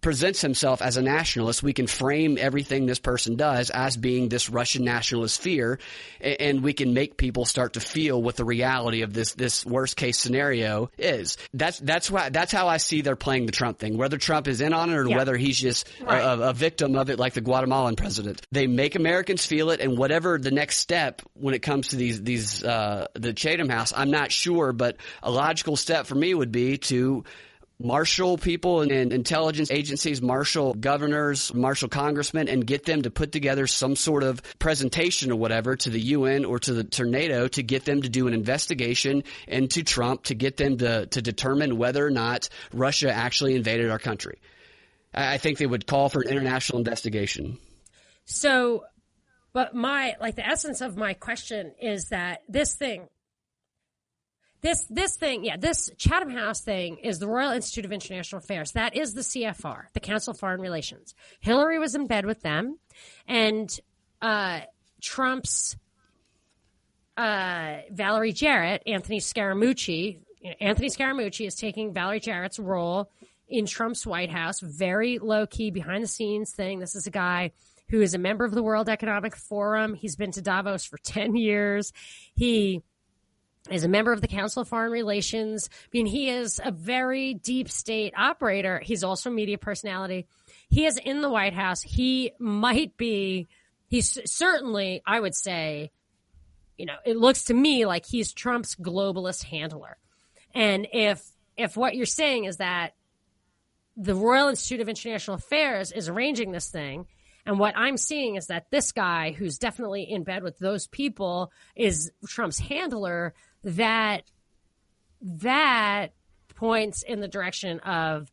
[0.02, 4.50] presents himself as a nationalist, we can frame everything this person does as being this
[4.50, 5.80] Russian nationalist fear,
[6.22, 9.96] and we can make people start to feel what the reality of this this worst
[9.96, 11.38] case scenario is.
[11.54, 13.98] That's that's why that's how I see they're playing the Trump thing.
[13.98, 15.18] Whether Trump is in on it or yeah.
[15.18, 16.20] whether he's just right.
[16.20, 19.98] a, a, victim of it, like the Guatemalan president, they make Americans feel it, and
[19.98, 24.12] whatever the next step when it comes to these these uh, the Chatham House, I'm
[24.12, 27.24] not sure, but a logical step for me would be to
[27.80, 33.68] marshal people and intelligence agencies, marshal governors, marshal congressmen, and get them to put together
[33.68, 37.64] some sort of presentation or whatever to the UN or to the to NATO to
[37.64, 42.06] get them to do an investigation into Trump to get them to to determine whether
[42.06, 44.40] or not Russia actually invaded our country.
[45.14, 47.58] I think they would call for an international investigation.
[48.26, 48.84] So,
[49.54, 53.08] but my like the essence of my question is that this thing
[54.62, 58.72] this this thing, yeah, this Chatham House thing is the Royal Institute of International Affairs.
[58.72, 61.14] That is the CFR, the Council of Foreign Relations.
[61.40, 62.80] Hillary was in bed with them,
[63.28, 63.70] and
[64.22, 64.62] uh,
[65.02, 65.76] Trump's
[67.18, 70.20] uh, Valerie Jarrett, Anthony Scaramucci.
[70.60, 73.12] Anthony Scaramucci is taking Valerie Jarrett's role
[73.48, 76.80] in Trump's White House, very low key, behind the scenes thing.
[76.80, 77.52] This is a guy
[77.90, 79.94] who is a member of the World Economic Forum.
[79.94, 81.94] He's been to Davos for 10 years.
[82.36, 82.82] He
[83.72, 85.70] is a member of the Council of Foreign Relations.
[85.72, 88.80] I mean, he is a very deep state operator.
[88.80, 90.28] He's also a media personality.
[90.70, 91.82] He is in the White House.
[91.82, 93.48] He might be,
[93.88, 95.92] he's certainly, I would say,
[96.78, 99.98] you know, it looks to me like he's Trump's globalist handler.
[100.54, 101.24] And if,
[101.56, 102.94] if what you're saying is that
[103.96, 107.08] the Royal Institute of International Affairs is arranging this thing,
[107.48, 111.52] and what I'm seeing is that this guy, who's definitely in bed with those people,
[111.78, 113.34] is Trump's handler
[113.64, 114.24] that
[115.22, 116.14] that
[116.56, 118.32] points in the direction of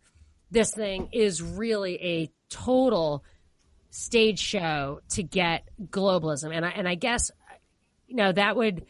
[0.50, 3.24] this thing is really a total
[3.90, 6.54] stage show to get globalism.
[6.54, 7.30] And I and I guess
[8.06, 8.86] you know that would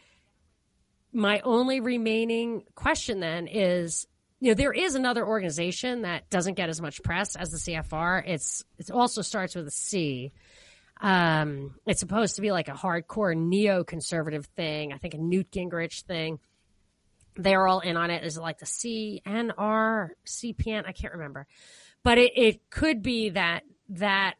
[1.13, 4.07] my only remaining question then is
[4.39, 8.23] you know there is another organization that doesn't get as much press as the CFR
[8.25, 10.33] it's it also starts with a C
[11.05, 14.91] um, it's supposed to be like a hardcore neoconservative thing.
[14.91, 16.39] I think a Newt Gingrich thing.
[17.35, 18.23] They're all in on it.
[18.23, 20.87] Is it like the CNR, CPN?
[20.87, 21.45] I can't remember.
[22.01, 24.37] But it, it could be that that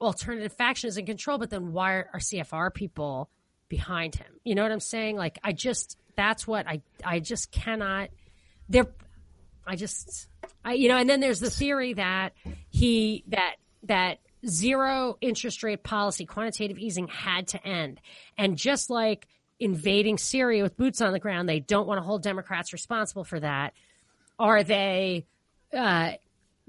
[0.00, 3.30] alternative faction is in control, but then why are CFR people
[3.68, 4.26] behind him?
[4.42, 5.14] You know what I'm saying?
[5.14, 8.08] Like, I just, that's what I, I just cannot,
[8.68, 8.88] they're,
[9.64, 10.26] I just,
[10.64, 12.32] I, you know, and then there's the theory that
[12.70, 13.54] he, that,
[13.84, 18.00] that zero interest rate policy, quantitative easing had to end.
[18.36, 19.26] And just like
[19.60, 23.40] invading Syria with boots on the ground, they don't want to hold Democrats responsible for
[23.40, 23.74] that.
[24.38, 25.26] Are they
[25.72, 26.12] uh,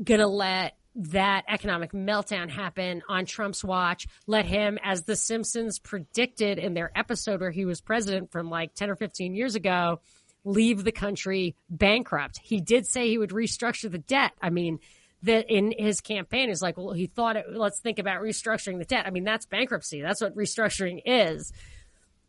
[0.04, 4.08] going to let that economic meltdown happen on Trump's watch?
[4.28, 8.76] Let him, as The Simpsons predicted in their episode where he was president from like
[8.76, 10.02] 10 or 15 years ago,
[10.44, 12.40] leave the country bankrupt.
[12.44, 14.34] He did say he would restructure the debt.
[14.42, 14.80] I mean,
[15.24, 18.86] that in his campaign is like, well, he thought it, let's think about restructuring the
[18.86, 19.06] debt.
[19.08, 20.02] I mean, that's bankruptcy.
[20.02, 21.52] That's what restructuring is.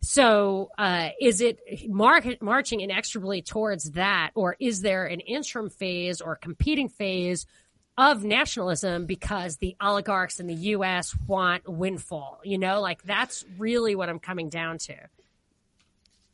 [0.00, 6.36] So, uh, is it marching inexorably towards that, or is there an interim phase or
[6.36, 7.46] competing phase
[7.96, 11.16] of nationalism because the oligarchs in the U.S.
[11.26, 12.40] want windfall?
[12.44, 14.94] You know, like that's really what I'm coming down to.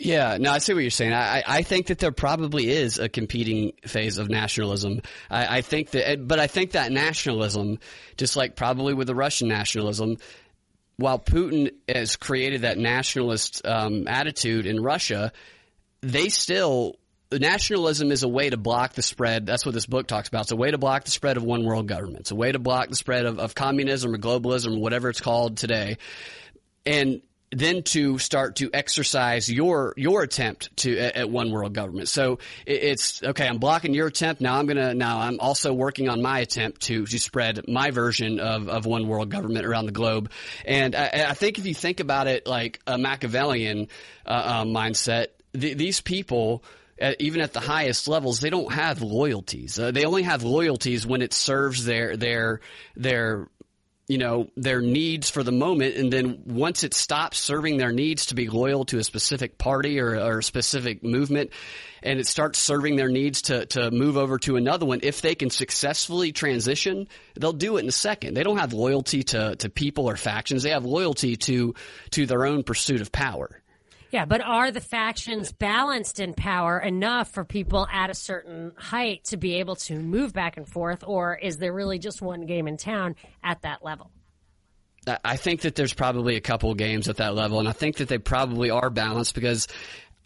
[0.03, 1.13] Yeah, no, I see what you're saying.
[1.13, 5.03] I, I think that there probably is a competing phase of nationalism.
[5.31, 7.79] I, I think that, but I think that nationalism,
[8.17, 10.17] just like probably with the Russian nationalism,
[10.97, 15.33] while Putin has created that nationalist um, attitude in Russia,
[16.01, 16.97] they still
[17.31, 19.45] nationalism is a way to block the spread.
[19.45, 20.43] That's what this book talks about.
[20.43, 22.21] It's a way to block the spread of one world government.
[22.21, 25.21] It's a way to block the spread of, of communism or globalism or whatever it's
[25.21, 25.99] called today.
[26.87, 27.21] And
[27.53, 32.09] then to start to exercise your your attempt to at, at one world government.
[32.09, 33.49] So it, it's okay.
[33.49, 34.41] I'm blocking your attempt.
[34.41, 38.39] Now I'm gonna now I'm also working on my attempt to to spread my version
[38.39, 40.31] of, of one world government around the globe.
[40.65, 43.89] And I, I think if you think about it like a Machiavellian
[44.25, 45.29] uh, uh, mindset,
[45.59, 46.63] th- these people.
[47.03, 49.79] Uh, even at the highest levels, they don't have loyalties.
[49.79, 52.61] Uh, they only have loyalties when it serves their their
[52.95, 53.49] their
[54.11, 55.95] you know, their needs for the moment.
[55.95, 60.01] And then once it stops serving their needs to be loyal to a specific party
[60.01, 61.51] or, or a specific movement,
[62.03, 65.37] and it starts serving their needs to, to move over to another one, if they
[65.37, 67.07] can successfully transition,
[67.39, 68.35] they'll do it in a second.
[68.35, 70.65] They don't have loyalty to, to people or factions.
[70.65, 71.77] They have loyalty to,
[72.11, 73.60] to their own pursuit of power.
[74.11, 79.25] Yeah, but are the factions balanced in power enough for people at a certain height
[79.27, 82.67] to be able to move back and forth, or is there really just one game
[82.67, 84.11] in town at that level?
[85.25, 88.09] I think that there's probably a couple games at that level, and I think that
[88.09, 89.67] they probably are balanced because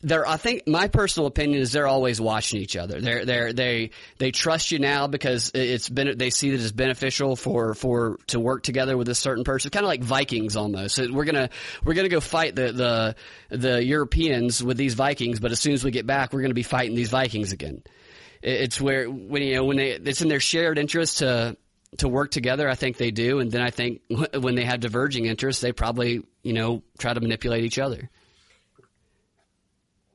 [0.05, 3.01] they're I think my personal opinion is they're always watching each other.
[3.01, 7.37] They're they they they trust you now because it's been they see that it's beneficial
[7.37, 9.71] for for to work together with a certain person.
[9.71, 10.99] Kind of like Vikings almost.
[10.99, 11.49] We're gonna
[11.85, 13.17] we're gonna go fight the the
[13.57, 16.63] the Europeans with these Vikings, but as soon as we get back, we're gonna be
[16.63, 17.83] fighting these Vikings again.
[18.43, 21.57] It's where when you know when they it's in their shared interest to
[21.99, 22.69] to work together.
[22.69, 24.03] I think they do, and then I think
[24.39, 28.11] when they have diverging interests, they probably you know try to manipulate each other.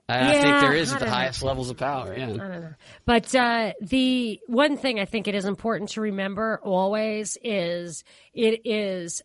[0.09, 1.11] I, Yeah, think there is at the know.
[1.11, 2.15] highest levels of power.
[2.17, 2.25] Yeah.
[2.25, 2.73] I don't know.
[3.05, 8.03] But uh, the one thing I think it is important to remember always is
[8.33, 9.21] it is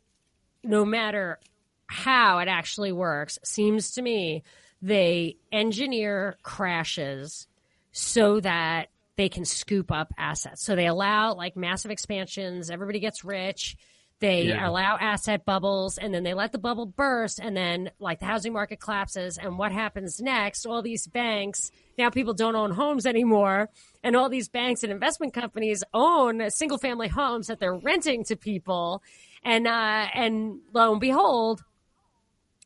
[0.62, 1.39] no matter
[1.86, 4.43] how it actually works, seems to me
[4.82, 7.47] they engineer crashes
[7.93, 10.62] so that they can scoop up assets.
[10.65, 13.77] So they allow like massive expansions, everybody gets rich.
[14.24, 14.66] They Yeah.
[14.66, 18.55] allow asset bubbles and then they let the bubble burst and then like the housing
[18.55, 20.64] market collapses and what happens next?
[20.64, 23.68] All these banks, now people don't own homes anymore
[24.02, 28.36] and all these banks and investment companies own single family homes that they're renting to
[28.36, 29.02] people
[29.44, 31.62] and uh and lo and behold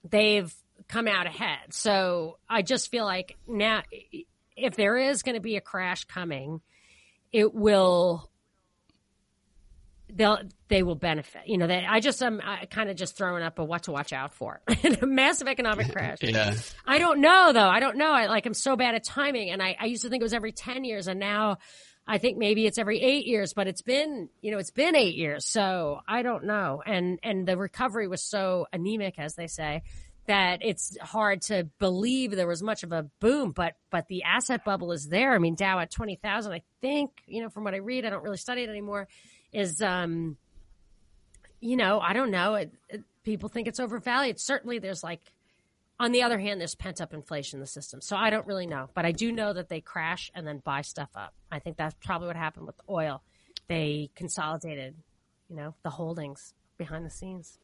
[0.09, 0.55] they've
[0.87, 1.73] come out ahead.
[1.75, 3.83] So I just feel like now,
[4.57, 6.61] if there is going to be a crash coming,
[7.33, 8.31] it will.
[10.11, 11.43] They'll they will benefit.
[11.47, 12.41] You know, they, I just am
[12.71, 14.61] kind of just throwing up a what to watch out for
[15.03, 16.19] a massive economic crash.
[16.23, 16.55] Yeah.
[16.87, 17.69] I don't know though.
[17.69, 18.13] I don't know.
[18.13, 20.33] I like I'm so bad at timing, and I, I used to think it was
[20.33, 21.59] every ten years, and now
[22.07, 23.53] I think maybe it's every eight years.
[23.53, 26.83] But it's been you know it's been eight years, so I don't know.
[26.85, 29.83] And and the recovery was so anemic, as they say,
[30.27, 33.53] that it's hard to believe there was much of a boom.
[33.53, 35.35] But but the asset bubble is there.
[35.35, 38.11] I mean, Dow at twenty thousand, I think you know from what I read, I
[38.11, 39.09] don't really study it anymore.
[39.53, 40.37] Is um,
[41.61, 42.55] you know, I don't know.
[42.55, 44.39] It, it, people think it's overvalued.
[44.39, 45.21] Certainly, there's like
[46.01, 48.01] on the other hand, there's pent up inflation in the system.
[48.01, 50.83] So I don't really know, but I do know that they crash and then buy
[50.83, 51.35] stuff up.
[51.51, 53.23] I think that's probably what happened with oil.
[53.67, 54.95] They consolidated,
[55.49, 57.59] you know, the holdings behind the scenes.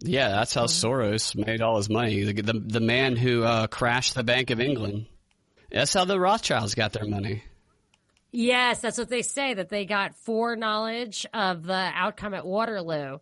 [0.00, 2.24] Yeah, that's how Soros made all his money.
[2.24, 5.06] The the, the man who uh, crashed the Bank of England.
[5.72, 7.42] That's how the Rothschilds got their money.
[8.36, 13.20] Yes, that's what they say that they got foreknowledge of the outcome at Waterloo,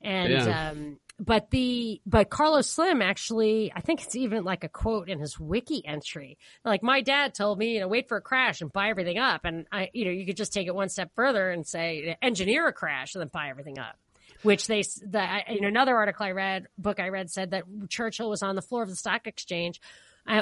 [0.00, 0.70] and Yeah.
[0.70, 5.18] um, but the but Carlos Slim actually, I think it's even like a quote in
[5.18, 6.38] his wiki entry.
[6.64, 9.44] Like my dad told me, you know, wait for a crash and buy everything up,
[9.44, 12.68] and I, you know, you could just take it one step further and say engineer
[12.68, 13.96] a crash and then buy everything up.
[14.44, 18.44] Which they, the, in another article I read, book I read said that Churchill was
[18.44, 19.80] on the floor of the stock exchange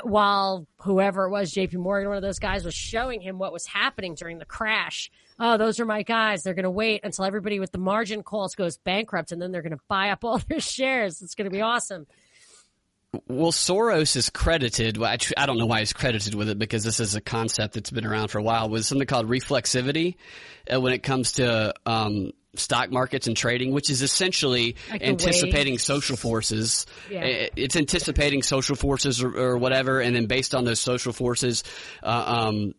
[0.03, 3.67] while whoever it was, JP Morgan, one of those guys, was showing him what was
[3.67, 5.11] happening during the crash.
[5.39, 6.43] Oh, those are my guys.
[6.43, 9.63] They're going to wait until everybody with the margin calls goes bankrupt, and then they're
[9.63, 11.23] going to buy up all their shares.
[11.23, 12.07] It's going to be awesome.
[13.27, 14.97] Well, Soros is credited.
[14.97, 17.75] Well, I, I don't know why he's credited with it because this is a concept
[17.75, 18.69] that's been around for a while.
[18.69, 20.15] With something called reflexivity,
[20.73, 25.75] uh, when it comes to um, stock markets and trading, which is essentially Like anticipating
[25.75, 25.85] waves.
[25.85, 26.87] social forces.
[27.11, 27.49] Yeah.
[27.57, 31.63] It's anticipating social forces or, or whatever, and then based on those social forces,
[32.03, 32.75] uh, um,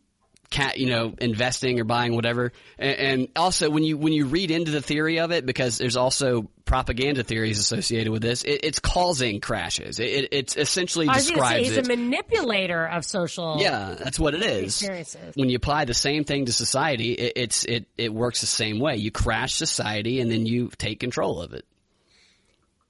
[0.52, 2.52] cat, you know, investing or buying whatever.
[2.78, 5.98] And, and also when you, when you read into the theory of it, because there's
[5.98, 10.00] also propaganda theories associated with this, it, it's causing crashes.
[10.00, 11.86] It, it, it's essentially I was going say he's it.
[11.86, 13.58] a manipulator of social.
[13.60, 14.82] yeah, that's what it is.
[14.82, 15.36] Experiences.
[15.36, 18.80] When you apply the same thing to society, it, it's, it, it works the same
[18.80, 18.98] way.
[18.98, 21.66] You crash society and then you take control of it.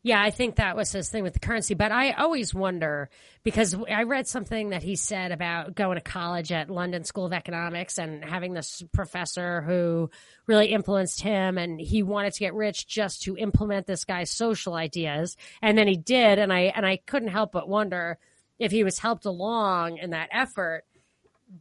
[0.04, 1.76] Yeah, I think that was his thing with the currency.
[1.76, 3.10] But I always wonder
[3.44, 7.34] because I read something that he said about going to college at London School of
[7.34, 10.10] Economics and having this professor who
[10.48, 14.74] really influenced him and he wanted to get rich just to implement this guy's social
[14.74, 15.38] ideas.
[15.62, 16.40] And then he did.
[16.40, 18.18] And I, and I couldn't help but wonder
[18.58, 20.84] if he was helped along in that effort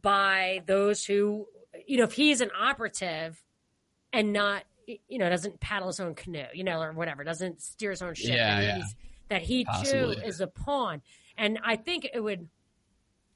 [0.01, 1.45] by those who,
[1.85, 3.43] you know, if he's an operative
[4.11, 7.91] and not you know doesn't paddle his own canoe you know or whatever doesn't steer
[7.91, 8.83] his own ship Yeah, that, yeah.
[9.29, 10.15] that he Possibly.
[10.15, 11.01] too is a pawn
[11.37, 12.47] and i think it would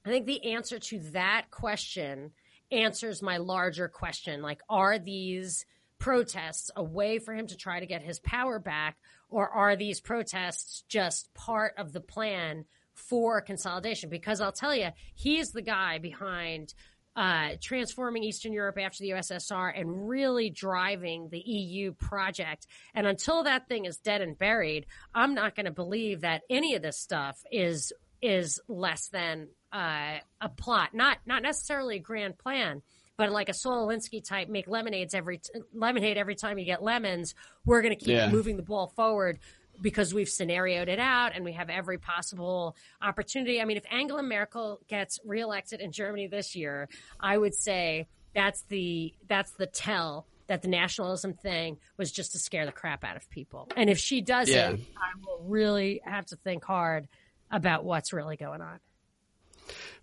[0.05, 2.31] i think the answer to that question
[2.71, 5.65] answers my larger question like are these
[5.99, 8.97] protests a way for him to try to get his power back
[9.29, 14.89] or are these protests just part of the plan for consolidation because i'll tell you
[15.15, 16.73] he's the guy behind
[17.15, 22.67] uh, transforming Eastern Europe after the USSR and really driving the EU project.
[22.93, 26.75] And until that thing is dead and buried, I'm not going to believe that any
[26.75, 32.37] of this stuff is is less than uh, a plot, not not necessarily a grand
[32.37, 32.81] plan,
[33.17, 36.81] but like a Saul Alinsky type, make lemonades every t- lemonade every time you get
[36.81, 37.35] lemons.
[37.65, 38.29] We're going to keep Yeah.
[38.29, 39.39] moving the ball forward
[39.81, 43.61] because we've scenarioed it out and we have every possible opportunity.
[43.61, 46.89] I mean, if Angela Merkel gets reelected in Germany this year,
[47.19, 52.39] I would say that's the that's the tell that the nationalism thing was just to
[52.39, 53.67] scare the crap out of people.
[53.75, 54.71] And if she doesn't, Yeah.
[54.71, 57.07] I will really have to think hard
[57.49, 58.79] about what's really going on.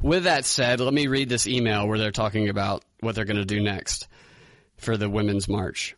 [0.01, 3.37] With that said, let me read this email where they're talking about what they're going
[3.37, 4.09] to do next
[4.77, 5.95] for the Women's March.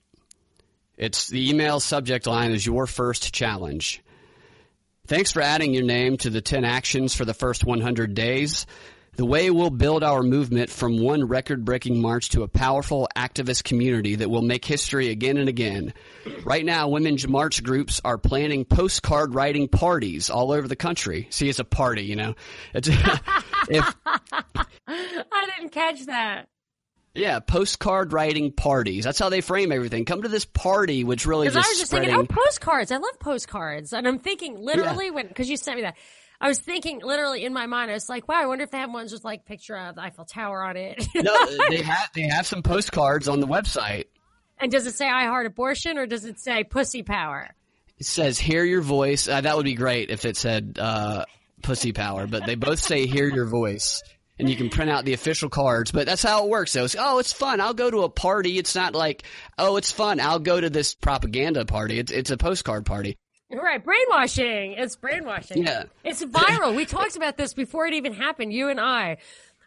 [0.97, 4.03] It's the email subject line is your first challenge.
[5.07, 8.67] Thanks for adding your name to the 10 actions for the first 100 days.
[9.17, 13.63] The way we'll build our movement from one record breaking march to a powerful activist
[13.63, 15.95] community that will make history again and again.
[16.45, 21.29] Right now, women's march groups are planning postcard writing parties all over the country.
[21.31, 22.35] See, it's a party, you know.
[22.73, 22.89] It's,
[23.69, 26.49] if, I didn't catch that.
[27.15, 29.05] Yeah, postcard writing parties.
[29.05, 30.05] That's how they frame everything.
[30.05, 32.11] Come to this party, which really just I was just spreading.
[32.11, 32.91] thinking, oh, postcards.
[32.91, 33.93] I love postcards.
[33.93, 35.97] And I'm thinking literally when, because you sent me that,
[36.41, 38.79] I was thinking literally in my mind, I was like, wow, I wonder if they
[38.79, 41.07] have ones with like picture of the Eiffel Tower on it.
[41.15, 44.07] no, they have they have some postcards on the website.
[44.59, 47.49] and does it say I heart abortion or does it say pussy power?
[47.99, 51.25] It says "Hear your voice." Uh, that would be great if it said uh,
[51.63, 54.03] "Pussy Power," but they both say "Hear your voice."
[54.39, 56.73] And you can print out the official cards, but that's how it works.
[56.73, 57.61] So it's, oh, it's fun.
[57.61, 58.59] I'll go to a party.
[58.59, 59.23] It's not like,
[59.59, 60.19] oh, it's fun.
[60.19, 62.01] I'll go to this propaganda party.
[62.01, 63.17] It's, it's a postcard party.
[63.53, 64.73] Right, brainwashing.
[64.73, 65.65] It's brainwashing.
[65.65, 65.85] Yeah.
[66.03, 66.75] It's viral.
[66.75, 68.53] we talked about this before it even happened.
[68.53, 69.19] You and I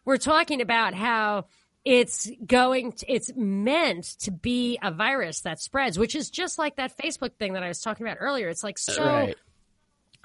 [0.03, 1.45] were talking about how
[1.85, 6.75] it's going to, it's meant to be a virus that spreads, which is just like
[6.75, 8.49] that Facebook thing that I was talking about earlier.
[8.49, 9.37] It's like so Right.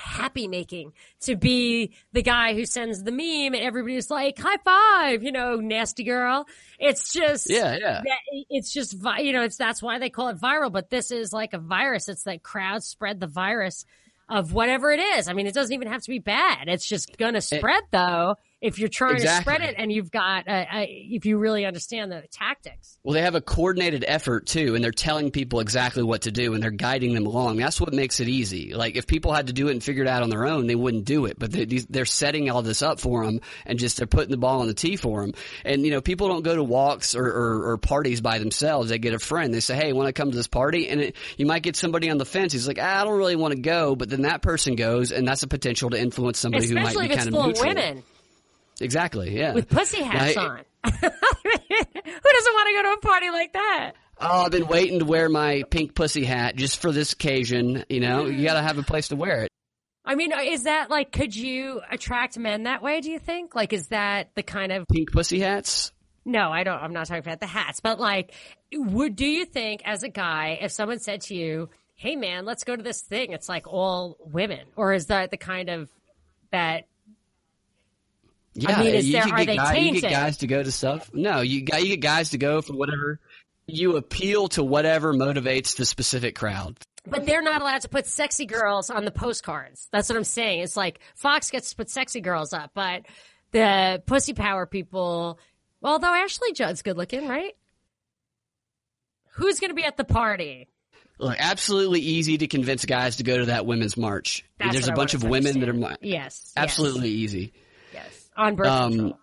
[0.03, 5.23] Happy making to be the guy who sends the meme and everybody's like high five,
[5.23, 6.47] you know, nasty girl.
[6.79, 8.03] It's just Yeah, yeah.
[8.51, 11.53] it's just you know it's that's why they call it viral but this is like
[11.53, 13.85] a virus it's that crowd spread the virus
[14.29, 17.17] of whatever it is i mean it doesn't even have to be bad it's just
[17.19, 21.27] gonna spread though if you're trying to spread it and you've got uh, uh, if
[21.27, 25.31] you really understand the tactics Well, they have a coordinated effort too, and they're telling
[25.31, 27.57] people exactly what to do, and they're guiding them along.
[27.57, 28.73] That's what makes it easy.
[28.73, 30.77] Like if people had to do it and figure it out on their own, they
[30.77, 31.39] wouldn't do it.
[31.39, 34.61] But they, they're setting all this up for them, and just they're putting the ball
[34.61, 35.35] on the tee for them.
[35.65, 38.91] And you know, people don't go to walks or, or, or parties by themselves.
[38.91, 39.53] They get a friend.
[39.53, 42.11] They say, "Hey, want to come to this party?" And it, you might get somebody
[42.11, 42.53] on the fence.
[42.53, 45.27] He's like, ah, "I don't really want to go," but then that person goes, and
[45.27, 47.69] that's a potential to influence somebody who might be kind of neutral.
[47.69, 48.03] women
[48.81, 49.37] Exactly.
[49.37, 49.53] Yeah.
[49.53, 53.93] with pussy hats Now, on who doesn't want to go to a party like that
[54.25, 57.85] Oh, I've been waiting to wear my pink pussy hat just for this occasion.
[57.89, 58.45] You know, you mm-hmm.
[58.45, 59.51] got to have a place to wear it.
[60.05, 63.55] i mean uh, is that like could you attract men that way do you think
[63.55, 65.93] like is that the kind of Pink pussy hats.
[66.25, 66.79] No, I don't.
[66.79, 68.33] I'm not talking about the hats, but like,
[68.73, 72.63] would do you think as a guy, if someone said to you, "Hey, man, let's
[72.63, 75.91] go to this thing," it's like all women, or is that the kind of
[76.53, 76.85] that?
[78.55, 80.71] Yeah, mean, is you, there- are get they guy- you get guys to go to
[80.73, 81.11] stuff.
[81.15, 83.21] No, you got you get guys to go for whatever.
[83.67, 86.79] You appeal to whatever motivates the specific crowd.
[87.07, 89.89] But they're not allowed to put sexy girls on the postcards.
[89.91, 90.61] That's what I'm saying.
[90.61, 93.07] It's like Fox gets to put sexy girls up, but
[93.53, 95.39] the pussy power people.
[95.83, 97.55] Although Ashley Judd's good looking, right?
[99.35, 100.69] Who's going to be at the party?
[101.19, 104.45] Look, absolutely easy to convince guys to go to that women's march.
[104.59, 107.41] That's There's a I bunch of women that are Yes, absolutely easy.
[107.41, 107.62] yes, yes.
[108.37, 109.19] On birth Um, control.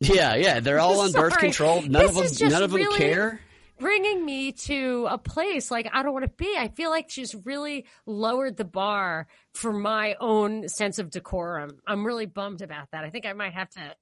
[0.00, 1.82] Yeah, yeah, they're all on birth control.
[1.82, 3.40] None This of them, none of them really- care.
[3.80, 6.54] bringing me to a place like I don't want to be.
[6.56, 11.78] I feel like she's really lowered the bar for my own sense of decorum.
[11.86, 13.04] I'm really bummed about that.
[13.04, 13.94] I think I might have to.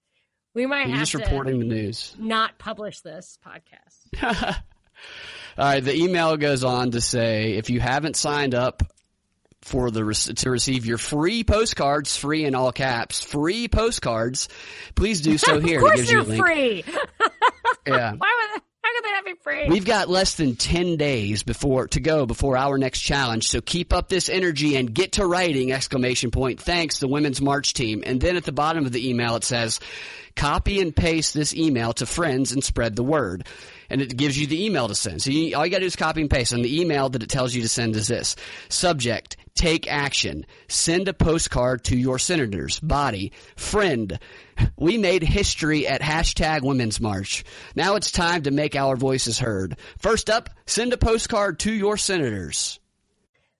[0.54, 2.14] We might You're have just to reporting the news.
[2.18, 4.56] not publish this podcast.
[5.58, 8.82] All right, the email goes on to say if you haven't signed up
[9.66, 14.48] for the to receive your free postcards, free in all caps, free postcards,
[14.94, 15.78] please do so here.
[15.78, 16.84] of course, they're free.
[17.86, 18.14] Yeah.
[18.16, 18.62] Why would?
[18.82, 19.68] How could they not be free?
[19.68, 23.48] We've got less than 10 days before to go before our next challenge.
[23.48, 26.60] So keep up this energy and get to writing exclamation point.
[26.60, 28.02] Thanks the women's march team.
[28.06, 29.80] And then at the bottom of the email it says
[30.36, 33.46] copy and paste this email to friends and spread the word.
[33.88, 35.22] And it gives you the email to send.
[35.22, 36.52] So you, all you gotta do is copy and paste.
[36.52, 38.36] And the email that it tells you to send is this.
[38.68, 40.44] Subject, take action.
[40.68, 42.80] Send a postcard to your senators.
[42.80, 44.18] Body, friend.
[44.76, 47.44] We made history at hashtag Women's March.
[47.74, 49.78] Now it's time to make our voices heard.
[49.98, 52.80] First up, send a postcard to your senators.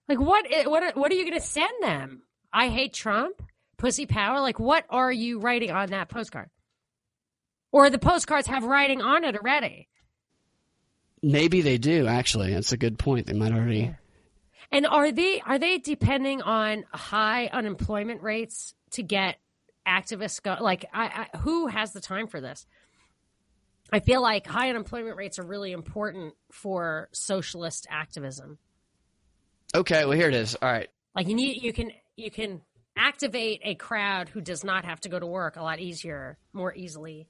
[0.09, 0.45] Like what?
[0.65, 0.95] What?
[0.97, 2.23] What are you going to send them?
[2.51, 3.41] I hate Trump.
[3.77, 4.39] pussy power?
[4.41, 6.49] Like, what are you writing on that postcard?
[7.71, 9.87] Or the postcards have writing on it already.
[11.21, 12.07] Maybe they do.
[12.07, 13.25] Actually, that's a good point.
[13.25, 13.93] They might already.
[14.71, 19.37] And are they are they depending on high unemployment rates to get
[19.87, 20.57] activists go?
[20.59, 22.65] Like, I, I, who has the time for this?
[23.91, 28.57] I feel like high unemployment rates are really important for socialist activism.
[29.73, 30.55] Okay, well here it is.
[30.55, 30.89] All right.
[31.15, 32.61] Like you need you can you can
[32.95, 36.73] activate a crowd who does not have to go to work a lot easier, more
[36.75, 37.27] easily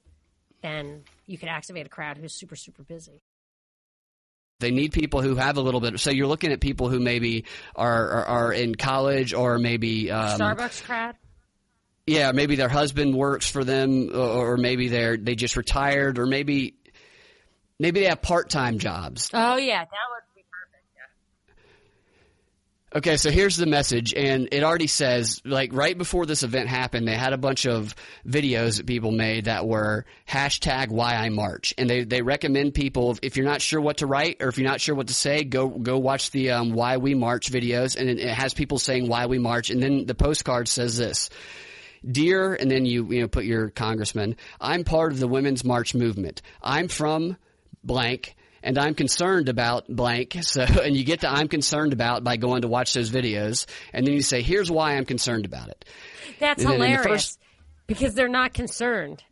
[0.62, 3.20] than you could activate a crowd who's super super busy.
[4.60, 6.00] They need people who have a little bit.
[6.00, 7.44] So you're looking at people who maybe
[7.76, 11.14] are are, are in college or maybe um, Starbucks crowd.
[12.06, 16.26] Yeah, maybe their husband works for them, or, or maybe they're they just retired, or
[16.26, 16.74] maybe
[17.78, 19.30] maybe they have part time jobs.
[19.32, 20.27] Oh yeah, that would
[22.98, 27.06] Okay, so here's the message, and it already says, like, right before this event happened,
[27.06, 27.94] they had a bunch of
[28.26, 31.72] videos that people made that were hashtag why I march.
[31.78, 34.68] And they, they recommend people, if you're not sure what to write or if you're
[34.68, 38.08] not sure what to say, go, go watch the, um, why we march videos, and
[38.08, 41.30] it, it has people saying why we march, and then the postcard says this.
[42.04, 45.94] Dear, and then you, you know, put your congressman, I'm part of the Women's March
[45.94, 46.42] movement.
[46.60, 47.36] I'm from
[47.84, 50.36] blank and I'm concerned about blank.
[50.48, 54.06] So, and you get to I'm concerned about by going to watch those videos, and
[54.06, 55.84] then you say, here's why I'm concerned about it.
[56.38, 57.40] That's hilarious the first,
[57.86, 59.22] because they're not concerned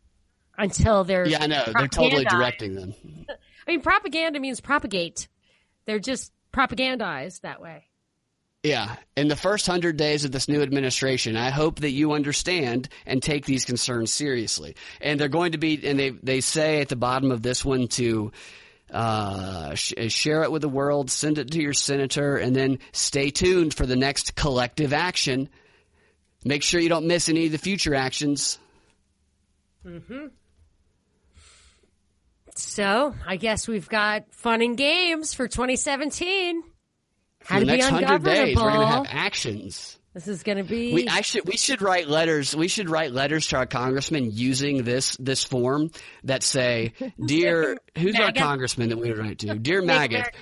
[0.59, 2.95] until they're yeah, I know they're totally directing them.
[3.67, 5.29] I mean, propaganda means propagate.
[5.87, 7.85] They're just propagandized that way.
[8.63, 8.97] Yeah.
[9.17, 13.23] In the first hundred days of this new administration, I hope that you understand and
[13.23, 14.75] take these concerns seriously.
[15.01, 17.87] And they're going to be, and they, they say at the bottom of this one
[17.89, 18.33] to,
[18.93, 23.31] uh, sh- share it with the world, send it to your senator, and then stay
[23.31, 25.49] tuned for the next collective action.
[26.45, 28.59] Make sure you don't miss any of the future actions.
[29.85, 30.27] Mm-hmm.
[32.55, 36.63] So, I guess we've got fun and games for 2017.
[37.45, 39.99] How for the next hundred days, we're going to have actions.
[40.17, 40.95] This is going to be.
[40.95, 42.57] We I should we should write letters.
[42.57, 45.91] We should write letters to our congressman using this this form
[46.25, 49.59] that say, "Dear, who's our congressman that we write to?
[49.59, 50.35] Dear Maggot."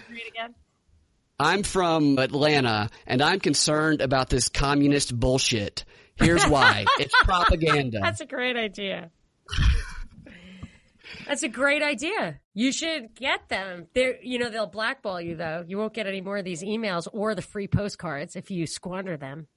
[1.40, 5.84] I'm from Atlanta and I'm concerned about this communist bullshit.
[6.14, 6.84] Here's why.
[7.00, 7.98] it's propaganda.
[8.00, 9.10] That's a great idea.
[11.26, 12.38] That's a great idea.
[12.52, 13.88] You should get them.
[13.92, 15.64] They you know, they'll blackball you though.
[15.66, 19.16] You won't get any more of these emails or the free postcards if you squander
[19.16, 19.48] them.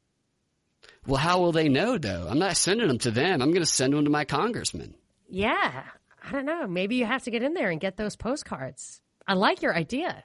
[1.05, 2.27] Well, how will they know though?
[2.29, 3.41] I'm not sending them to them.
[3.41, 4.95] I'm going to send them to my congressman.
[5.29, 5.83] Yeah.
[6.23, 6.67] I don't know.
[6.67, 9.01] Maybe you have to get in there and get those postcards.
[9.27, 10.23] I like your idea.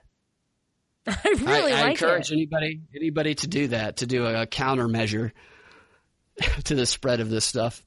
[1.07, 2.35] I really I, I encourage it.
[2.35, 5.33] anybody anybody to do that, to do a, a countermeasure
[6.65, 7.85] to the spread of this stuff.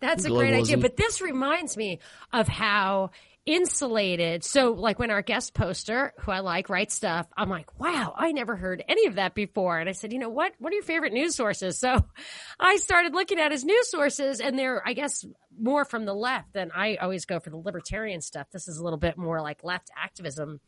[0.00, 0.78] That's a great idea.
[0.78, 2.00] But this reminds me
[2.32, 3.10] of how
[3.44, 4.44] insulated.
[4.44, 8.32] So, like when our guest poster, who I like, writes stuff, I'm like, wow, I
[8.32, 9.78] never heard any of that before.
[9.78, 10.52] And I said, you know what?
[10.58, 11.78] What are your favorite news sources?
[11.78, 12.04] So
[12.60, 15.24] I started looking at his news sources, and they're, I guess,
[15.58, 18.46] more from the left than I always go for the libertarian stuff.
[18.52, 20.60] This is a little bit more like left activism.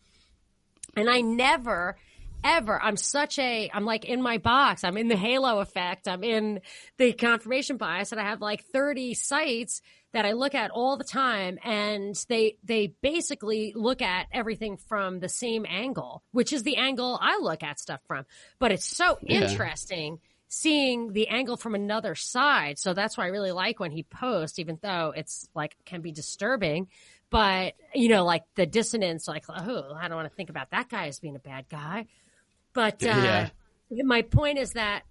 [0.96, 1.96] And I never
[2.44, 2.80] ever.
[2.80, 4.84] I'm such a, I'm like in my box.
[4.84, 6.06] I'm in the halo effect.
[6.06, 6.60] I'm in
[6.98, 9.80] the confirmation bias and I have like 30 sites
[10.14, 15.20] that I look at all the time and they, they basically look at everything from
[15.20, 18.24] the same angle, which is the angle I look at stuff from.
[18.58, 19.42] But it's so yeah.
[19.42, 22.78] interesting seeing the angle from another side.
[22.78, 26.12] So that's why I really like when he posts, even though it's like can be
[26.12, 26.88] disturbing.
[27.30, 30.88] But, you know, like the dissonance, like, oh, I don't want to think about that
[30.88, 32.06] guy as being a bad guy.
[32.72, 33.48] But uh, yeah.
[34.04, 35.02] my point is that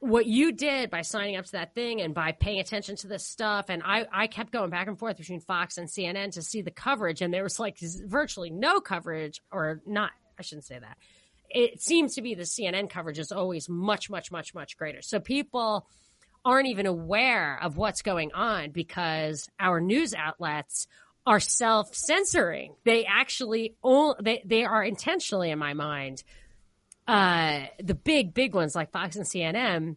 [0.00, 3.26] what you did by signing up to that thing and by paying attention to this
[3.26, 6.62] stuff, and I, I kept going back and forth between Fox and CNN to see
[6.62, 10.96] the coverage, and there was like virtually no coverage, or not, I shouldn't say that.
[11.50, 15.02] It seems to be the CNN coverage is always much, much, much, much greater.
[15.02, 15.86] So people
[16.44, 20.86] aren't even aware of what's going on because our news outlets
[21.26, 22.74] are self censoring.
[22.84, 23.74] They actually,
[24.20, 26.22] they, they are intentionally, in my mind,
[27.10, 29.96] uh, the big, big ones like Fox and CNN,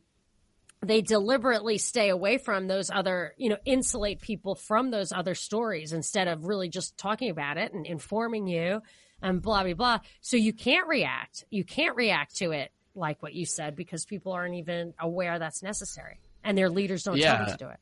[0.81, 5.93] they deliberately stay away from those other, you know, insulate people from those other stories
[5.93, 8.81] instead of really just talking about it and informing you
[9.21, 9.99] and blah, blah, blah.
[10.21, 11.45] So you can't react.
[11.51, 15.61] You can't react to it like what you said because people aren't even aware that's
[15.61, 17.37] necessary and their leaders don't yeah.
[17.37, 17.79] tell them to do it.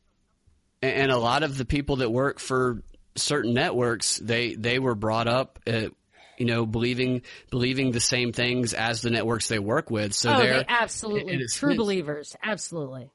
[0.81, 2.83] And a lot of the people that work for
[3.15, 5.93] certain networks, they, they were brought up at,
[6.41, 10.11] you know, believing believing the same things as the networks they work with.
[10.15, 12.35] So oh, they're they absolutely true believers.
[12.41, 13.11] Absolutely.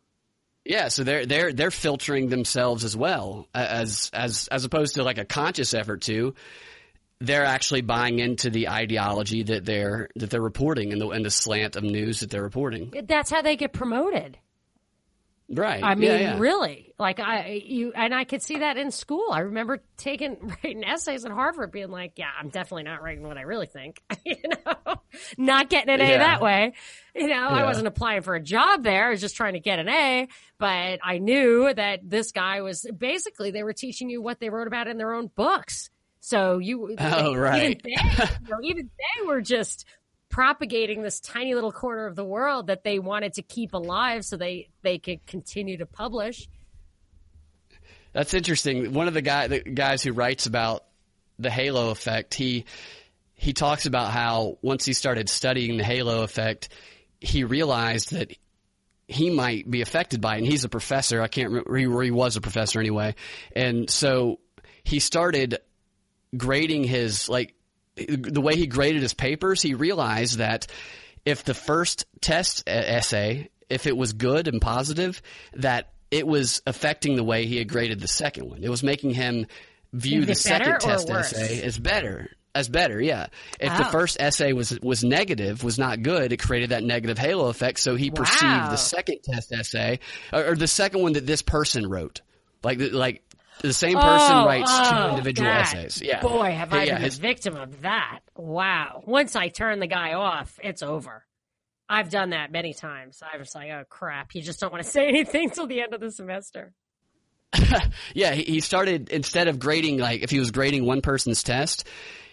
[0.65, 5.19] Yeah, so they're they're they're filtering themselves as well as as as opposed to like
[5.19, 6.36] a conscious effort to.
[7.19, 11.31] They're actually buying into the ideology that they're that they're reporting and the and the
[11.31, 12.93] slant of news that they're reporting.
[13.09, 14.39] That's how they get promoted.
[15.48, 15.82] Right.
[15.85, 16.39] I mean, yeah, yeah.
[16.40, 19.28] really, like I you and I could see that in school.
[19.31, 23.39] I remember taking writing essays at Harvard, being like, "Yeah, I'm definitely not writing what
[23.39, 24.36] I really think." you
[24.66, 24.97] know,
[25.39, 26.18] not getting an A Yeah.
[26.18, 26.73] that way.
[27.14, 29.06] You know, I wasn't applying for a job there.
[29.06, 30.28] I was just trying to get an A.
[30.59, 34.66] But I knew that this guy was basically they were teaching you what they wrote
[34.66, 35.90] about in their own books.
[36.20, 37.81] So you, Oh, even right.
[37.85, 39.86] they, you know, even they were just
[40.28, 44.36] propagating this tiny little corner of the world that they wanted to keep alive so
[44.36, 46.48] they they could continue to publish
[48.12, 48.93] That's interesting.
[48.93, 50.85] One of the guy the guys who writes about
[51.39, 52.65] the halo effect, he
[53.35, 56.70] he talks about how once he started studying the halo effect,
[57.20, 58.32] he realized that
[59.09, 60.39] he might be affected by it.
[60.39, 61.23] And he's a professor.
[61.23, 63.15] I can't remember he, he was a professor anyway.
[63.55, 64.40] And so
[64.82, 65.59] he started
[66.36, 67.55] grading his like
[67.97, 69.62] the way he graded his papers.
[69.62, 70.66] He realized that
[71.24, 75.20] if the first test essay, if it was good and positive,
[75.55, 78.62] that it was affecting the way he had graded the second one.
[78.62, 79.47] It was making him
[79.93, 81.32] view the second test worse?
[81.32, 82.31] essay as better.
[82.55, 83.27] As better, yeah.
[83.60, 87.48] If the first essay was was negative, was not good, it created that negative halo
[87.48, 87.78] effect.
[87.81, 88.70] So he perceived Wow.
[88.70, 89.98] the second test essay,
[90.32, 92.23] or, or the second one that this person wrote,
[92.62, 93.23] like like
[93.62, 95.74] the same person Oh, writes two oh, individual that.
[95.74, 96.02] essays.
[96.02, 99.80] Yeah, boy have i yeah, been his- a victim of that wow once i turn
[99.80, 101.24] the guy off it's over
[101.88, 104.90] i've done that many times i was like oh crap you just don't want to
[104.98, 106.72] say anything till the end of the semester
[108.14, 111.86] Yeah, he, he started instead of grading like if he was grading one person's test,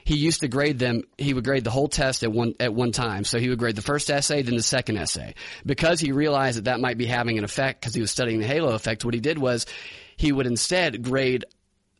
[0.03, 1.03] he used to grade them.
[1.17, 3.23] He would grade the whole test at one at one time.
[3.23, 5.35] So he would grade the first essay, then the second essay,
[5.65, 8.47] because he realized that that might be having an effect because he was studying the
[8.47, 9.05] halo effect.
[9.05, 9.65] What he did was
[10.17, 11.45] he would instead grade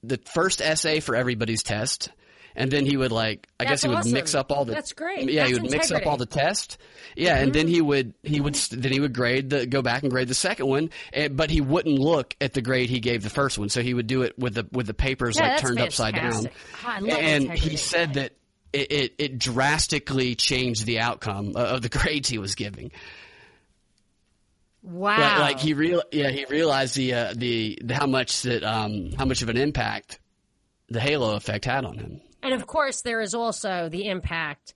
[0.04, 2.10] the first essay for everybody's test.
[2.56, 4.12] And then he would like, I That's guess he would awesome.
[4.12, 4.74] mix up all the.
[4.74, 5.28] That's great.
[5.28, 6.02] Yeah, he That's would mix up.
[6.02, 6.10] Mm-hmm.
[6.10, 6.78] all the test.
[7.16, 10.12] Yeah, and then he would he would then he would grade the go back and
[10.12, 13.32] grade the second one, and, but he wouldn't look at the grade he gave the
[13.32, 13.70] first one.
[13.70, 16.48] So he would do it with the with the papers Yeah, like turned upside down.
[16.74, 17.24] fantastic.
[17.24, 18.34] And he said that
[18.72, 22.92] it, it it drastically changed the outcome of the grades he was giving.
[24.84, 28.64] Wow Like, like he real yeah he realized the uh, the, the how much that
[28.64, 30.20] um how much of an impact
[30.90, 32.22] the halo effect had on him.
[32.44, 34.74] And of course, there is also the impact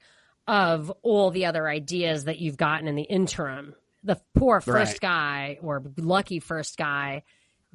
[0.47, 3.75] of all the other ideas that you've gotten in the interim.
[4.03, 4.99] The poor first Right.
[5.01, 7.23] guy or lucky first guy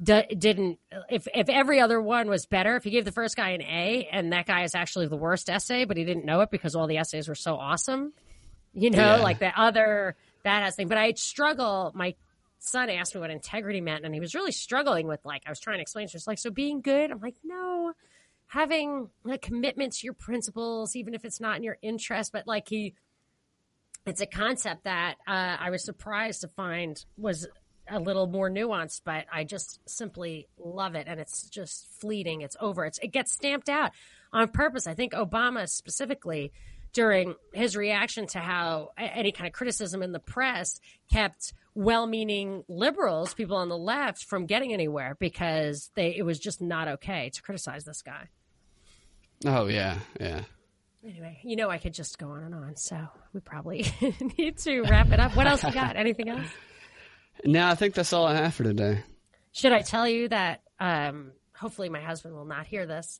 [0.01, 0.79] d- didn't.
[1.11, 4.09] If if every other one was better, if you gave the first guy an A
[4.11, 6.87] and that guy is actually the worst essay, but he didn't know it because all
[6.87, 8.13] the essays were so awesome,
[8.73, 9.21] you know, Yeah.
[9.21, 10.87] like the other badass thing.
[10.87, 11.91] But I struggle.
[11.93, 12.15] My
[12.63, 15.59] son asked me what integrity meant, and he was really struggling with like I was
[15.59, 16.07] trying to explain.
[16.07, 17.11] him, like so being good.
[17.11, 17.93] I'm like no
[18.53, 22.69] having a commitment to your principles, even if it's not in your interest, but like
[22.69, 22.93] he,
[24.05, 27.47] it's a concept that uh, I was surprised to find was
[27.89, 31.07] a little more nuanced, but I just simply love it.
[31.07, 32.41] And it's just fleeting.
[32.41, 32.85] It's over.
[32.85, 33.91] It's, it gets stamped out
[34.31, 34.85] on purpose.
[34.85, 36.51] I think Obama specifically
[36.93, 40.79] during his reaction to how any kind of criticism in the press
[41.11, 46.61] kept well-meaning liberals, people on the left, from getting anywhere because they it was just
[46.61, 48.27] not okay to criticize this guy.
[49.45, 50.41] Oh yeah, yeah.
[51.05, 52.97] Anyway, you know I could just go on and on, so
[53.33, 53.85] we probably
[54.37, 55.35] need to wrap it up.
[55.35, 55.97] What else you got?
[55.97, 56.47] Anything else?
[57.43, 59.01] No, I think that's all I have for today.
[59.51, 60.61] Should I tell you that?
[60.79, 63.19] Um, hopefully, my husband will not hear this,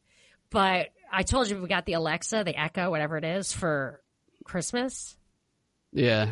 [0.54, 4.00] but I told you we got the Alexa, the Echo, whatever it is, for
[4.46, 5.18] Christmas.
[5.92, 6.26] Yeah,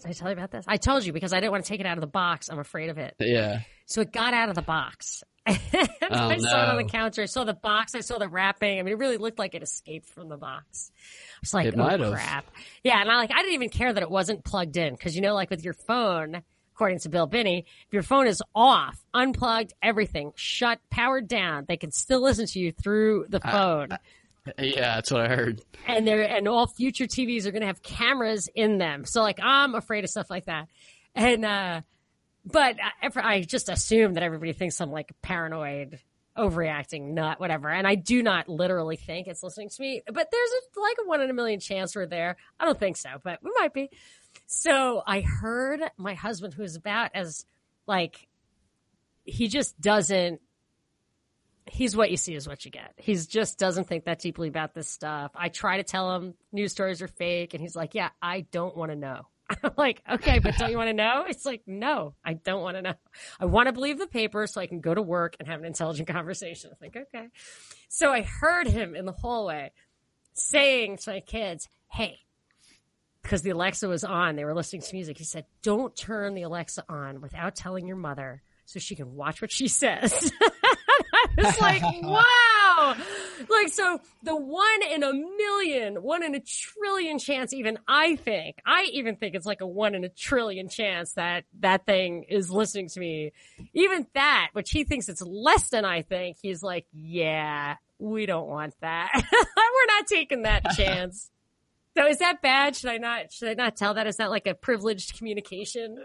[0.00, 0.64] Did I tell you about this?
[0.66, 2.48] I told you because I didn't want to take it out of the box.
[2.48, 3.14] I'm afraid of it.
[3.20, 3.60] yeah.
[3.86, 5.22] So it got out of the box.
[6.10, 7.22] Oh, I saw it on the counter.
[7.22, 7.94] I saw the box.
[7.94, 8.78] I saw the wrapping.
[8.78, 10.92] I mean, it really looked like it escaped from the box.
[10.94, 12.46] I was like, It oh crap.
[12.84, 15.22] Yeah, and I like I didn't even care that it wasn't plugged in because you
[15.22, 16.42] know, like with your phone,
[16.74, 21.76] according to Bill Binney, if your phone is off, unplugged, everything shut, powered down, they
[21.76, 23.88] can still listen to you through the phone.
[24.58, 25.62] Yeah, that's what I heard.
[25.86, 29.04] and they're and all future TVs are going to have cameras in them.
[29.06, 30.68] So like I'm afraid of stuff like that.
[31.14, 31.80] And uh
[32.44, 35.98] but I, I just assume that everybody thinks I'm like paranoid,
[36.36, 37.70] overreacting, nut, whatever.
[37.70, 40.02] And I do not literally think it's listening to me.
[40.06, 42.36] But there's a, like a one in a million chance we're there.
[42.60, 43.88] I don't think so, but we might be.
[44.46, 47.46] So I heard my husband, who's about as
[47.86, 48.28] like
[49.24, 50.40] he just doesn't
[51.66, 52.92] he's what you see is what you get.
[52.96, 55.32] He just doesn't think that deeply about this stuff.
[55.34, 58.76] I try to tell him news stories are fake, and he's like, "Yeah, I don't
[58.76, 59.26] want to know.
[59.62, 61.24] I'm like, okay, but don't you want to know?
[61.28, 62.94] It's like, no, I don't want to know.
[63.38, 65.66] I want to believe the paper so I can go to work and have an
[65.66, 66.70] intelligent conversation.
[66.70, 67.28] I'm like, okay.
[67.88, 69.72] So I heard him in the hallway
[70.34, 72.20] saying to my kids, hey,
[73.24, 75.16] because the Alexa was on, they were listening to music.
[75.16, 79.40] He said, don't turn the Alexa on without telling your mother so she can watch
[79.40, 80.30] what she says.
[80.42, 82.94] I was like, wow.
[83.48, 88.58] Like, so the one in a million, one in a trillion chance, even I think,
[88.64, 92.50] I even think it's like a one in a trillion chance that that thing is
[92.50, 93.32] listening to me.
[93.72, 98.46] Even that, which he thinks it's less than I think, he's like, yeah, we don't
[98.46, 99.10] want that.
[99.32, 101.30] We're not taking that chance.
[101.96, 102.74] So is that bad?
[102.76, 104.06] Should I not, should I not tell that?
[104.06, 105.96] Is that like a privileged communication?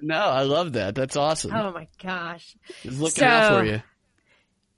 [0.00, 0.94] No, I love that.
[0.94, 1.52] That's awesome.
[1.54, 2.56] Oh my gosh.
[2.82, 3.82] He's looking So- out for you.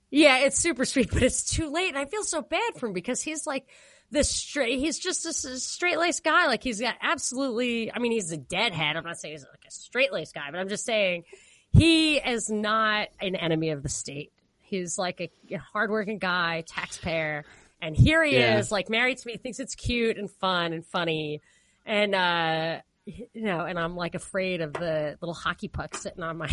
[0.09, 1.89] Yeah, it's super sweet, but it's too late.
[1.89, 3.67] And I feel so bad for him because he's like
[4.11, 6.47] the straight, he's just a straight laced guy.
[6.47, 8.95] Like he's got absolutely, I mean, he's a deadhead.
[8.95, 11.23] I'm not saying he's like a straight laced guy, but I'm just saying
[11.71, 14.31] he is not an enemy of the state.
[14.61, 17.43] He's like a, a hardworking guy, taxpayer.
[17.81, 18.57] And here he Yeah.
[18.59, 21.41] is, like married to me, thinks it's cute and fun and funny.
[21.85, 26.37] And, uh, you know, and I'm like afraid of the little hockey puck sitting on
[26.37, 26.49] my,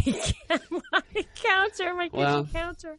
[0.49, 2.99] my counter, my kitchen Well, counter.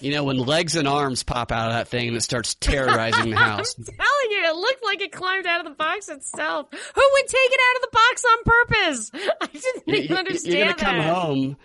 [0.00, 3.30] You know, when legs and arms pop out of that thing and it starts terrorizing
[3.30, 3.76] the house.
[3.78, 6.66] I'm telling you, it looked like it climbed out of the box itself.
[6.72, 9.10] Who would take it out of the box on purpose?
[9.42, 11.56] I didn't You- even understand You're gonna come home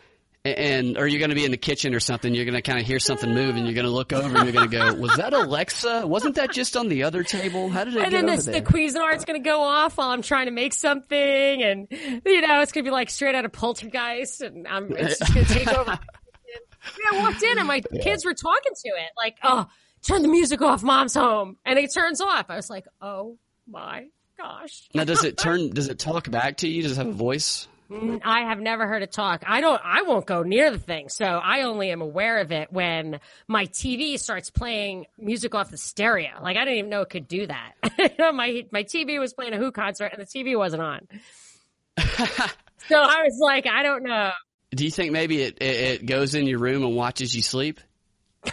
[0.55, 2.33] and, or you're gonna be in the kitchen or something.
[2.33, 4.67] You're gonna kind of hear something move and you're gonna look over and you're gonna
[4.67, 6.05] go, "Was that Alexa?
[6.07, 7.69] Wasn't that just on the other table?
[7.69, 10.21] How did it And then this, there?" the Cuisinart's going to go off while I'm
[10.21, 13.51] trying to make something, and you know it's going to be like straight out of
[13.51, 15.99] Poltergeist, and I'm it's just going to take over.
[17.03, 19.65] Yeah, I walked in and my kids were talking to it, like, "Oh,
[20.03, 22.45] turn the music off, mom's home," and it turns off.
[22.49, 23.37] I was like, "Oh
[23.67, 24.05] my
[24.37, 25.71] gosh!" now, does it turn?
[25.71, 26.83] Does it talk back to you?
[26.83, 27.67] Does it have a voice?
[27.89, 29.43] Mm, I have never heard it talk.
[29.45, 31.09] I don't, I won't go near the thing.
[31.09, 35.77] So I only am aware of it when my TV starts playing music off the
[35.77, 36.31] stereo.
[36.41, 37.73] Like I didn't even know it could do that.
[37.97, 41.07] You know, my, my TV was playing a Who concert and the TV wasn't on.
[41.97, 44.31] so I was like, I don't know.
[44.71, 47.79] Do you think maybe it, it, it goes in your room and watches you sleep?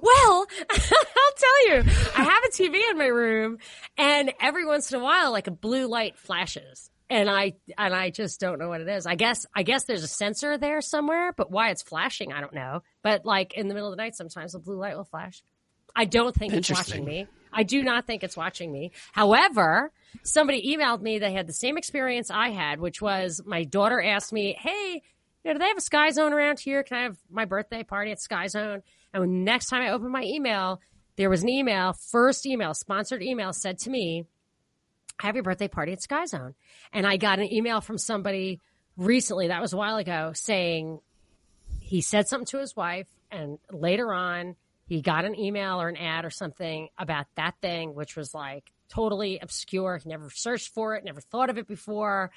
[0.00, 1.82] Well, I'll tell you,
[2.16, 3.58] I have a TV in my room
[3.96, 6.90] and every once in a while, like a blue light flashes.
[7.10, 9.06] And I, and I just don't know what it is.
[9.06, 12.52] I guess, I guess there's a sensor there somewhere, but why it's flashing, I don't
[12.52, 12.82] know.
[13.02, 15.42] But like in the middle of the night, sometimes the blue light will flash.
[15.96, 17.26] I don't think it's watching me.
[17.52, 18.92] I do not think it's watching me.
[19.12, 19.90] However,
[20.22, 24.32] somebody emailed me they had the same experience I had, which was my daughter asked
[24.32, 25.02] me, Hey,
[25.44, 26.82] you know, do they have a Sky Zone around here?
[26.82, 28.82] Can I have my birthday party at Sky Zone?
[29.12, 30.80] And when next time I opened my email,
[31.16, 34.26] there was an email, first email, sponsored email said to me,
[35.20, 36.54] have your birthday party at Sky Zone.
[36.92, 38.60] And I got an email from somebody
[38.96, 41.00] recently, that was a while ago, saying
[41.80, 45.96] he said something to his wife and later on he got an email or an
[45.96, 49.98] ad or something about that thing, which was like totally obscure.
[49.98, 52.30] He never searched for it, never thought of it before.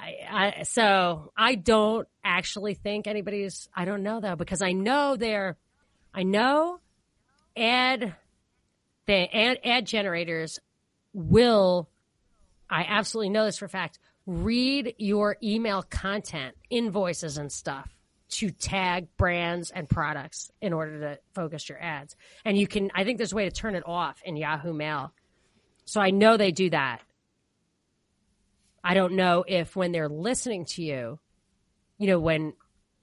[0.00, 5.16] I, I, so I don't actually think anybody's, I don't know though, because I know
[5.16, 5.58] they're,
[6.14, 6.80] I know
[7.54, 8.14] ad,
[9.06, 10.58] the ad, ad generators
[11.12, 11.88] will,
[12.68, 17.90] I absolutely know this for a fact, read your email content, invoices and stuff
[18.30, 22.16] to tag brands and products in order to focus your ads.
[22.44, 25.12] And you can, I think there's a way to turn it off in Yahoo Mail.
[25.84, 27.02] So I know they do that.
[28.82, 31.18] I don't know if when they're listening to you,
[31.98, 32.54] you know, when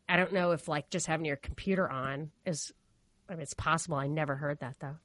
[0.09, 2.73] I don't know if like just having your computer on is,
[3.29, 3.97] I mean, it's possible.
[3.97, 4.97] I never heard that though.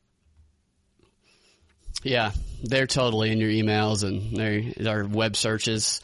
[2.02, 6.00] Yeah, they're totally in your emails and their our web searches.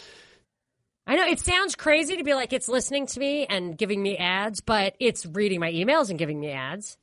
[1.07, 4.17] I know it sounds crazy to be like it's listening to me and giving me
[4.17, 6.97] ads, but it's reading my emails and giving me ads.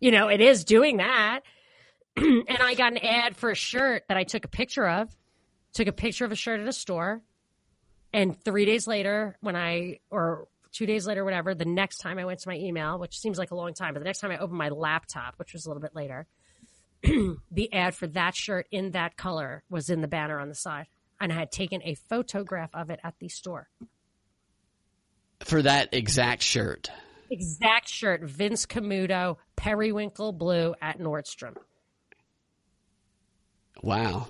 [0.00, 1.40] You know, it is doing that.
[2.16, 5.14] and I got an ad for a shirt that I took a picture of,
[5.74, 7.22] took a picture of a shirt at a store.
[8.12, 12.24] And three days later, when I, or two days later, whatever, the next time I
[12.24, 14.38] went to my email, which seems like a long time, but the next time I
[14.38, 16.26] opened my laptop, which was a little bit later,
[17.50, 20.86] the ad for that shirt in that color was in the banner on the side.
[21.20, 23.68] And I had taken a photograph of it at the store.
[25.40, 26.90] For that exact shirt.
[27.30, 31.56] Exact shirt, Vince Camuto, periwinkle blue at Nordstrom.
[33.82, 34.28] Wow.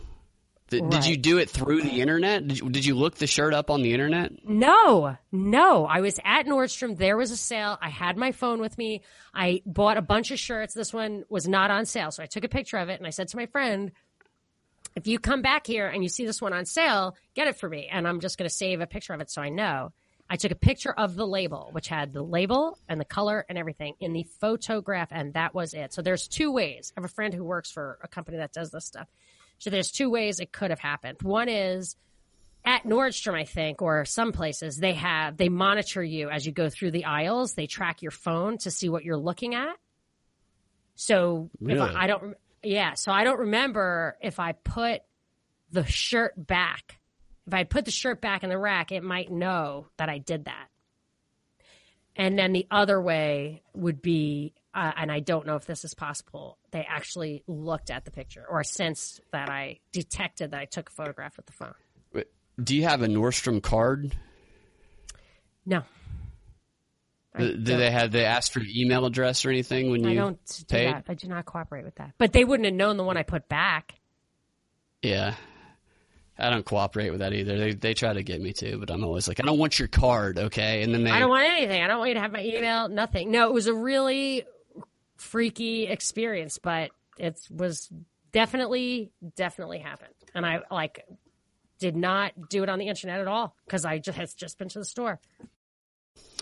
[0.71, 2.47] Th- Did you do it through the internet?
[2.47, 4.33] Did you, did you look the shirt up on the internet?
[4.49, 5.85] No, no.
[5.85, 6.97] I was at Nordstrom.
[6.97, 7.77] There was a sale.
[7.81, 9.03] I had my phone with me.
[9.35, 10.73] I bought a bunch of shirts.
[10.73, 12.11] This one was not on sale.
[12.13, 13.91] So I took a picture of it and I said to my friend,
[14.97, 17.69] if you come back here and you see this one on sale, get it for
[17.69, 17.89] me.
[17.91, 19.93] And I'm just going to save a picture of it so I know.
[20.33, 23.59] I took a picture of the label, which had the label and the color and
[23.59, 25.93] everything in the photograph, and that was it.
[25.93, 26.93] So there's two ways.
[26.97, 29.09] I have a friend who works for a company that does this stuff.
[29.61, 31.23] So there's two ways it could have happened.
[31.23, 31.95] One is
[32.65, 36.69] at Nordstrom, I think, or some places, they have they monitor you as you go
[36.69, 37.55] through the aisles.
[37.55, 39.77] They track your phone to see what you're looking at.
[40.95, 41.89] So Really?
[41.89, 42.95] if I, I don't, yeah.
[42.95, 45.03] So I don't remember if I put
[45.71, 46.99] the shirt back.
[47.47, 50.45] If I put the shirt back in the rack, it might know that I did
[50.45, 50.67] that.
[52.17, 55.95] And then the other way would be, uh, and I don't know if this is
[55.95, 56.59] possible.
[56.71, 60.93] They actually looked at the picture or since that I detected that I took a
[60.93, 61.75] photograph with the phone.
[62.63, 64.15] Do you have a Nordstrom card?
[65.65, 65.83] No,
[67.39, 70.39] Did they have they asked for your email address or anything when you I don't
[70.45, 70.89] do paid?
[70.93, 71.05] that.
[71.09, 72.13] I do not cooperate with that.
[72.19, 73.95] But they wouldn't have known the one I put back.
[75.03, 75.35] Yeah.
[76.39, 77.59] I don't cooperate with that either.
[77.59, 79.89] They they try to get me to, but I'm always like, I don't want your
[79.89, 80.83] card, okay?
[80.83, 81.83] And then they I don't want anything.
[81.83, 82.89] I don't want you to have my email.
[82.89, 83.31] Nothing.
[83.31, 84.45] No, it was a really
[85.21, 87.91] freaky experience, but it was
[88.33, 90.15] definitely, definitely happened.
[90.35, 91.05] And I like
[91.79, 94.69] did not do it on the internet at all because I just has just been
[94.71, 95.21] to the store.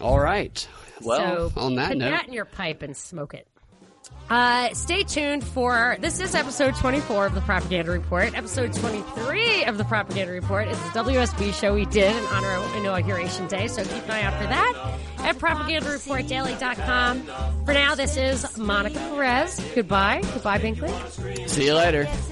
[0.00, 0.66] All right.
[1.02, 3.48] Well, so on that put note, that in your pipe and smoke it.
[4.30, 8.36] Uh, stay tuned for this is episode 24 of the Propaganda Report.
[8.36, 12.76] Episode 23 of the Propaganda Report is the WSB show we did in honor of
[12.76, 13.68] Inauguration Day.
[13.68, 17.22] So keep an eye out for that at propagandareportdaily.com.
[17.64, 19.59] For now, this is Monica Perez.
[19.74, 20.20] Goodbye.
[20.35, 21.48] Goodbye, Binkley.
[21.48, 22.02] see you later.
[22.02, 22.28] Yes,